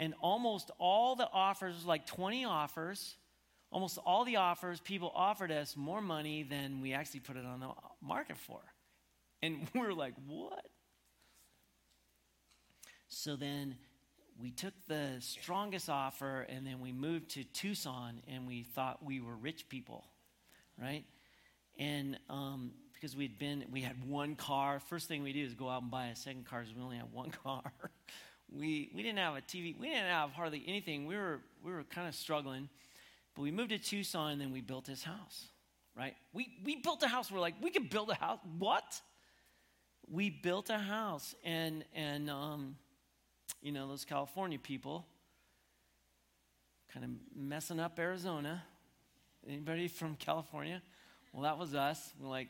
And 0.00 0.14
almost 0.20 0.70
all 0.78 1.16
the 1.16 1.28
offers, 1.32 1.84
like 1.84 2.06
20 2.06 2.44
offers, 2.44 3.16
almost 3.72 3.98
all 3.98 4.24
the 4.24 4.36
offers, 4.36 4.80
people 4.80 5.12
offered 5.14 5.50
us 5.50 5.76
more 5.76 6.00
money 6.00 6.44
than 6.44 6.80
we 6.80 6.92
actually 6.92 7.20
put 7.20 7.36
it 7.36 7.44
on 7.44 7.60
the 7.60 7.70
market 8.00 8.36
for. 8.38 8.60
And 9.42 9.66
we 9.74 9.80
were 9.80 9.94
like, 9.94 10.14
what? 10.26 10.66
So 13.08 13.36
then 13.36 13.76
we 14.40 14.50
took 14.50 14.74
the 14.86 15.16
strongest 15.18 15.88
offer 15.88 16.46
and 16.48 16.66
then 16.66 16.80
we 16.80 16.92
moved 16.92 17.30
to 17.30 17.44
Tucson 17.44 18.20
and 18.28 18.46
we 18.46 18.62
thought 18.62 19.04
we 19.04 19.20
were 19.20 19.34
rich 19.34 19.68
people, 19.68 20.04
right? 20.80 21.04
And 21.78 22.18
um, 22.28 22.72
because 23.00 23.16
we'd 23.16 23.38
been, 23.38 23.64
we 23.70 23.80
had 23.80 24.08
one 24.08 24.34
car. 24.34 24.80
First 24.80 25.06
thing 25.06 25.22
we 25.22 25.32
do 25.32 25.44
is 25.44 25.54
go 25.54 25.68
out 25.68 25.82
and 25.82 25.90
buy 25.90 26.06
a 26.06 26.16
second 26.16 26.46
car 26.46 26.60
because 26.60 26.74
we 26.74 26.82
only 26.82 26.96
had 26.96 27.12
one 27.12 27.30
car. 27.44 27.62
we, 28.50 28.90
we 28.94 29.02
didn't 29.02 29.18
have 29.18 29.36
a 29.36 29.40
TV. 29.40 29.78
We 29.78 29.88
didn't 29.88 30.08
have 30.08 30.30
hardly 30.32 30.64
anything. 30.66 31.06
We 31.06 31.16
were, 31.16 31.40
we 31.64 31.72
were 31.72 31.84
kind 31.84 32.08
of 32.08 32.14
struggling. 32.14 32.68
But 33.34 33.42
we 33.42 33.50
moved 33.50 33.70
to 33.70 33.78
Tucson 33.78 34.32
and 34.32 34.40
then 34.40 34.52
we 34.52 34.60
built 34.60 34.86
this 34.86 35.04
house, 35.04 35.46
right? 35.96 36.14
We, 36.32 36.48
we 36.64 36.76
built 36.76 37.02
a 37.04 37.08
house. 37.08 37.30
We're 37.30 37.40
like, 37.40 37.54
we 37.62 37.70
could 37.70 37.88
build 37.88 38.10
a 38.10 38.14
house. 38.14 38.40
What? 38.58 39.00
We 40.10 40.30
built 40.30 40.70
a 40.70 40.78
house 40.78 41.34
and, 41.44 41.84
and, 41.94 42.28
um, 42.28 42.76
you 43.62 43.72
know, 43.72 43.88
those 43.88 44.04
California 44.04 44.58
people 44.58 45.06
kind 46.92 47.04
of 47.04 47.10
messing 47.36 47.78
up 47.78 47.98
Arizona. 47.98 48.62
Anybody 49.46 49.88
from 49.88 50.16
California? 50.16 50.82
Well, 51.32 51.42
that 51.42 51.58
was 51.58 51.74
us. 51.74 52.12
We're 52.18 52.28
like 52.28 52.48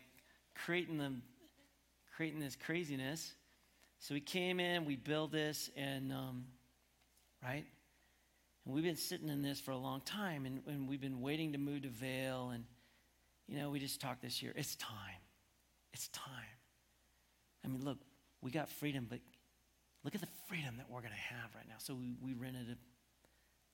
creating 0.64 0.98
the 0.98 1.12
creating 2.16 2.40
this 2.40 2.56
craziness. 2.56 3.34
So 4.00 4.14
we 4.14 4.20
came 4.20 4.60
in, 4.60 4.84
we 4.84 4.96
built 4.96 5.32
this, 5.32 5.70
and 5.76 6.12
um, 6.12 6.44
right, 7.42 7.64
and 8.64 8.74
we've 8.74 8.84
been 8.84 8.96
sitting 8.96 9.28
in 9.28 9.42
this 9.42 9.60
for 9.60 9.70
a 9.70 9.76
long 9.76 10.00
time, 10.02 10.46
and, 10.46 10.60
and 10.66 10.88
we've 10.88 11.00
been 11.00 11.20
waiting 11.20 11.52
to 11.52 11.58
move 11.58 11.82
to 11.82 11.88
Vail, 11.88 12.50
and 12.52 12.64
you 13.48 13.58
know, 13.58 13.70
we 13.70 13.78
just 13.78 14.00
talked 14.00 14.20
this 14.20 14.42
year. 14.42 14.52
It's 14.54 14.76
time. 14.76 15.20
It's 15.92 16.08
time. 16.08 16.32
I 17.64 17.68
mean, 17.68 17.82
look, 17.82 17.98
we 18.42 18.50
got 18.50 18.68
freedom, 18.68 19.06
but 19.08 19.20
look 20.04 20.14
at 20.14 20.20
the 20.20 20.28
freedom 20.48 20.76
that 20.76 20.90
we're 20.90 21.00
going 21.00 21.12
to 21.12 21.34
have 21.34 21.54
right 21.54 21.66
now. 21.66 21.76
So 21.78 21.94
we, 21.94 22.14
we 22.22 22.34
rented 22.34 22.68
a, 22.70 22.76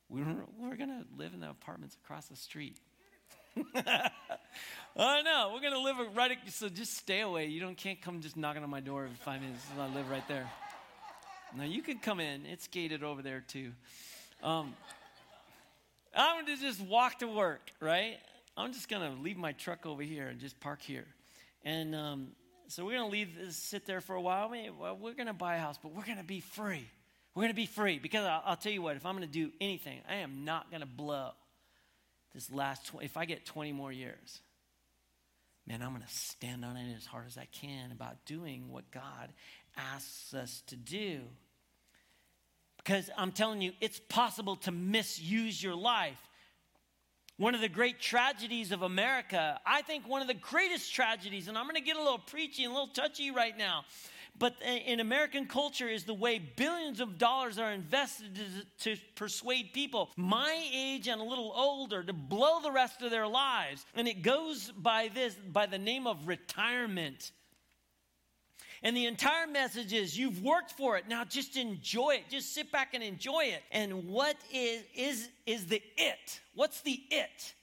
we 0.09 0.23
were, 0.23 0.45
we're 0.59 0.77
going 0.77 0.91
to 0.91 1.05
live 1.17 1.35
in 1.35 1.41
the 1.41 1.51
apartments 1.51 1.97
across 2.03 2.27
the 2.27 2.37
street. 2.37 2.79
oh 4.97 5.21
no, 5.25 5.53
we're 5.53 5.61
gonna 5.61 5.79
live 5.79 5.97
right. 6.15 6.37
So 6.49 6.69
just 6.69 6.97
stay 6.97 7.21
away. 7.21 7.47
You 7.47 7.61
don't 7.61 7.77
can't 7.77 8.01
come 8.01 8.21
just 8.21 8.37
knocking 8.37 8.63
on 8.65 8.71
my 8.71 8.81
door 8.81 9.05
every 9.05 9.17
five 9.17 9.41
minutes. 9.41 9.65
I 9.79 9.95
live 9.95 10.11
right 10.11 10.27
there. 10.27 10.51
Now 11.57 11.65
you 11.65 11.83
can 11.83 11.99
come 11.99 12.19
in. 12.19 12.47
It's 12.47 12.67
gated 12.67 13.05
over 13.05 13.23
there 13.23 13.45
too. 13.47 13.73
Um, 14.43 14.75
I'm 16.17 16.45
gonna 16.45 16.57
just 16.57 16.81
walk 16.81 17.21
to 17.21 17.29
work, 17.29 17.71
right? 17.81 18.17
I'm 18.57 18.73
just 18.73 18.89
gonna 18.89 19.15
leave 19.21 19.37
my 19.37 19.53
truck 19.53 19.87
over 19.87 20.03
here 20.03 20.27
and 20.29 20.41
just 20.41 20.59
park 20.59 20.83
here, 20.83 21.07
and 21.65 21.95
um, 21.95 22.29
so 22.67 22.85
we're 22.85 22.99
gonna 22.99 23.09
leave 23.09 23.37
this, 23.39 23.57
sit 23.57 23.87
there 23.87 24.01
for 24.01 24.17
a 24.17 24.21
while. 24.21 24.53
Well, 24.81 24.97
we're 25.01 25.15
gonna 25.15 25.33
buy 25.33 25.57
a 25.57 25.61
house, 25.61 25.79
but 25.81 25.95
we're 25.95 26.05
gonna 26.05 26.25
be 26.25 26.41
free. 26.41 26.89
We're 27.35 27.45
gonna 27.45 27.55
be 27.55 27.67
free 27.67 27.99
because 28.01 28.25
I'll, 28.25 28.43
I'll 28.45 28.57
tell 28.57 28.73
you 28.73 28.83
what. 28.83 28.97
If 28.97 29.07
I'm 29.07 29.15
gonna 29.15 29.27
do 29.29 29.51
anything, 29.61 30.01
I 30.09 30.17
am 30.17 30.45
not 30.45 30.73
gonna 30.73 30.87
blow 30.87 31.31
this 32.35 32.51
last 32.51 32.87
20, 32.87 33.05
if 33.05 33.17
I 33.17 33.25
get 33.25 33.47
20 33.47 33.73
more 33.73 33.93
years, 33.93 34.41
man, 35.67 35.83
I'm 35.83 35.91
going 35.91 36.03
to 36.03 36.15
stand 36.15 36.65
on 36.65 36.77
it 36.77 36.95
as 36.97 37.07
hard 37.07 37.27
as 37.27 37.39
I 37.39 37.47
can 37.53 37.93
about 37.93 38.25
doing 38.27 38.71
what 38.71 38.91
God 38.91 39.33
asks 39.77 40.35
us 40.35 40.63
to 40.67 40.77
do. 40.77 41.21
Because 42.77 43.09
I'm 43.17 43.33
telling 43.33 43.63
you, 43.63 43.73
it's 43.81 43.99
possible 43.99 44.57
to 44.57 44.71
misuse 44.71 45.63
your 45.63 45.75
life. 45.75 46.19
One 47.37 47.55
of 47.55 47.61
the 47.61 47.69
great 47.69 47.99
tragedies 47.99 48.73
of 48.73 48.83
America, 48.83 49.59
I 49.67 49.83
think 49.83 50.07
one 50.07 50.21
of 50.21 50.29
the 50.29 50.35
greatest 50.35 50.95
tragedies, 50.95 51.49
and 51.49 51.57
I'm 51.57 51.65
going 51.65 51.77
to 51.77 51.81
get 51.81 51.97
a 51.97 52.03
little 52.03 52.19
preachy 52.19 52.65
and 52.65 52.73
a 52.73 52.75
little 52.75 52.95
touchy 52.95 53.31
right 53.31 53.57
now, 53.57 53.85
but 54.39 54.57
in 54.63 55.01
American 55.01 55.47
culture 55.47 55.89
is 55.89 56.05
the 56.05 56.15
way 56.15 56.39
billions 56.39 57.01
of 57.01 57.19
dollars 57.19 57.59
are 57.59 57.71
invested 57.71 58.35
to, 58.81 58.97
to, 58.97 59.03
persuade 59.15 59.73
people 59.73 60.11
my 60.17 60.69
age 60.73 61.07
and 61.07 61.21
a 61.21 61.25
little 61.25 61.53
older 61.55 62.03
to 62.03 62.13
blow 62.13 62.61
the 62.61 62.73
rest 62.73 63.03
of 63.03 63.11
their 63.11 63.29
lives. 63.29 63.87
And 63.95 64.09
it 64.09 64.23
goes 64.23 64.73
by 64.73 65.09
this, 65.15 65.35
by 65.35 65.67
the 65.67 65.79
name 65.79 66.07
of 66.07 66.27
retirement. 66.27 67.31
And 68.83 68.97
the 68.97 69.07
entire 69.07 69.47
message 69.47 69.93
is 69.93 70.19
you've 70.19 70.43
worked 70.43 70.73
for 70.73 70.99
it. 70.99 71.09
Now 71.09 71.25
just 71.25 71.57
enjoy 71.57 72.17
it. 72.17 72.29
Just 72.29 72.53
sit 72.53 72.71
back 72.71 72.93
and 72.93 73.03
enjoy 73.03 73.45
it. 73.45 73.63
And 73.73 74.09
what 74.09 74.37
is 74.53 74.83
is 74.95 75.29
is 75.47 75.67
the 75.67 75.81
it? 75.97 76.41
What's 76.55 76.83
the 76.83 77.01
it? 77.11 77.55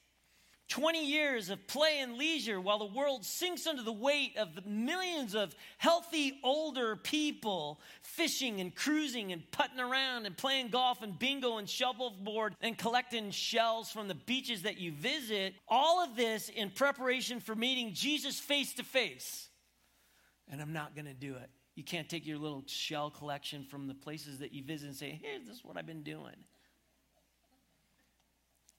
20 0.72 1.04
years 1.04 1.50
of 1.50 1.66
play 1.66 1.98
and 2.00 2.14
leisure 2.14 2.58
while 2.58 2.78
the 2.78 2.86
world 2.86 3.26
sinks 3.26 3.66
under 3.66 3.82
the 3.82 3.92
weight 3.92 4.38
of 4.38 4.54
the 4.54 4.62
millions 4.62 5.34
of 5.34 5.54
healthy 5.76 6.40
older 6.42 6.96
people 6.96 7.78
fishing 8.00 8.58
and 8.58 8.74
cruising 8.74 9.32
and 9.32 9.42
putting 9.50 9.78
around 9.78 10.24
and 10.24 10.34
playing 10.34 10.68
golf 10.68 11.02
and 11.02 11.18
bingo 11.18 11.58
and 11.58 11.68
shuffleboard 11.68 12.56
and 12.62 12.78
collecting 12.78 13.30
shells 13.30 13.90
from 13.90 14.08
the 14.08 14.14
beaches 14.14 14.62
that 14.62 14.78
you 14.78 14.92
visit. 14.92 15.52
All 15.68 16.02
of 16.02 16.16
this 16.16 16.48
in 16.48 16.70
preparation 16.70 17.38
for 17.38 17.54
meeting 17.54 17.92
Jesus 17.92 18.40
face 18.40 18.72
to 18.76 18.82
face. 18.82 19.50
And 20.50 20.62
I'm 20.62 20.72
not 20.72 20.94
going 20.94 21.04
to 21.04 21.12
do 21.12 21.34
it. 21.34 21.50
You 21.74 21.84
can't 21.84 22.08
take 22.08 22.26
your 22.26 22.38
little 22.38 22.64
shell 22.66 23.10
collection 23.10 23.66
from 23.66 23.88
the 23.88 23.94
places 23.94 24.38
that 24.38 24.54
you 24.54 24.64
visit 24.64 24.86
and 24.86 24.96
say, 24.96 25.20
here's 25.22 25.46
this 25.46 25.56
is 25.56 25.64
what 25.64 25.76
I've 25.76 25.86
been 25.86 26.02
doing. 26.02 26.36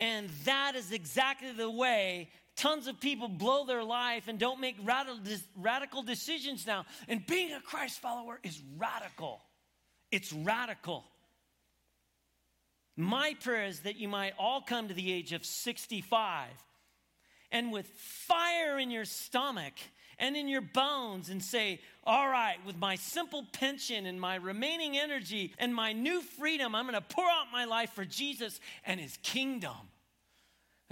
And 0.03 0.29
that 0.43 0.75
is 0.75 0.91
exactly 0.91 1.53
the 1.53 1.69
way 1.69 2.27
tons 2.57 2.87
of 2.87 2.99
people 2.99 3.29
blow 3.29 3.65
their 3.65 3.85
life 3.85 4.27
and 4.27 4.37
don't 4.37 4.59
make 4.59 4.75
radical, 4.85 6.03
decisions 6.03 6.67
now. 6.67 6.85
And 7.07 7.25
being 7.25 7.53
a 7.53 7.61
Christ 7.61 8.01
follower 8.01 8.37
is 8.43 8.61
radical. 8.77 9.39
It's 10.11 10.33
radical. 10.33 11.05
My 12.97 13.33
prayer 13.41 13.65
is 13.65 13.79
that 13.81 13.95
you 13.95 14.09
might 14.09 14.33
all 14.37 14.59
come 14.61 14.89
to 14.89 14.93
the 14.93 15.13
age 15.13 15.31
of 15.31 15.45
65 15.45 16.49
and 17.49 17.71
with 17.71 17.87
fire 17.87 18.77
in 18.77 18.91
your 18.91 19.05
stomach 19.05 19.73
and 20.19 20.35
in 20.35 20.49
your 20.49 20.61
bones 20.61 21.29
and 21.29 21.41
say, 21.41 21.79
All 22.03 22.27
right, 22.27 22.57
with 22.65 22.77
my 22.77 22.97
simple 22.97 23.45
pension 23.53 24.05
and 24.05 24.19
my 24.19 24.35
remaining 24.35 24.97
energy 24.97 25.53
and 25.57 25.73
my 25.73 25.93
new 25.93 26.21
freedom, 26.21 26.75
I'm 26.75 26.87
going 26.87 27.01
to 27.01 27.01
pour 27.01 27.23
out 27.23 27.53
my 27.53 27.63
life 27.63 27.91
for 27.93 28.03
Jesus 28.03 28.59
and 28.85 28.99
his 28.99 29.17
kingdom. 29.23 29.77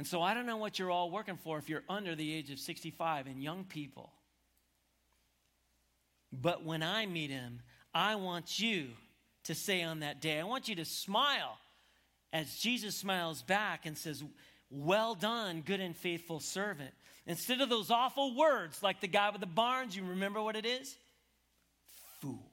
And 0.02 0.08
so 0.08 0.20
I 0.20 0.34
don't 0.34 0.48
know 0.48 0.58
what 0.58 0.80
you're 0.80 0.90
all 0.90 1.12
working 1.12 1.38
for 1.38 1.60
if 1.60 1.70
you're 1.70 1.84
under 1.88 2.16
the 2.16 2.34
age 2.34 2.50
of 2.50 2.58
65 2.58 3.28
and 3.28 3.40
young 3.40 3.66
people. 3.66 4.12
But 6.34 6.66
when 6.66 6.82
I 6.82 7.06
meet 7.06 7.30
him, 7.30 7.60
I 7.94 8.16
want 8.16 8.60
you 8.60 8.88
to 9.44 9.54
say 9.54 9.84
on 9.84 10.00
that 10.00 10.20
day, 10.20 10.40
I 10.40 10.44
want 10.44 10.68
you 10.68 10.74
to 10.78 10.86
smile 10.86 11.56
as 12.34 12.58
Jesus 12.58 12.96
smiles 12.96 13.44
back 13.44 13.86
and 13.86 13.96
says, 13.96 14.24
Well 14.72 15.14
done, 15.14 15.62
good 15.62 15.80
and 15.80 15.96
faithful 15.96 16.40
servant. 16.40 16.96
Instead 17.28 17.62
of 17.62 17.70
those 17.70 17.92
awful 17.92 18.36
words 18.36 18.82
like 18.82 19.02
the 19.02 19.08
guy 19.08 19.30
with 19.30 19.42
the 19.42 19.46
barns, 19.46 19.96
you 19.96 20.04
remember 20.04 20.42
what 20.42 20.56
it 20.56 20.66
is? 20.66 20.98
Fool. 22.22 22.50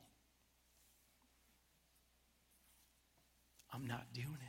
I'm 3.72 3.86
not 3.86 4.04
doing 4.12 4.36
it 4.38 4.47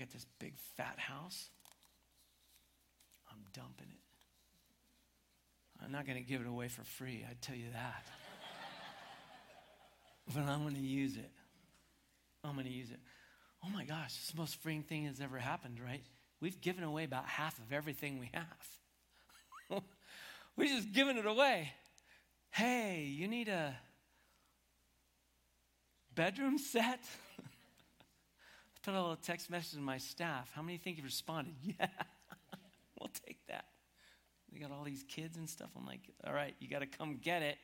got 0.00 0.10
this 0.10 0.26
big 0.38 0.54
fat 0.76 0.98
house. 0.98 1.50
I'm 3.30 3.44
dumping 3.52 3.88
it. 3.90 4.00
I'm 5.84 5.92
not 5.92 6.06
going 6.06 6.16
to 6.16 6.24
give 6.24 6.40
it 6.40 6.46
away 6.46 6.68
for 6.68 6.82
free, 6.82 7.24
I 7.28 7.34
tell 7.40 7.54
you 7.54 7.66
that. 7.72 8.06
but 10.34 10.40
I'm 10.40 10.62
going 10.62 10.74
to 10.74 10.80
use 10.80 11.16
it. 11.16 11.30
I'm 12.42 12.54
going 12.54 12.66
to 12.66 12.72
use 12.72 12.90
it. 12.90 13.00
Oh 13.62 13.68
my 13.68 13.84
gosh, 13.84 14.16
it's 14.16 14.30
the 14.30 14.38
most 14.38 14.56
freeing 14.56 14.82
thing 14.82 15.04
that's 15.04 15.20
ever 15.20 15.38
happened, 15.38 15.78
right? 15.84 16.02
We've 16.40 16.58
given 16.62 16.82
away 16.82 17.04
about 17.04 17.26
half 17.26 17.58
of 17.58 17.70
everything 17.70 18.18
we 18.18 18.30
have. 18.32 19.82
We're 20.56 20.68
just 20.68 20.92
giving 20.92 21.18
it 21.18 21.26
away. 21.26 21.72
Hey, 22.50 23.04
you 23.04 23.28
need 23.28 23.48
a 23.48 23.76
bedroom 26.14 26.56
set? 26.56 27.00
put 28.82 28.94
a 28.94 29.00
little 29.00 29.16
text 29.16 29.50
message 29.50 29.74
to 29.74 29.80
my 29.80 29.98
staff. 29.98 30.50
How 30.54 30.62
many 30.62 30.78
think 30.78 30.96
you've 30.96 31.06
responded? 31.06 31.54
Yeah, 31.78 31.86
we'll 32.98 33.10
take 33.26 33.38
that. 33.48 33.64
We 34.52 34.58
got 34.58 34.70
all 34.70 34.84
these 34.84 35.04
kids 35.08 35.36
and 35.36 35.48
stuff. 35.48 35.70
I'm 35.76 35.86
like, 35.86 36.00
all 36.26 36.32
right, 36.32 36.54
you 36.58 36.68
got 36.68 36.80
to 36.80 36.86
come 36.86 37.18
get 37.22 37.42
it, 37.42 37.56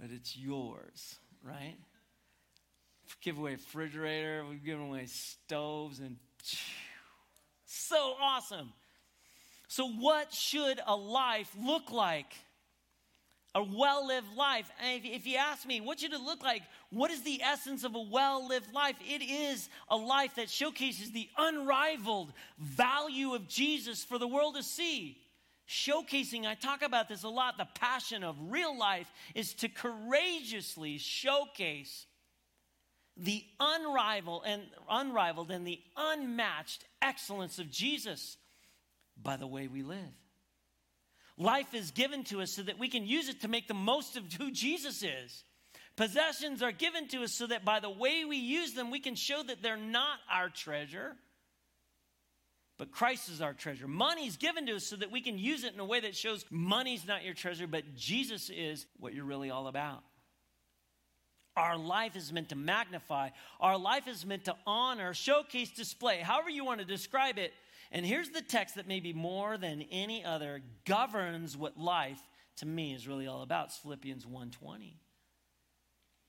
but 0.00 0.10
it's 0.10 0.36
yours, 0.36 1.16
right? 1.44 1.76
Give 3.20 3.38
away 3.38 3.52
refrigerator. 3.52 4.44
We've 4.48 4.64
given 4.64 4.86
away 4.86 5.06
stoves 5.06 5.98
and 5.98 6.16
so 7.66 8.14
awesome. 8.20 8.72
So, 9.68 9.88
what 9.88 10.32
should 10.32 10.80
a 10.86 10.94
life 10.94 11.50
look 11.58 11.90
like? 11.90 12.34
A 13.54 13.62
well 13.62 14.06
lived 14.06 14.34
life. 14.36 14.70
And 14.82 15.04
if, 15.04 15.10
if, 15.10 15.26
you 15.26 15.36
ask 15.36 15.66
me, 15.66 15.80
what 15.80 16.00
should 16.00 16.12
it 16.12 16.20
look 16.20 16.42
like? 16.42 16.62
What 16.90 17.10
is 17.10 17.22
the 17.22 17.42
essence 17.42 17.84
of 17.84 17.94
a 17.94 18.00
well 18.00 18.46
lived 18.46 18.72
life? 18.72 18.96
It 19.00 19.22
is 19.22 19.68
a 19.88 19.96
life 19.96 20.36
that 20.36 20.50
showcases 20.50 21.10
the 21.10 21.28
unrivaled 21.36 22.32
value 22.58 23.34
of 23.34 23.48
Jesus 23.48 24.04
for 24.04 24.18
the 24.18 24.28
world 24.28 24.56
to 24.56 24.62
see. 24.62 25.18
Showcasing, 25.68 26.44
I 26.44 26.54
talk 26.54 26.82
about 26.82 27.08
this 27.08 27.22
a 27.22 27.28
lot, 27.28 27.56
the 27.56 27.68
passion 27.78 28.24
of 28.24 28.36
real 28.50 28.76
life 28.76 29.10
is 29.34 29.54
to 29.54 29.68
courageously 29.68 30.98
showcase 30.98 32.06
the 33.16 33.44
unrivaled 33.60 34.42
and 34.46 34.62
unrivaled 34.90 35.50
and 35.50 35.66
the 35.66 35.80
unmatched 35.96 36.84
excellence 37.00 37.58
of 37.58 37.70
Jesus 37.70 38.36
by 39.22 39.36
the 39.36 39.46
way 39.46 39.68
we 39.68 39.82
live. 39.82 40.21
Life 41.38 41.74
is 41.74 41.90
given 41.90 42.24
to 42.24 42.42
us 42.42 42.52
so 42.52 42.62
that 42.62 42.78
we 42.78 42.88
can 42.88 43.06
use 43.06 43.28
it 43.28 43.40
to 43.40 43.48
make 43.48 43.68
the 43.68 43.74
most 43.74 44.16
of 44.16 44.32
who 44.32 44.50
Jesus 44.50 45.02
is. 45.02 45.44
Possessions 45.96 46.62
are 46.62 46.72
given 46.72 47.08
to 47.08 47.22
us 47.22 47.32
so 47.32 47.46
that 47.46 47.64
by 47.64 47.80
the 47.80 47.90
way 47.90 48.24
we 48.24 48.36
use 48.36 48.72
them, 48.74 48.90
we 48.90 49.00
can 49.00 49.14
show 49.14 49.42
that 49.42 49.62
they're 49.62 49.76
not 49.76 50.18
our 50.30 50.48
treasure, 50.48 51.16
but 52.78 52.90
Christ 52.90 53.28
is 53.28 53.42
our 53.42 53.52
treasure. 53.52 53.86
Money 53.86 54.26
is 54.26 54.36
given 54.36 54.66
to 54.66 54.76
us 54.76 54.84
so 54.84 54.96
that 54.96 55.12
we 55.12 55.20
can 55.20 55.38
use 55.38 55.64
it 55.64 55.74
in 55.74 55.80
a 55.80 55.84
way 55.84 56.00
that 56.00 56.16
shows 56.16 56.44
money's 56.50 57.06
not 57.06 57.24
your 57.24 57.34
treasure, 57.34 57.66
but 57.66 57.94
Jesus 57.94 58.50
is 58.50 58.86
what 58.98 59.14
you're 59.14 59.24
really 59.24 59.50
all 59.50 59.66
about. 59.66 60.02
Our 61.54 61.76
life 61.76 62.16
is 62.16 62.32
meant 62.32 62.48
to 62.48 62.56
magnify. 62.56 63.28
Our 63.60 63.76
life 63.76 64.08
is 64.08 64.24
meant 64.24 64.46
to 64.46 64.56
honor, 64.66 65.12
showcase, 65.12 65.70
display, 65.70 66.20
however 66.20 66.48
you 66.48 66.64
want 66.64 66.80
to 66.80 66.86
describe 66.86 67.38
it. 67.38 67.52
And 67.92 68.06
here's 68.06 68.30
the 68.30 68.40
text 68.40 68.76
that 68.76 68.88
maybe 68.88 69.12
more 69.12 69.58
than 69.58 69.82
any 69.90 70.24
other 70.24 70.62
governs 70.86 71.56
what 71.56 71.78
life 71.78 72.20
to 72.56 72.66
me 72.66 72.94
is 72.94 73.06
really 73.06 73.26
all 73.26 73.42
about. 73.42 73.66
It's 73.66 73.76
Philippians 73.76 74.24
1:20. 74.26 74.96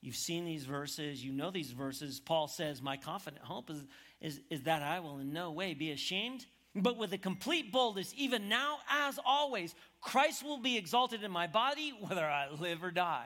You've 0.02 0.16
seen 0.16 0.44
these 0.44 0.66
verses, 0.66 1.24
you 1.24 1.32
know 1.32 1.50
these 1.50 1.70
verses. 1.70 2.20
Paul 2.20 2.46
says, 2.46 2.82
My 2.82 2.98
confident 2.98 3.42
hope 3.42 3.70
is, 3.70 3.86
is, 4.20 4.38
is 4.50 4.62
that 4.64 4.82
I 4.82 5.00
will 5.00 5.18
in 5.18 5.32
no 5.32 5.50
way 5.52 5.72
be 5.72 5.92
ashamed, 5.92 6.44
but 6.74 6.98
with 6.98 7.14
a 7.14 7.18
complete 7.18 7.72
boldness, 7.72 8.12
even 8.14 8.50
now 8.50 8.80
as 8.90 9.18
always, 9.24 9.74
Christ 10.02 10.44
will 10.44 10.58
be 10.58 10.76
exalted 10.76 11.22
in 11.22 11.30
my 11.30 11.46
body, 11.46 11.94
whether 11.98 12.26
I 12.26 12.50
live 12.50 12.84
or 12.84 12.90
die. 12.90 13.24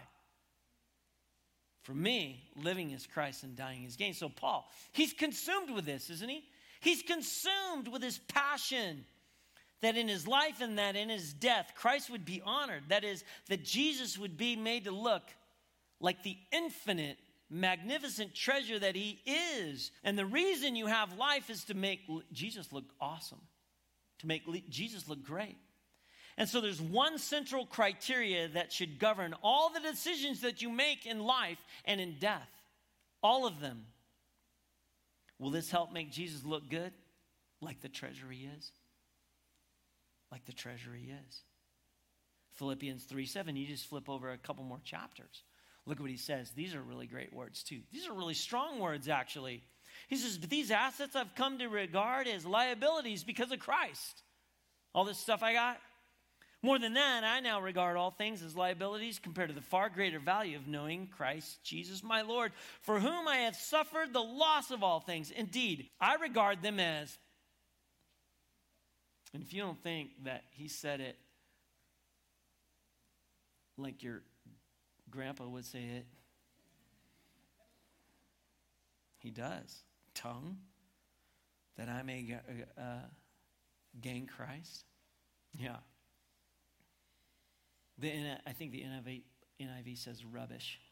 For 1.82 1.94
me, 1.94 2.44
living 2.54 2.92
is 2.92 3.08
Christ 3.08 3.42
and 3.42 3.56
dying 3.56 3.82
is 3.82 3.96
gain. 3.96 4.14
So, 4.14 4.28
Paul, 4.28 4.70
he's 4.92 5.12
consumed 5.12 5.70
with 5.70 5.84
this, 5.84 6.10
isn't 6.10 6.28
he? 6.28 6.44
He's 6.80 7.02
consumed 7.02 7.88
with 7.90 8.02
his 8.02 8.18
passion 8.18 9.04
that 9.80 9.96
in 9.96 10.08
his 10.08 10.26
life 10.26 10.60
and 10.60 10.78
that 10.78 10.96
in 10.96 11.08
his 11.08 11.32
death, 11.32 11.72
Christ 11.76 12.10
would 12.10 12.24
be 12.24 12.42
honored. 12.44 12.84
That 12.88 13.04
is, 13.04 13.24
that 13.48 13.64
Jesus 13.64 14.18
would 14.18 14.36
be 14.36 14.56
made 14.56 14.84
to 14.84 14.90
look 14.90 15.22
like 16.00 16.22
the 16.22 16.36
infinite, 16.52 17.18
magnificent 17.50 18.34
treasure 18.34 18.78
that 18.78 18.96
he 18.96 19.20
is. 19.24 19.90
And 20.02 20.18
the 20.18 20.26
reason 20.26 20.76
you 20.76 20.86
have 20.86 21.16
life 21.16 21.50
is 21.50 21.64
to 21.64 21.74
make 21.74 22.00
Jesus 22.32 22.72
look 22.72 22.84
awesome, 23.00 23.40
to 24.18 24.26
make 24.26 24.68
Jesus 24.68 25.08
look 25.08 25.22
great. 25.24 25.56
And 26.36 26.48
so 26.48 26.60
there's 26.60 26.80
one 26.80 27.18
central 27.18 27.66
criteria 27.66 28.48
that 28.48 28.72
should 28.72 29.00
govern 29.00 29.34
all 29.42 29.70
the 29.70 29.80
decisions 29.80 30.42
that 30.42 30.62
you 30.62 30.70
make 30.70 31.04
in 31.04 31.18
life 31.18 31.58
and 31.84 32.00
in 32.00 32.16
death. 32.20 32.48
All 33.22 33.46
of 33.46 33.60
them. 33.60 33.86
Will 35.38 35.50
this 35.50 35.70
help 35.70 35.92
make 35.92 36.10
Jesus 36.10 36.44
look 36.44 36.68
good? 36.68 36.92
Like 37.60 37.80
the 37.80 37.88
treasure 37.88 38.30
he 38.30 38.48
is? 38.56 38.72
Like 40.30 40.44
the 40.46 40.52
treasure 40.52 40.94
he 40.94 41.10
is. 41.10 41.42
Philippians 42.54 43.04
3 43.04 43.26
7, 43.26 43.56
you 43.56 43.66
just 43.66 43.86
flip 43.86 44.08
over 44.08 44.30
a 44.30 44.38
couple 44.38 44.64
more 44.64 44.80
chapters. 44.84 45.42
Look 45.86 46.00
what 46.00 46.10
he 46.10 46.16
says. 46.16 46.50
These 46.50 46.74
are 46.74 46.82
really 46.82 47.06
great 47.06 47.32
words, 47.32 47.62
too. 47.62 47.80
These 47.92 48.06
are 48.06 48.12
really 48.12 48.34
strong 48.34 48.78
words, 48.78 49.08
actually. 49.08 49.62
He 50.08 50.16
says, 50.16 50.36
But 50.36 50.50
these 50.50 50.70
assets 50.70 51.16
I've 51.16 51.34
come 51.34 51.58
to 51.58 51.68
regard 51.68 52.28
as 52.28 52.44
liabilities 52.44 53.24
because 53.24 53.50
of 53.52 53.58
Christ. 53.58 54.22
All 54.94 55.04
this 55.04 55.18
stuff 55.18 55.42
I 55.42 55.54
got, 55.54 55.78
more 56.62 56.78
than 56.78 56.94
that, 56.94 57.22
I 57.22 57.38
now 57.40 57.60
regard 57.60 57.96
all 57.96 58.10
things 58.10 58.42
as 58.42 58.56
liabilities 58.56 59.20
compared 59.20 59.48
to 59.48 59.54
the 59.54 59.60
far 59.60 59.88
greater 59.88 60.18
value 60.18 60.56
of 60.56 60.66
knowing 60.66 61.06
Christ 61.06 61.62
Jesus 61.62 62.02
my 62.02 62.22
Lord, 62.22 62.52
for 62.82 62.98
whom 62.98 63.28
I 63.28 63.38
have 63.38 63.54
suffered 63.54 64.12
the 64.12 64.22
loss 64.22 64.72
of 64.72 64.82
all 64.82 64.98
things. 64.98 65.30
Indeed, 65.30 65.88
I 66.00 66.16
regard 66.16 66.62
them 66.62 66.80
as. 66.80 67.16
And 69.32 69.42
if 69.42 69.52
you 69.52 69.62
don't 69.62 69.80
think 69.82 70.24
that 70.24 70.44
he 70.50 70.66
said 70.66 71.00
it 71.00 71.16
like 73.76 74.02
your 74.02 74.22
grandpa 75.10 75.46
would 75.46 75.64
say 75.64 75.84
it, 75.84 76.06
he 79.18 79.30
does. 79.30 79.84
Tongue, 80.14 80.56
that 81.76 81.88
I 81.88 82.02
may 82.02 82.36
uh, 82.76 82.82
gain 84.00 84.26
Christ. 84.26 84.84
Yeah. 85.56 85.76
The, 87.98 88.12
I 88.46 88.52
think 88.52 88.72
the 88.72 88.82
NIV, 88.82 89.22
NIV 89.60 89.98
says 89.98 90.24
rubbish. 90.24 90.80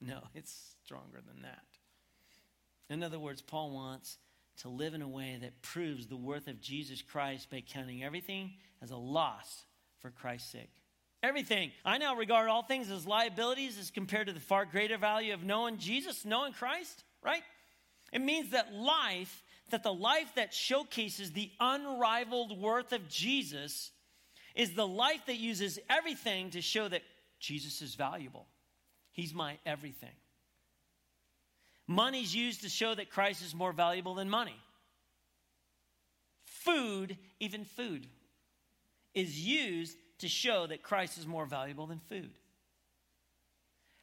No, 0.00 0.18
it's 0.34 0.74
stronger 0.84 1.22
than 1.26 1.42
that. 1.42 1.64
In 2.90 3.02
other 3.02 3.18
words, 3.18 3.40
Paul 3.40 3.70
wants 3.70 4.18
to 4.58 4.68
live 4.68 4.92
in 4.92 5.00
a 5.00 5.08
way 5.08 5.38
that 5.40 5.62
proves 5.62 6.06
the 6.06 6.16
worth 6.16 6.46
of 6.46 6.60
Jesus 6.60 7.00
Christ 7.00 7.48
by 7.50 7.62
counting 7.66 8.04
everything 8.04 8.52
as 8.82 8.90
a 8.90 8.96
loss 8.96 9.64
for 10.00 10.10
Christ's 10.10 10.50
sake. 10.50 10.70
Everything. 11.22 11.72
I 11.86 11.96
now 11.96 12.16
regard 12.16 12.50
all 12.50 12.62
things 12.62 12.90
as 12.90 13.06
liabilities 13.06 13.78
as 13.78 13.90
compared 13.90 14.26
to 14.26 14.34
the 14.34 14.40
far 14.40 14.66
greater 14.66 14.98
value 14.98 15.32
of 15.32 15.42
knowing 15.42 15.78
Jesus, 15.78 16.26
knowing 16.26 16.52
Christ, 16.52 17.02
right? 17.22 17.42
It 18.12 18.20
means 18.20 18.50
that 18.50 18.74
life, 18.74 19.42
that 19.70 19.82
the 19.82 19.94
life 19.94 20.34
that 20.34 20.52
showcases 20.52 21.32
the 21.32 21.50
unrivaled 21.58 22.60
worth 22.60 22.92
of 22.92 23.08
Jesus 23.08 23.90
is 24.54 24.74
the 24.74 24.86
life 24.86 25.26
that 25.26 25.36
uses 25.36 25.78
everything 25.90 26.50
to 26.50 26.60
show 26.60 26.88
that 26.88 27.02
Jesus 27.40 27.82
is 27.82 27.94
valuable. 27.94 28.46
He's 29.12 29.34
my 29.34 29.58
everything. 29.66 30.14
Money's 31.86 32.34
used 32.34 32.62
to 32.62 32.68
show 32.68 32.94
that 32.94 33.10
Christ 33.10 33.42
is 33.42 33.54
more 33.54 33.72
valuable 33.72 34.14
than 34.14 34.30
money. 34.30 34.56
Food, 36.44 37.18
even 37.40 37.64
food, 37.64 38.06
is 39.14 39.38
used 39.38 39.96
to 40.18 40.28
show 40.28 40.66
that 40.66 40.82
Christ 40.82 41.18
is 41.18 41.26
more 41.26 41.46
valuable 41.46 41.86
than 41.86 42.00
food. 42.08 42.30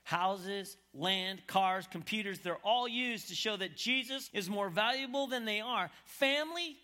Houses, 0.03 0.77
land, 0.93 1.41
cars, 1.47 1.87
computers, 1.89 2.39
they're 2.39 2.57
all 2.57 2.87
used 2.87 3.29
to 3.29 3.35
show 3.35 3.55
that 3.55 3.77
Jesus 3.77 4.29
is 4.33 4.49
more 4.49 4.69
valuable 4.69 5.27
than 5.27 5.45
they 5.45 5.61
are. 5.61 5.89
Family, 6.05 6.75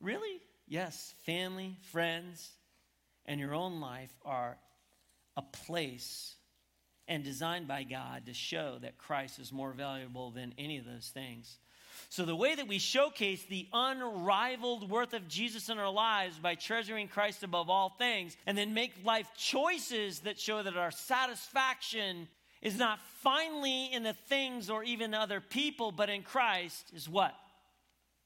really? 0.00 0.40
Yes, 0.66 1.14
family, 1.24 1.76
friends, 1.92 2.50
and 3.26 3.40
your 3.40 3.54
own 3.54 3.80
life 3.80 4.12
are 4.24 4.56
a 5.36 5.42
place 5.42 6.34
and 7.06 7.22
designed 7.22 7.68
by 7.68 7.82
God 7.82 8.26
to 8.26 8.34
show 8.34 8.78
that 8.80 8.98
Christ 8.98 9.38
is 9.38 9.52
more 9.52 9.72
valuable 9.72 10.30
than 10.30 10.54
any 10.56 10.78
of 10.78 10.84
those 10.84 11.08
things. 11.08 11.58
So, 12.08 12.24
the 12.24 12.36
way 12.36 12.54
that 12.54 12.68
we 12.68 12.78
showcase 12.78 13.44
the 13.44 13.68
unrivaled 13.72 14.90
worth 14.90 15.14
of 15.14 15.28
Jesus 15.28 15.68
in 15.68 15.78
our 15.78 15.90
lives 15.90 16.38
by 16.38 16.54
treasuring 16.54 17.08
Christ 17.08 17.42
above 17.42 17.70
all 17.70 17.90
things, 17.90 18.36
and 18.46 18.56
then 18.56 18.74
make 18.74 18.92
life 19.04 19.28
choices 19.36 20.20
that 20.20 20.38
show 20.38 20.62
that 20.62 20.76
our 20.76 20.90
satisfaction 20.90 22.28
is 22.62 22.78
not 22.78 22.98
finally 23.22 23.92
in 23.92 24.02
the 24.02 24.14
things 24.28 24.70
or 24.70 24.82
even 24.84 25.14
other 25.14 25.40
people, 25.40 25.92
but 25.92 26.08
in 26.08 26.22
Christ, 26.22 26.90
is 26.94 27.08
what? 27.08 27.34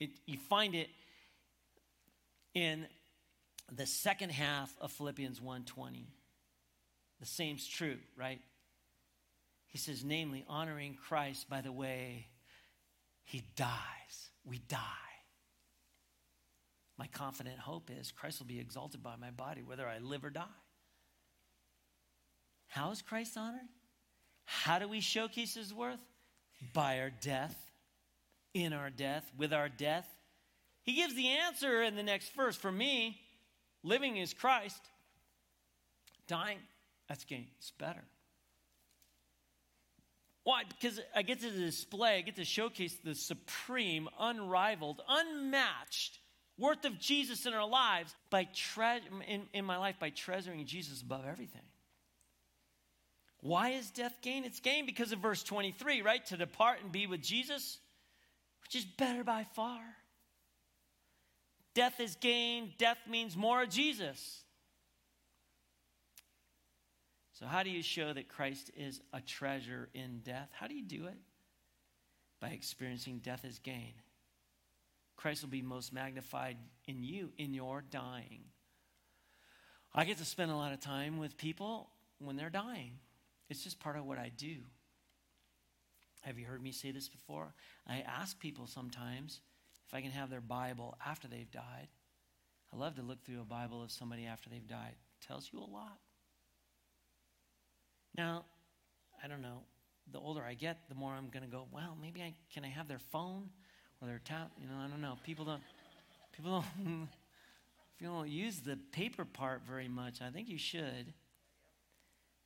It, 0.01 0.11
you 0.27 0.39
find 0.39 0.75
it 0.75 0.89
in 2.55 2.87
the 3.71 3.87
second 3.87 4.31
half 4.31 4.75
of 4.81 4.93
Philippians 4.93 5.41
1:20. 5.41 6.07
The 7.21 7.27
same's 7.27 7.67
true, 7.67 7.99
right? 8.17 8.41
He 9.67 9.79
says, 9.79 10.05
namely, 10.05 10.45
honoring 10.49 10.95
Christ 10.95 11.49
by 11.49 11.61
the 11.61 11.73
way 11.73 12.29
he 13.25 13.43
dies. 13.57 14.31
We 14.45 14.59
die. 14.59 14.81
My 16.97 17.07
confident 17.09 17.59
hope 17.59 17.91
is 17.91 18.11
Christ 18.11 18.41
will 18.41 18.47
be 18.47 18.59
exalted 18.59 19.03
by 19.03 19.17
my 19.17 19.31
body, 19.31 19.63
whether 19.63 19.87
I 19.87 19.99
live 19.99 20.25
or 20.25 20.31
die. 20.31 20.45
How 22.69 22.91
is 22.91 23.03
Christ 23.03 23.37
honored? 23.37 23.69
How 24.45 24.79
do 24.79 24.89
we 24.89 25.01
showcase 25.01 25.55
his 25.55 25.75
worth? 25.75 26.01
By 26.73 27.01
our 27.01 27.11
death, 27.11 27.57
in 28.55 28.73
our 28.73 28.91
death, 28.91 29.31
with 29.37 29.53
our 29.53 29.69
death. 29.69 30.09
He 30.83 30.95
gives 30.95 31.15
the 31.15 31.29
answer 31.29 31.83
in 31.83 31.95
the 31.95 32.03
next 32.03 32.35
verse. 32.35 32.57
For 32.57 32.73
me, 32.73 33.21
Living 33.89 34.19
is 34.19 34.35
Christ. 34.35 34.83
Dying, 36.27 36.59
that's 37.09 37.25
gain. 37.25 37.47
It's 37.57 37.71
better. 37.71 38.05
Why? 40.45 40.65
Because 40.69 41.01
I 41.17 41.23
get 41.23 41.41
to 41.41 41.51
display, 41.51 42.19
I 42.19 42.21
get 42.21 42.37
to 42.37 42.45
showcase 42.45 42.95
the 43.03 43.15
supreme, 43.15 44.09
unrivaled, 44.21 45.01
unmatched 45.09 46.19
worth 46.59 46.85
of 46.85 46.99
Jesus 46.99 47.47
in 47.47 47.55
our 47.55 47.67
lives 47.67 48.15
by 48.29 48.47
tre- 48.55 49.01
in, 49.27 49.45
in 49.55 49.65
my 49.65 49.79
life 49.79 49.97
by 49.99 50.11
treasuring 50.11 50.67
Jesus 50.67 51.01
above 51.01 51.25
everything. 51.27 51.63
Why 53.41 53.71
is 53.71 53.91
death 53.91 54.19
gain? 54.21 54.45
It's 54.45 54.61
gain 54.61 54.85
because 54.85 55.13
of 55.13 55.21
verse 55.21 55.43
23, 55.43 56.03
right? 56.03 56.25
To 56.27 56.37
depart 56.37 56.81
and 56.83 56.93
be 56.93 57.07
with 57.07 57.23
Jesus, 57.23 57.79
which 58.65 58.75
is 58.75 58.85
better 58.85 59.25
by 59.25 59.47
far. 59.55 59.81
Death 61.79 62.01
is 62.01 62.17
gain, 62.17 62.73
death 62.77 62.99
means 63.09 63.37
more 63.37 63.63
of 63.63 63.69
Jesus. 63.69 64.43
So, 67.35 67.47
how 67.47 67.63
do 67.63 67.71
you 67.71 67.85
show 67.85 68.13
that 68.13 68.29
Christ 68.29 68.73
is 68.77 69.01
a 69.13 69.21
treasure 69.21 69.89
in 69.95 70.19
death? 70.25 70.49
How 70.59 70.67
do 70.67 70.75
you 70.75 70.83
do 70.83 71.07
it? 71.07 71.15
By 72.41 72.49
experiencing 72.49 73.21
death 73.21 73.45
as 73.45 73.61
gain. 73.61 73.93
Christ 75.17 75.45
will 75.45 75.51
be 75.51 75.63
most 75.63 75.93
magnified 75.93 76.57
in 76.89 77.05
you, 77.05 77.31
in 77.39 77.55
your 77.55 77.85
dying. 77.89 78.41
I 79.95 80.05
get 80.05 80.19
to 80.19 80.25
spend 80.25 80.51
a 80.51 80.57
lot 80.57 80.73
of 80.73 80.81
time 80.81 81.19
with 81.19 81.37
people 81.37 81.91
when 82.19 82.35
they're 82.35 82.51
dying. 82.51 82.99
It's 83.49 83.63
just 83.63 83.79
part 83.79 83.97
of 83.97 84.05
what 84.05 84.19
I 84.19 84.33
do. 84.37 84.57
Have 86.23 86.41
you 86.41 86.47
heard 86.47 86.61
me 86.61 86.73
say 86.73 86.91
this 86.91 87.09
before? 87.09 87.55
I 87.87 88.01
ask 88.01 88.37
people 88.41 88.67
sometimes 88.67 89.43
if 89.89 89.95
I 89.95 90.03
can 90.03 90.11
have 90.11 90.29
their 90.29 90.43
Bible 90.43 90.99
after 91.05 91.27
they've 91.29 91.51
died. 91.51 91.89
I 92.73 92.77
love 92.77 92.97
to 92.97 93.03
look 93.03 93.25
through 93.25 93.41
a 93.41 93.45
Bible 93.45 93.83
of 93.83 93.91
somebody 93.91 94.27
after 94.27 94.51
they've 94.51 94.67
died. 94.67 94.93
It 94.93 95.27
tells 95.27 95.49
you 95.51 95.61
a 95.61 95.65
lot. 95.71 95.99
Now, 98.15 98.45
I 99.25 99.29
don't 99.29 99.41
know, 99.41 99.63
the 100.13 100.19
older 100.19 100.43
I 100.43 100.55
get, 100.55 100.89
the 100.89 100.95
more 100.95 101.13
I'm 101.13 101.29
going 101.31 101.45
to 101.45 101.51
go, 101.51 101.67
well, 101.73 101.97
maybe 102.01 102.21
I 102.21 102.35
can 102.53 102.65
I 102.65 102.69
have 102.69 102.87
their 102.87 102.99
phone 102.99 103.49
or 104.03 104.09
their 104.09 104.21
tab? 104.25 104.49
You 104.61 104.69
know, 104.69 104.77
I 104.79 104.89
don't 104.89 105.01
know. 105.01 105.17
People 105.25 105.47
don't, 105.47 105.63
people 106.33 106.51
don't, 106.51 107.09
people 107.99 108.15
don't 108.15 108.29
use 108.29 108.61
the 108.61 108.79
paper 108.93 109.25
part 109.25 109.63
very 109.67 109.89
much. 109.89 110.21
I 110.21 110.31
think 110.31 110.49
you 110.49 110.59
should. 110.59 111.15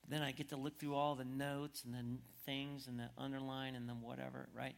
Then 0.08 0.22
I 0.22 0.32
get 0.32 0.48
to 0.50 0.56
look 0.56 0.78
through 0.78 0.94
all 0.94 1.14
the 1.14 1.24
notes 1.24 1.82
and 1.84 1.94
the 1.94 2.18
things 2.44 2.86
and 2.86 2.98
the 2.98 3.08
underline 3.18 3.74
and 3.74 3.88
the 3.88 3.94
whatever, 3.94 4.48
right? 4.56 4.74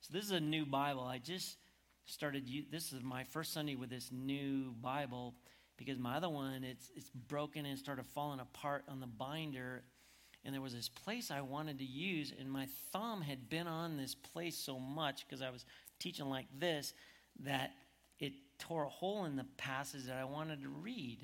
So 0.00 0.12
this 0.12 0.24
is 0.24 0.30
a 0.30 0.40
new 0.40 0.64
Bible. 0.64 1.02
I 1.02 1.18
just 1.18 1.56
started. 2.06 2.48
This 2.70 2.92
is 2.92 3.02
my 3.02 3.24
first 3.24 3.52
Sunday 3.52 3.74
with 3.74 3.90
this 3.90 4.10
new 4.10 4.72
Bible 4.80 5.34
because 5.76 5.98
my 5.98 6.16
other 6.16 6.28
one 6.28 6.64
it's 6.64 6.90
it's 6.96 7.10
broken 7.10 7.66
and 7.66 7.78
started 7.78 8.06
falling 8.06 8.40
apart 8.40 8.84
on 8.88 9.00
the 9.00 9.06
binder 9.06 9.82
and 10.46 10.54
there 10.54 10.62
was 10.62 10.72
this 10.72 10.88
place 10.88 11.32
I 11.32 11.40
wanted 11.40 11.78
to 11.78 11.84
use, 11.84 12.32
and 12.38 12.48
my 12.48 12.68
thumb 12.92 13.20
had 13.20 13.48
been 13.48 13.66
on 13.66 13.96
this 13.96 14.14
place 14.14 14.56
so 14.56 14.78
much 14.78 15.26
because 15.26 15.42
I 15.42 15.50
was 15.50 15.64
teaching 15.98 16.26
like 16.26 16.46
this 16.56 16.94
that 17.40 17.72
it 18.20 18.32
tore 18.60 18.84
a 18.84 18.88
hole 18.88 19.24
in 19.24 19.34
the 19.34 19.44
passage 19.56 20.04
that 20.04 20.16
I 20.16 20.24
wanted 20.24 20.62
to 20.62 20.68
read. 20.68 21.18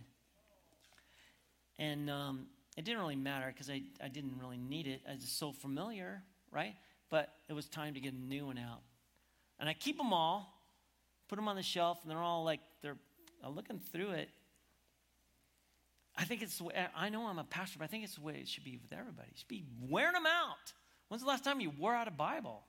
And 1.78 2.10
um, 2.10 2.46
it 2.76 2.84
didn't 2.84 3.00
really 3.00 3.14
matter 3.14 3.46
because 3.46 3.70
I, 3.70 3.82
I 4.02 4.08
didn't 4.08 4.38
really 4.40 4.58
need 4.58 4.88
it. 4.88 5.02
I 5.08 5.14
was 5.14 5.28
so 5.28 5.52
familiar, 5.52 6.24
right? 6.50 6.74
But 7.08 7.28
it 7.48 7.52
was 7.52 7.68
time 7.68 7.94
to 7.94 8.00
get 8.00 8.14
a 8.14 8.18
new 8.18 8.46
one 8.46 8.58
out. 8.58 8.80
And 9.60 9.68
I 9.68 9.72
keep 9.72 9.98
them 9.98 10.12
all, 10.12 10.52
put 11.32 11.36
them 11.36 11.48
on 11.48 11.56
the 11.56 11.62
shelf, 11.62 11.98
and 12.02 12.10
they're 12.10 12.18
all 12.18 12.44
like, 12.44 12.60
they're 12.82 12.98
I'm 13.42 13.54
looking 13.54 13.78
through 13.78 14.10
it, 14.10 14.28
I 16.14 16.24
think 16.24 16.42
it's 16.42 16.60
I 16.94 17.08
know 17.08 17.26
I'm 17.26 17.38
a 17.38 17.44
pastor, 17.44 17.78
but 17.78 17.86
I 17.86 17.86
think 17.86 18.04
it's 18.04 18.16
the 18.16 18.20
way 18.20 18.34
it 18.34 18.48
should 18.48 18.64
be 18.64 18.76
with 18.76 18.92
everybody. 18.92 19.28
You 19.30 19.38
should 19.38 19.48
be 19.48 19.64
wearing 19.88 20.12
them 20.12 20.26
out. 20.26 20.74
When's 21.08 21.22
the 21.22 21.28
last 21.28 21.42
time 21.42 21.62
you 21.62 21.70
wore 21.70 21.94
out 21.94 22.06
a 22.06 22.10
Bible? 22.10 22.60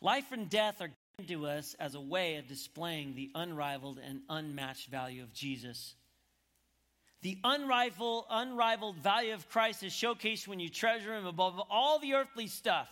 Life 0.00 0.32
and 0.32 0.48
death 0.48 0.80
are 0.80 0.88
given 1.18 1.36
to 1.36 1.46
us 1.46 1.76
as 1.78 1.94
a 1.94 2.00
way 2.00 2.36
of 2.36 2.46
displaying 2.48 3.14
the 3.14 3.30
unrivaled 3.34 3.98
and 3.98 4.20
unmatched 4.30 4.88
value 4.88 5.22
of 5.24 5.34
Jesus. 5.34 5.94
The 7.20 7.36
unrivaled, 7.44 8.24
unrivaled 8.30 8.96
value 8.96 9.34
of 9.34 9.46
Christ 9.50 9.82
is 9.82 9.92
showcased 9.92 10.48
when 10.48 10.58
you 10.58 10.70
treasure 10.70 11.14
him 11.14 11.26
above 11.26 11.60
all 11.68 11.98
the 11.98 12.14
earthly 12.14 12.46
stuff 12.46 12.88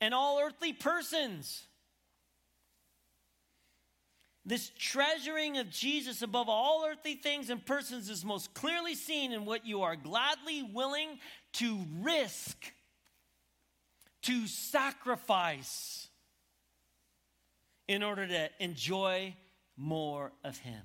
and 0.00 0.14
all 0.14 0.38
earthly 0.40 0.72
persons. 0.72 1.66
This 4.44 4.70
treasuring 4.78 5.58
of 5.58 5.70
Jesus 5.70 6.22
above 6.22 6.48
all 6.48 6.84
earthly 6.88 7.14
things 7.14 7.50
and 7.50 7.64
persons 7.64 8.08
is 8.08 8.24
most 8.24 8.54
clearly 8.54 8.94
seen 8.94 9.32
in 9.32 9.44
what 9.44 9.66
you 9.66 9.82
are 9.82 9.96
gladly 9.96 10.62
willing 10.62 11.18
to 11.54 11.78
risk, 12.00 12.72
to 14.22 14.46
sacrifice 14.46 16.08
in 17.86 18.02
order 18.02 18.26
to 18.26 18.48
enjoy 18.60 19.34
more 19.76 20.32
of 20.42 20.56
Him 20.58 20.82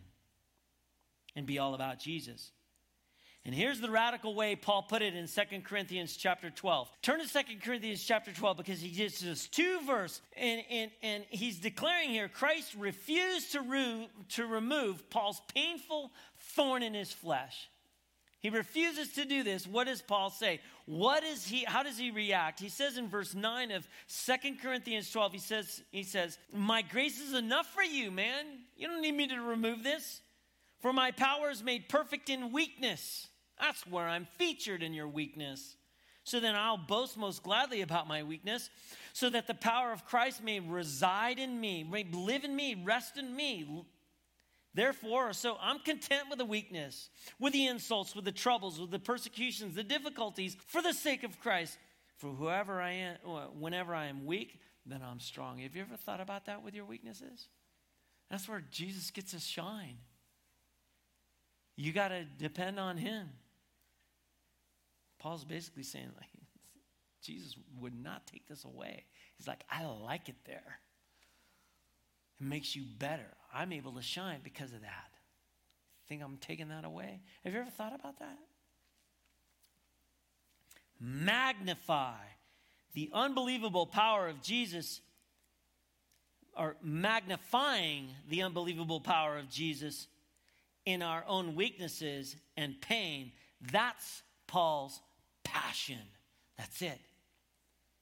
and 1.36 1.45
be 1.45 1.60
all 1.60 1.76
about 1.76 1.99
Jesus. 1.99 2.51
And 3.45 3.53
here's 3.53 3.79
the 3.79 3.91
radical 3.91 4.33
way 4.33 4.55
Paul 4.55 4.81
put 4.81 5.03
it 5.03 5.13
in 5.13 5.27
2 5.27 5.61
Corinthians 5.63 6.17
chapter 6.17 6.49
12. 6.49 6.89
Turn 7.03 7.19
to 7.19 7.31
2 7.31 7.39
Corinthians 7.63 8.03
chapter 8.03 8.33
12 8.33 8.57
because 8.57 8.81
he 8.81 8.89
gives 8.89 9.23
us 9.23 9.47
two 9.47 9.79
verses 9.85 10.21
and, 10.35 10.63
and, 10.71 10.91
and 11.03 11.23
he's 11.29 11.59
declaring 11.59 12.09
here 12.09 12.27
Christ 12.27 12.73
refused 12.75 13.51
to, 13.51 14.07
to 14.29 14.47
remove 14.47 15.07
Paul's 15.11 15.41
painful 15.53 16.11
thorn 16.55 16.81
in 16.81 16.95
his 16.95 17.11
flesh. 17.11 17.69
He 18.39 18.49
refuses 18.49 19.13
to 19.13 19.25
do 19.25 19.43
this. 19.43 19.67
What 19.67 19.85
does 19.85 20.01
Paul 20.01 20.31
say? 20.31 20.59
What 20.85 21.23
is 21.23 21.47
he 21.47 21.65
how 21.65 21.83
does 21.83 21.97
he 21.99 22.09
react? 22.09 22.59
He 22.59 22.69
says 22.69 22.97
in 22.97 23.09
verse 23.09 23.35
9 23.35 23.71
of 23.71 23.87
2 24.25 24.55
Corinthians 24.59 25.11
12, 25.11 25.33
he 25.33 25.39
says, 25.39 25.83
he 25.91 26.03
says, 26.03 26.39
My 26.51 26.81
grace 26.81 27.19
is 27.19 27.33
enough 27.33 27.67
for 27.67 27.83
you, 27.83 28.09
man. 28.09 28.45
You 28.75 28.87
don't 28.87 29.01
need 29.01 29.15
me 29.15 29.27
to 29.27 29.39
remove 29.39 29.83
this. 29.83 30.21
For 30.81 30.93
my 30.93 31.11
power 31.11 31.49
is 31.49 31.63
made 31.63 31.89
perfect 31.89 32.29
in 32.29 32.51
weakness. 32.51 33.27
That's 33.60 33.86
where 33.88 34.08
I'm 34.08 34.28
featured 34.38 34.84
in 34.84 34.93
your 34.93 35.08
weakness. 35.08 35.76
So 36.24 36.39
then 36.39 36.56
I'll 36.56 36.78
boast 36.78 37.18
most 37.18 37.43
gladly 37.43 37.82
about 37.82 38.08
my 38.08 38.24
weakness, 38.24 38.70
so 39.14 39.30
that 39.30 39.45
the 39.47 39.53
power 39.53 39.91
of 39.91 40.06
Christ 40.06 40.43
may 40.43 40.60
reside 40.60 41.38
in 41.38 41.60
me, 41.60 41.84
may 41.84 42.06
live 42.12 42.43
in 42.43 42.56
me, 42.56 42.82
rest 42.84 43.18
in 43.18 43.36
me. 43.36 43.86
Therefore, 44.74 45.34
so 45.34 45.56
I'm 45.62 45.80
content 45.80 46.24
with 46.30 46.39
the 46.39 46.45
weakness, 46.45 47.10
with 47.39 47.53
the 47.53 47.68
insults, 47.68 48.16
with 48.16 48.26
the 48.26 48.32
troubles, 48.32 48.80
with 48.80 48.91
the 48.91 48.99
persecutions, 48.99 49.76
the 49.76 49.84
difficulties, 49.84 50.58
for 50.68 50.82
the 50.82 50.93
sake 50.93 51.24
of 51.24 51.39
Christ. 51.39 51.78
For 52.18 52.32
whoever 52.32 52.82
I 52.82 52.91
am, 52.91 53.18
whenever 53.60 53.93
I 53.93 54.08
am 54.08 54.26
weak, 54.26 54.60
then 54.86 55.01
I'm 55.03 55.20
strong. 55.20 55.60
Have 55.60 55.76
you 55.76 55.82
ever 55.82 55.97
thought 55.97 56.22
about 56.22 56.45
that 56.47 56.64
with 56.64 56.74
your 56.74 56.86
weaknesses? 56.86 57.47
That's 58.32 58.49
where 58.49 58.64
Jesus 58.72 59.12
gets 59.12 59.32
his 59.32 59.45
shine. 59.45 59.97
You 61.76 61.93
got 61.93 62.08
to 62.08 62.24
depend 62.24 62.80
on 62.80 62.97
him. 62.97 63.30
Paul's 65.26 65.43
basically 65.43 65.82
saying, 65.82 66.11
like, 66.15 66.30
Jesus 67.23 67.55
would 67.80 67.99
not 67.99 68.28
take 68.28 68.47
this 68.47 68.63
away. 68.63 69.05
He's 69.36 69.47
like, 69.47 69.63
I 69.71 69.84
like 69.84 70.30
it 70.30 70.36
there. 70.45 70.80
It 72.39 72.45
makes 72.45 72.76
you 72.76 72.84
better. 72.99 73.26
I'm 73.51 73.73
able 73.73 73.93
to 73.93 74.03
shine 74.03 74.41
because 74.43 74.71
of 74.71 74.82
that. 74.82 75.09
Think 76.07 76.21
I'm 76.21 76.38
taking 76.38 76.67
that 76.67 76.86
away? 76.86 77.21
Have 77.43 77.53
you 77.55 77.59
ever 77.59 77.71
thought 77.71 77.95
about 77.95 78.19
that? 78.19 78.38
Magnify 80.99 82.21
the 82.93 83.09
unbelievable 83.11 83.88
power 83.88 84.28
of 84.28 84.43
Jesus, 84.43 85.01
or 86.55 86.76
magnifying 86.84 88.09
the 88.30 88.43
unbelievable 88.43 88.99
power 88.99 89.39
of 89.39 89.49
Jesus 89.49 90.05
in 90.86 91.01
our 91.01 91.23
own 91.28 91.55
weaknesses 91.55 92.36
and 92.55 92.80
pain. 92.80 93.32
That's 93.71 94.21
Paul's 94.45 95.01
passion. 95.45 96.01
That's 96.57 96.81
it. 96.81 96.99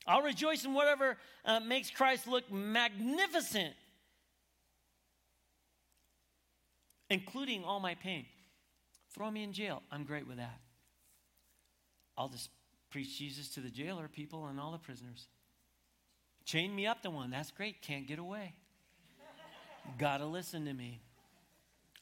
I'll 0.07 0.23
rejoice 0.23 0.65
in 0.65 0.73
whatever 0.73 1.17
uh, 1.45 1.59
makes 1.59 1.91
Christ 1.91 2.27
look 2.27 2.51
magnificent, 2.51 3.73
including 7.09 7.63
all 7.63 7.79
my 7.79 7.95
pain. 7.95 8.25
Throw 9.13 9.29
me 9.29 9.43
in 9.43 9.53
jail. 9.53 9.83
I'm 9.91 10.03
great 10.03 10.27
with 10.27 10.37
that. 10.37 10.59
I'll 12.17 12.29
just 12.29 12.49
preach 12.89 13.17
Jesus 13.17 13.49
to 13.49 13.59
the 13.59 13.69
jailer 13.69 14.07
people 14.07 14.47
and 14.47 14.59
all 14.59 14.71
the 14.71 14.77
prisoners. 14.77 15.27
Chain 16.45 16.75
me 16.75 16.85
up 16.85 17.01
to 17.03 17.09
one. 17.09 17.29
That's 17.29 17.51
great. 17.51 17.81
Can't 17.81 18.07
get 18.07 18.19
away. 18.19 18.55
Gotta 19.97 20.25
listen 20.25 20.65
to 20.65 20.73
me. 20.73 21.01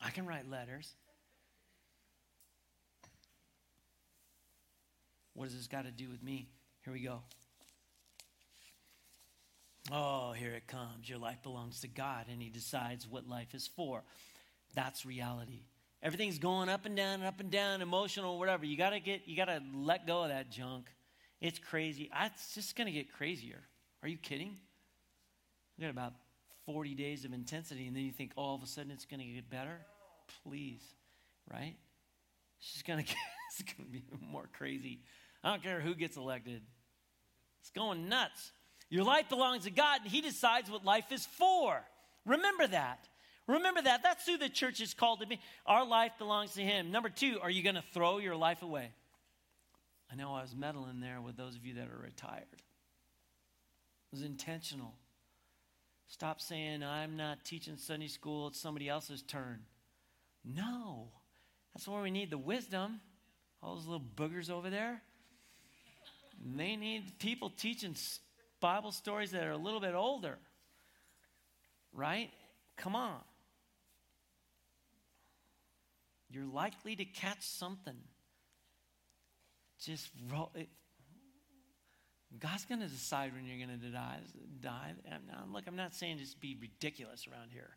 I 0.01 0.09
can 0.09 0.25
write 0.25 0.49
letters. 0.49 0.95
What 5.34 5.45
does 5.45 5.55
this 5.55 5.67
got 5.67 5.86
to 5.86 5.91
do 5.91 6.09
with 6.09 6.21
me? 6.23 6.49
Here 6.84 6.93
we 6.93 7.01
go. 7.01 7.21
Oh, 9.91 10.32
here 10.32 10.51
it 10.51 10.67
comes. 10.67 11.09
Your 11.09 11.17
life 11.17 11.41
belongs 11.43 11.82
to 11.82 11.88
God, 11.88 12.25
and 12.32 12.41
He 12.41 12.49
decides 12.49 13.07
what 13.07 13.27
life 13.27 13.55
is 13.55 13.67
for. 13.67 14.03
That's 14.75 15.05
reality. 15.05 15.63
Everything's 16.03 16.39
going 16.39 16.69
up 16.69 16.86
and 16.86 16.95
down, 16.95 17.15
and 17.15 17.25
up 17.25 17.39
and 17.39 17.51
down, 17.51 17.82
emotional, 17.82 18.39
whatever. 18.39 18.65
You 18.65 18.77
gotta 18.77 18.99
get, 18.99 19.23
you 19.25 19.36
gotta 19.36 19.61
let 19.73 20.07
go 20.07 20.23
of 20.23 20.29
that 20.29 20.51
junk. 20.51 20.88
It's 21.39 21.59
crazy. 21.59 22.09
It's 22.23 22.53
just 22.53 22.75
gonna 22.75 22.91
get 22.91 23.11
crazier. 23.11 23.61
Are 24.03 24.09
you 24.09 24.17
kidding? 24.17 24.57
We 25.77 25.84
got 25.84 25.91
about 25.91 26.13
40 26.65 26.95
days 26.95 27.25
of 27.25 27.34
intensity, 27.34 27.88
and 27.88 27.95
then 27.95 28.03
you 28.03 28.11
think 28.11 28.32
all 28.36 28.55
of 28.55 28.63
a 28.63 28.67
sudden 28.67 28.91
it's 28.91 29.05
gonna 29.05 29.23
get 29.23 29.49
better. 29.49 29.79
Please, 30.43 30.82
right? 31.51 31.75
It's 32.59 32.73
just 32.73 32.86
gonna 32.86 33.03
get, 33.03 33.15
it's 33.49 33.73
gonna 33.73 33.89
be 33.89 34.03
more 34.32 34.47
crazy. 34.53 35.01
I 35.43 35.51
don't 35.51 35.63
care 35.63 35.79
who 35.79 35.95
gets 35.95 36.17
elected. 36.17 36.61
It's 37.61 37.71
going 37.71 38.09
nuts. 38.09 38.51
Your 38.89 39.03
life 39.03 39.29
belongs 39.29 39.63
to 39.63 39.71
God, 39.71 40.01
and 40.03 40.11
He 40.11 40.21
decides 40.21 40.69
what 40.69 40.83
life 40.83 41.11
is 41.11 41.25
for. 41.25 41.81
Remember 42.25 42.67
that. 42.67 43.07
Remember 43.47 43.81
that. 43.81 44.03
That's 44.03 44.25
who 44.25 44.37
the 44.37 44.49
church 44.49 44.81
is 44.81 44.93
called 44.93 45.21
to 45.21 45.27
be. 45.27 45.39
Our 45.65 45.85
life 45.85 46.11
belongs 46.17 46.53
to 46.53 46.61
Him. 46.61 46.91
Number 46.91 47.09
two, 47.09 47.39
are 47.41 47.49
you 47.49 47.63
going 47.63 47.75
to 47.75 47.83
throw 47.93 48.17
your 48.17 48.35
life 48.35 48.61
away? 48.61 48.91
I 50.11 50.15
know 50.15 50.33
I 50.33 50.41
was 50.41 50.55
meddling 50.55 50.99
there 50.99 51.21
with 51.21 51.37
those 51.37 51.55
of 51.55 51.65
you 51.65 51.75
that 51.75 51.87
are 51.87 52.01
retired. 52.03 52.45
It 52.51 52.59
was 54.11 54.23
intentional. 54.23 54.93
Stop 56.07 56.41
saying, 56.41 56.83
I'm 56.83 57.15
not 57.15 57.45
teaching 57.45 57.77
Sunday 57.77 58.07
school, 58.07 58.47
it's 58.47 58.59
somebody 58.59 58.89
else's 58.89 59.21
turn. 59.21 59.61
No. 60.43 61.07
That's 61.73 61.87
where 61.87 62.01
we 62.01 62.11
need 62.11 62.29
the 62.29 62.37
wisdom. 62.37 62.99
All 63.63 63.75
those 63.75 63.85
little 63.85 64.05
boogers 64.15 64.49
over 64.49 64.69
there. 64.69 65.01
They 66.43 66.75
need 66.75 67.19
people 67.19 67.49
teaching 67.49 67.95
Bible 68.59 68.91
stories 68.91 69.31
that 69.31 69.43
are 69.43 69.51
a 69.51 69.57
little 69.57 69.79
bit 69.79 69.93
older. 69.93 70.37
Right? 71.93 72.29
Come 72.77 72.95
on. 72.95 73.19
You're 76.29 76.45
likely 76.45 76.95
to 76.95 77.05
catch 77.05 77.41
something. 77.41 77.97
just 79.83 80.09
roll 80.31 80.51
it. 80.55 80.69
God's 82.39 82.63
going 82.63 82.79
to 82.79 82.87
decide 82.87 83.33
when 83.35 83.45
you're 83.45 83.65
going 83.65 83.77
to 83.77 83.87
die. 83.87 84.19
die. 84.61 84.93
i'm 85.11 85.53
look, 85.53 85.65
I'm 85.67 85.75
not 85.75 85.93
saying 85.93 86.17
just 86.19 86.39
be 86.39 86.57
ridiculous 86.59 87.27
around 87.27 87.49
here. 87.51 87.71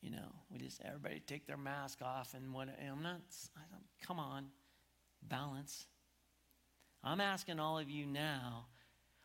You 0.00 0.10
know, 0.10 0.34
we 0.50 0.58
just 0.58 0.80
everybody 0.84 1.20
take 1.20 1.46
their 1.46 1.56
mask 1.56 2.02
off 2.02 2.34
and 2.34 2.52
what. 2.52 2.68
I'm 2.68 3.02
not. 3.02 3.20
Come 4.04 4.18
on, 4.18 4.46
balance. 5.22 5.86
I'm 7.04 7.20
asking 7.20 7.58
all 7.58 7.78
of 7.78 7.90
you 7.90 8.06
now. 8.06 8.66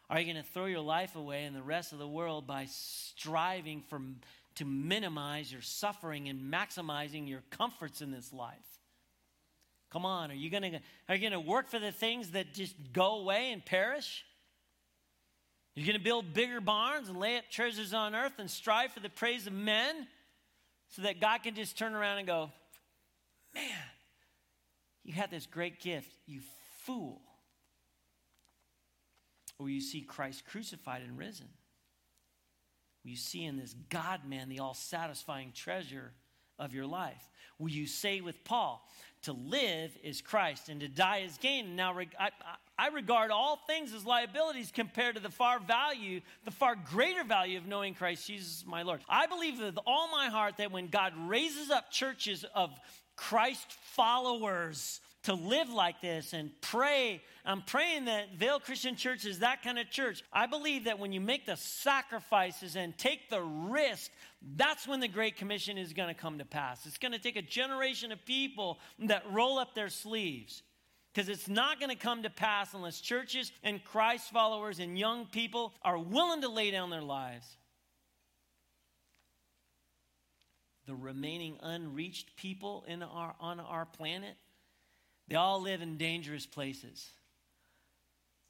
Are 0.09 0.19
you 0.19 0.31
going 0.31 0.43
to 0.43 0.51
throw 0.51 0.65
your 0.65 0.81
life 0.81 1.15
away 1.15 1.43
and 1.43 1.55
the 1.55 1.61
rest 1.61 1.91
of 1.91 1.99
the 1.99 2.07
world 2.07 2.47
by 2.47 2.67
striving 2.69 3.83
for, 3.89 3.99
to 4.55 4.65
minimize 4.65 5.51
your 5.51 5.61
suffering 5.61 6.29
and 6.29 6.51
maximizing 6.51 7.27
your 7.27 7.43
comforts 7.51 8.01
in 8.01 8.11
this 8.11 8.31
life? 8.31 8.55
Come 9.91 10.05
on, 10.05 10.31
are 10.31 10.35
you 10.35 10.49
going 10.49 10.63
to 10.63 10.79
are 11.07 11.15
you 11.15 11.21
going 11.21 11.31
to 11.31 11.39
work 11.39 11.69
for 11.69 11.79
the 11.79 11.91
things 11.91 12.31
that 12.31 12.53
just 12.53 12.75
go 12.91 13.19
away 13.19 13.51
and 13.51 13.63
perish? 13.63 14.25
You're 15.75 15.85
going 15.85 15.97
to 15.97 16.03
build 16.03 16.33
bigger 16.33 16.59
barns 16.59 17.07
and 17.07 17.19
lay 17.19 17.37
up 17.37 17.45
treasures 17.51 17.93
on 17.93 18.15
earth 18.15 18.33
and 18.39 18.49
strive 18.49 18.91
for 18.91 18.99
the 18.99 19.09
praise 19.09 19.47
of 19.47 19.53
men 19.53 20.07
so 20.89 21.03
that 21.03 21.21
God 21.21 21.43
can 21.43 21.55
just 21.55 21.77
turn 21.77 21.93
around 21.93 22.17
and 22.17 22.27
go, 22.27 22.51
"Man, 23.53 23.63
you 25.03 25.13
had 25.13 25.31
this 25.31 25.45
great 25.45 25.79
gift, 25.79 26.09
you 26.25 26.41
fool." 26.85 27.21
Or 29.59 29.69
you 29.69 29.81
see 29.81 30.01
Christ 30.01 30.45
crucified 30.45 31.01
and 31.01 31.17
risen. 31.17 31.47
Will 33.03 33.11
you 33.11 33.17
see 33.17 33.45
in 33.45 33.57
this 33.57 33.75
God 33.89 34.21
man 34.27 34.49
the 34.49 34.59
all 34.59 34.73
satisfying 34.73 35.51
treasure 35.53 36.11
of 36.59 36.73
your 36.73 36.85
life. 36.85 37.29
Will 37.59 37.69
you 37.69 37.87
say 37.87 38.21
with 38.21 38.43
Paul, 38.43 38.87
to 39.23 39.33
live 39.33 39.91
is 40.03 40.21
Christ 40.21 40.69
and 40.69 40.79
to 40.81 40.87
die 40.87 41.19
is 41.19 41.37
gain? 41.37 41.75
Now, 41.75 41.97
I, 42.19 42.29
I 42.77 42.89
regard 42.89 43.31
all 43.31 43.59
things 43.67 43.93
as 43.93 44.05
liabilities 44.05 44.71
compared 44.71 45.15
to 45.15 45.21
the 45.21 45.29
far 45.29 45.59
value, 45.59 46.21
the 46.45 46.51
far 46.51 46.75
greater 46.75 47.23
value 47.23 47.57
of 47.57 47.67
knowing 47.67 47.93
Christ 47.93 48.27
Jesus, 48.27 48.63
my 48.65 48.83
Lord. 48.83 49.01
I 49.09 49.25
believe 49.27 49.59
with 49.59 49.77
all 49.85 50.09
my 50.09 50.27
heart 50.27 50.57
that 50.57 50.71
when 50.71 50.87
God 50.87 51.13
raises 51.27 51.69
up 51.71 51.91
churches 51.91 52.45
of 52.53 52.71
Christ 53.15 53.71
followers, 53.71 54.99
to 55.27 55.33
live 55.33 55.69
like 55.69 55.99
this 55.99 56.31
and 56.31 56.49
pray. 56.61 57.21
I'm 57.43 57.61
praying 57.61 58.05
that 58.05 58.35
Vail 58.35 58.61
Christian 58.61 58.95
Church 58.95 59.25
is 59.25 59.39
that 59.39 59.61
kind 59.61 59.77
of 59.77 59.89
church. 59.89 60.23
I 60.31 60.45
believe 60.45 60.85
that 60.85 60.99
when 60.99 61.11
you 61.11 61.19
make 61.19 61.45
the 61.45 61.57
sacrifices 61.57 62.77
and 62.77 62.97
take 62.97 63.29
the 63.29 63.41
risk, 63.41 64.09
that's 64.55 64.87
when 64.87 65.01
the 65.01 65.09
Great 65.09 65.35
Commission 65.35 65.77
is 65.77 65.91
going 65.91 66.07
to 66.07 66.13
come 66.13 66.37
to 66.37 66.45
pass. 66.45 66.85
It's 66.85 66.97
going 66.97 67.11
to 67.11 67.19
take 67.19 67.35
a 67.35 67.41
generation 67.41 68.13
of 68.13 68.25
people 68.25 68.79
that 68.99 69.29
roll 69.29 69.59
up 69.59 69.75
their 69.75 69.89
sleeves. 69.89 70.63
Because 71.13 71.27
it's 71.27 71.49
not 71.49 71.77
going 71.81 71.89
to 71.89 72.01
come 72.01 72.23
to 72.23 72.29
pass 72.29 72.73
unless 72.73 73.01
churches 73.01 73.51
and 73.63 73.83
Christ 73.83 74.31
followers 74.31 74.79
and 74.79 74.97
young 74.97 75.25
people 75.25 75.73
are 75.81 75.97
willing 75.97 76.39
to 76.43 76.49
lay 76.49 76.71
down 76.71 76.89
their 76.89 77.01
lives. 77.01 77.57
The 80.85 80.95
remaining 80.95 81.57
unreached 81.61 82.37
people 82.37 82.85
in 82.87 83.03
our, 83.03 83.35
on 83.41 83.59
our 83.59 83.85
planet 83.85 84.37
they 85.27 85.35
all 85.35 85.61
live 85.61 85.81
in 85.81 85.97
dangerous 85.97 86.45
places. 86.45 87.09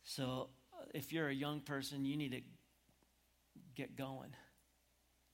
So 0.04 0.50
uh, 0.74 0.86
if 0.94 1.12
you're 1.12 1.28
a 1.28 1.34
young 1.34 1.62
person, 1.62 2.06
you 2.06 2.16
need 2.16 2.32
to 2.32 2.42
get 3.76 3.96
going. 3.96 4.30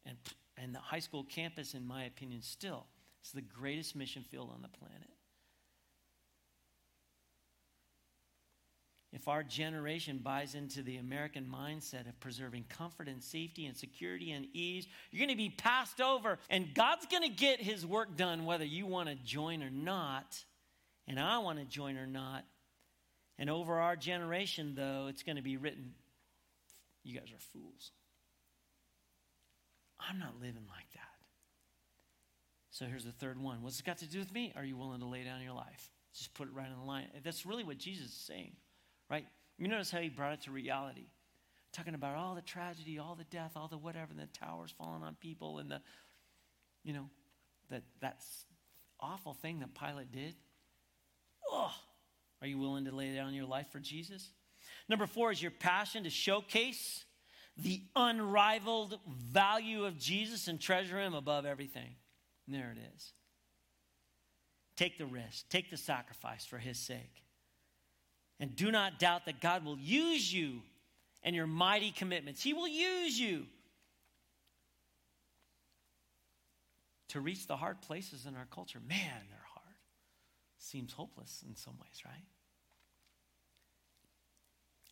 And, 0.05 0.17
and 0.57 0.73
the 0.73 0.79
high 0.79 0.99
school 0.99 1.23
campus, 1.23 1.73
in 1.73 1.85
my 1.85 2.05
opinion, 2.05 2.41
still 2.41 2.85
is 3.23 3.31
the 3.31 3.41
greatest 3.41 3.95
mission 3.95 4.23
field 4.23 4.49
on 4.53 4.61
the 4.61 4.69
planet. 4.69 5.09
If 9.11 9.27
our 9.27 9.43
generation 9.43 10.17
buys 10.17 10.55
into 10.55 10.81
the 10.81 10.97
American 10.97 11.45
mindset 11.45 12.09
of 12.09 12.19
preserving 12.19 12.65
comfort 12.67 13.07
and 13.07 13.21
safety 13.21 13.67
and 13.67 13.77
security 13.77 14.31
and 14.31 14.47
ease, 14.53 14.87
you're 15.11 15.19
going 15.19 15.29
to 15.29 15.35
be 15.35 15.51
passed 15.51 16.01
over. 16.01 16.39
And 16.49 16.73
God's 16.73 17.05
going 17.05 17.21
to 17.21 17.29
get 17.29 17.61
his 17.61 17.85
work 17.85 18.17
done 18.17 18.45
whether 18.45 18.65
you 18.65 18.87
want 18.87 19.09
to 19.09 19.15
join 19.15 19.61
or 19.61 19.69
not 19.69 20.43
and 21.07 21.19
I 21.19 21.39
want 21.39 21.59
to 21.59 21.65
join 21.65 21.97
or 21.97 22.07
not. 22.07 22.45
And 23.37 23.49
over 23.49 23.79
our 23.79 23.95
generation, 23.95 24.73
though, 24.75 25.07
it's 25.09 25.23
going 25.23 25.37
to 25.37 25.41
be 25.41 25.57
written, 25.57 25.93
you 27.03 27.17
guys 27.17 27.31
are 27.33 27.39
fools. 27.51 27.91
I'm 29.99 30.19
not 30.19 30.35
living 30.39 30.65
like 30.69 30.91
that. 30.93 31.01
So 32.71 32.85
here's 32.85 33.05
the 33.05 33.11
third 33.11 33.39
one. 33.39 33.61
What's 33.61 33.79
it 33.79 33.85
got 33.85 33.99
to 33.99 34.07
do 34.07 34.19
with 34.19 34.33
me? 34.33 34.53
Are 34.55 34.63
you 34.63 34.75
willing 34.75 34.99
to 34.99 35.05
lay 35.05 35.23
down 35.23 35.41
your 35.41 35.53
life? 35.53 35.89
Just 36.13 36.33
put 36.33 36.47
it 36.47 36.53
right 36.53 36.67
on 36.67 36.79
the 36.79 36.85
line. 36.85 37.07
That's 37.23 37.45
really 37.45 37.63
what 37.63 37.77
Jesus 37.77 38.07
is 38.07 38.13
saying, 38.13 38.53
right? 39.09 39.25
You 39.57 39.67
notice 39.67 39.91
how 39.91 39.99
he 39.99 40.09
brought 40.09 40.33
it 40.33 40.41
to 40.41 40.51
reality. 40.51 41.07
Talking 41.71 41.95
about 41.95 42.15
all 42.15 42.35
the 42.35 42.41
tragedy, 42.41 42.99
all 42.99 43.15
the 43.15 43.23
death, 43.25 43.51
all 43.55 43.67
the 43.67 43.77
whatever, 43.77 44.11
and 44.11 44.19
the 44.19 44.27
towers 44.27 44.73
falling 44.77 45.03
on 45.03 45.15
people, 45.15 45.57
and 45.57 45.71
the, 45.71 45.81
you 46.83 46.93
know, 46.93 47.09
that 47.69 47.83
that's 47.99 48.45
awful 48.99 49.33
thing 49.33 49.59
that 49.59 49.73
Pilate 49.73 50.11
did. 50.11 50.35
Oh, 51.51 51.73
are 52.41 52.47
you 52.47 52.57
willing 52.57 52.85
to 52.85 52.95
lay 52.95 53.13
down 53.13 53.33
your 53.33 53.45
life 53.45 53.67
for 53.71 53.79
Jesus? 53.79 54.29
Number 54.89 55.07
four 55.07 55.31
is 55.31 55.41
your 55.41 55.51
passion 55.51 56.03
to 56.03 56.09
showcase 56.09 57.05
the 57.57 57.81
unrivaled 57.95 58.99
value 59.07 59.85
of 59.85 59.97
Jesus 59.97 60.47
and 60.47 60.59
treasure 60.59 60.99
him 60.99 61.13
above 61.13 61.45
everything. 61.45 61.95
And 62.47 62.55
there 62.55 62.75
it 62.75 62.79
is. 62.95 63.13
Take 64.75 64.97
the 64.97 65.05
risk, 65.05 65.47
take 65.49 65.69
the 65.69 65.77
sacrifice 65.77 66.45
for 66.45 66.57
his 66.57 66.79
sake. 66.79 67.23
And 68.39 68.55
do 68.55 68.71
not 68.71 68.99
doubt 68.99 69.25
that 69.25 69.39
God 69.39 69.63
will 69.63 69.77
use 69.77 70.33
you 70.33 70.61
and 71.21 71.35
your 71.35 71.47
mighty 71.47 71.91
commitments. 71.91 72.41
He 72.41 72.53
will 72.53 72.67
use 72.67 73.17
you 73.17 73.45
to 77.09 77.21
reach 77.21 77.45
the 77.47 77.55
hard 77.55 77.81
places 77.81 78.25
in 78.25 78.35
our 78.35 78.47
culture. 78.51 78.79
Man, 78.87 79.21
they're 79.29 79.42
seems 80.63 80.93
hopeless 80.93 81.43
in 81.47 81.55
some 81.55 81.73
ways, 81.81 82.01
right? 82.05 82.25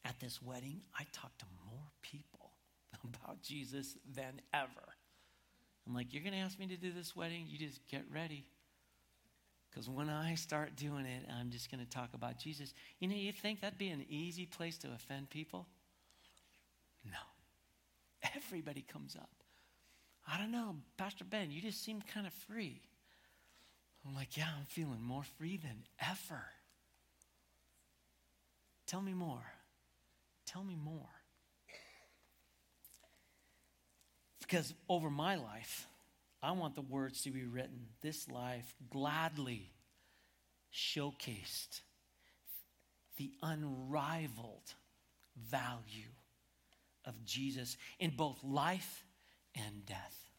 At 0.04 0.20
this 0.20 0.42
wedding, 0.42 0.82
I 0.98 1.06
talked 1.14 1.40
to 1.40 1.46
more 1.66 1.92
people 2.02 2.52
about 3.04 3.42
Jesus 3.42 3.98
than 4.14 4.42
ever. 4.54 4.96
I'm 5.88 5.94
like, 5.94 6.14
you're 6.14 6.24
going 6.24 6.34
to 6.34 6.40
ask 6.40 6.60
me 6.60 6.68
to 6.68 6.78
do 6.78 6.92
this 6.92 7.16
wedding? 7.16 7.46
You 7.48 7.58
just 7.58 7.88
get 7.88 8.04
ready. 8.14 8.46
Because 9.70 9.90
when 9.90 10.10
I 10.10 10.36
start 10.36 10.76
doing 10.76 11.06
it, 11.06 11.26
I'm 11.40 11.50
just 11.50 11.72
going 11.72 11.84
to 11.84 11.90
talk 11.90 12.10
about 12.14 12.38
Jesus. 12.38 12.74
You 13.00 13.08
know, 13.08 13.16
you 13.16 13.32
think 13.32 13.62
that'd 13.62 13.78
be 13.78 13.90
an 13.90 14.06
easy 14.10 14.46
place 14.46 14.78
to 14.80 14.90
offend 14.94 15.30
people? 15.30 15.66
No. 17.06 18.30
Everybody 18.36 18.82
comes 18.82 19.16
up. 19.16 19.30
I 20.28 20.38
don't 20.38 20.52
know, 20.52 20.76
Pastor 20.98 21.24
Ben, 21.24 21.50
you 21.52 21.62
just 21.62 21.84
seem 21.84 22.02
kind 22.14 22.28
of 22.28 22.34
free. 22.34 22.82
I'm 24.06 24.16
like, 24.16 24.36
yeah, 24.36 24.48
I'm 24.58 24.66
feeling 24.66 25.02
more 25.02 25.24
free 25.38 25.58
than 25.58 25.84
ever. 26.00 26.44
Tell 28.88 29.02
me 29.02 29.14
more. 29.14 29.44
Tell 30.46 30.64
me 30.64 30.76
more. 30.76 31.10
Because 34.42 34.74
over 34.90 35.10
my 35.10 35.36
life, 35.36 35.88
I 36.44 36.52
want 36.52 36.76
the 36.76 36.82
words 36.82 37.22
to 37.24 37.32
be 37.32 37.46
written. 37.46 37.88
This 38.02 38.28
life 38.30 38.74
gladly 38.90 39.72
showcased 40.74 41.82
the 43.18 43.32
unrivaled 43.44 44.74
value 45.38 46.12
of 47.06 47.24
Jesus 47.24 47.78
in 48.00 48.12
both 48.18 48.44
life 48.44 49.06
and 49.56 49.86
death. 49.86 50.30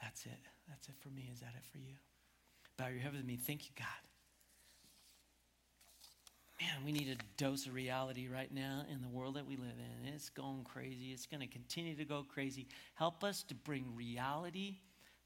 That's 0.00 0.26
it. 0.26 0.38
That's 0.68 0.88
it 0.88 0.94
for 1.00 1.08
me. 1.08 1.28
Is 1.32 1.40
that 1.40 1.54
it 1.56 1.64
for 1.72 1.78
you? 1.78 1.94
Bow 2.78 2.86
your 2.86 3.00
head 3.00 3.12
with 3.12 3.24
me. 3.24 3.36
Thank 3.36 3.64
you, 3.64 3.72
God. 3.76 3.86
Man, 6.60 6.84
we 6.84 6.92
need 6.92 7.08
a 7.08 7.42
dose 7.42 7.66
of 7.66 7.74
reality 7.74 8.28
right 8.32 8.52
now 8.52 8.82
in 8.92 9.00
the 9.00 9.08
world 9.08 9.34
that 9.34 9.46
we 9.46 9.56
live 9.56 9.76
in. 9.78 10.12
It's 10.12 10.30
going 10.30 10.64
crazy. 10.64 11.12
It's 11.12 11.26
going 11.26 11.40
to 11.40 11.46
continue 11.46 11.96
to 11.96 12.04
go 12.04 12.24
crazy. 12.28 12.66
Help 12.94 13.22
us 13.22 13.42
to 13.44 13.54
bring 13.54 13.94
reality 13.94 14.78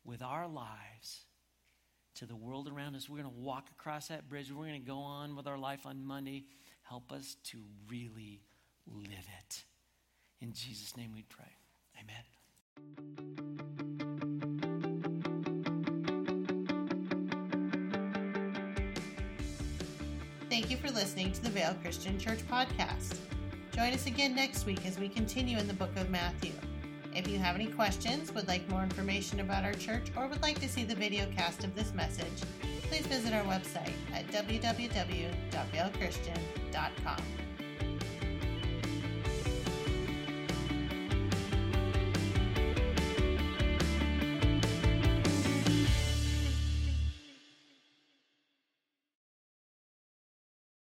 with 0.04 0.22
our 0.22 0.46
lives 0.46 1.24
to 2.16 2.26
the 2.26 2.36
world 2.36 2.68
around 2.68 2.96
us. 2.96 3.08
We're 3.08 3.22
going 3.22 3.34
to 3.34 3.40
walk 3.40 3.68
across 3.78 4.08
that 4.08 4.28
bridge. 4.28 4.50
We're 4.50 4.66
going 4.66 4.80
to 4.82 4.86
go 4.86 4.98
on 4.98 5.36
with 5.36 5.46
our 5.46 5.58
life 5.58 5.86
on 5.86 6.04
Monday. 6.04 6.44
Help 6.82 7.12
us 7.12 7.36
to 7.44 7.58
really 7.90 8.42
live 8.86 9.26
it. 9.40 9.64
In 10.40 10.52
Jesus' 10.52 10.96
name 10.96 11.12
we 11.14 11.22
pray. 11.22 11.52
Amen. 12.00 13.61
Thank 20.52 20.70
you 20.70 20.76
for 20.76 20.90
listening 20.90 21.32
to 21.32 21.42
the 21.42 21.48
Vail 21.48 21.74
Christian 21.80 22.18
Church 22.18 22.40
podcast. 22.46 23.16
Join 23.74 23.94
us 23.94 24.04
again 24.04 24.34
next 24.34 24.66
week 24.66 24.84
as 24.84 24.98
we 24.98 25.08
continue 25.08 25.56
in 25.56 25.66
the 25.66 25.72
book 25.72 25.96
of 25.96 26.10
Matthew. 26.10 26.52
If 27.14 27.26
you 27.26 27.38
have 27.38 27.54
any 27.54 27.68
questions, 27.68 28.30
would 28.34 28.46
like 28.48 28.68
more 28.68 28.82
information 28.82 29.40
about 29.40 29.64
our 29.64 29.72
church, 29.72 30.08
or 30.14 30.26
would 30.26 30.42
like 30.42 30.60
to 30.60 30.68
see 30.68 30.84
the 30.84 30.94
video 30.94 31.24
cast 31.34 31.64
of 31.64 31.74
this 31.74 31.94
message, 31.94 32.42
please 32.82 33.06
visit 33.06 33.32
our 33.32 33.44
website 33.44 33.94
at 34.12 34.28
www.vailchristian.com. 34.28 37.22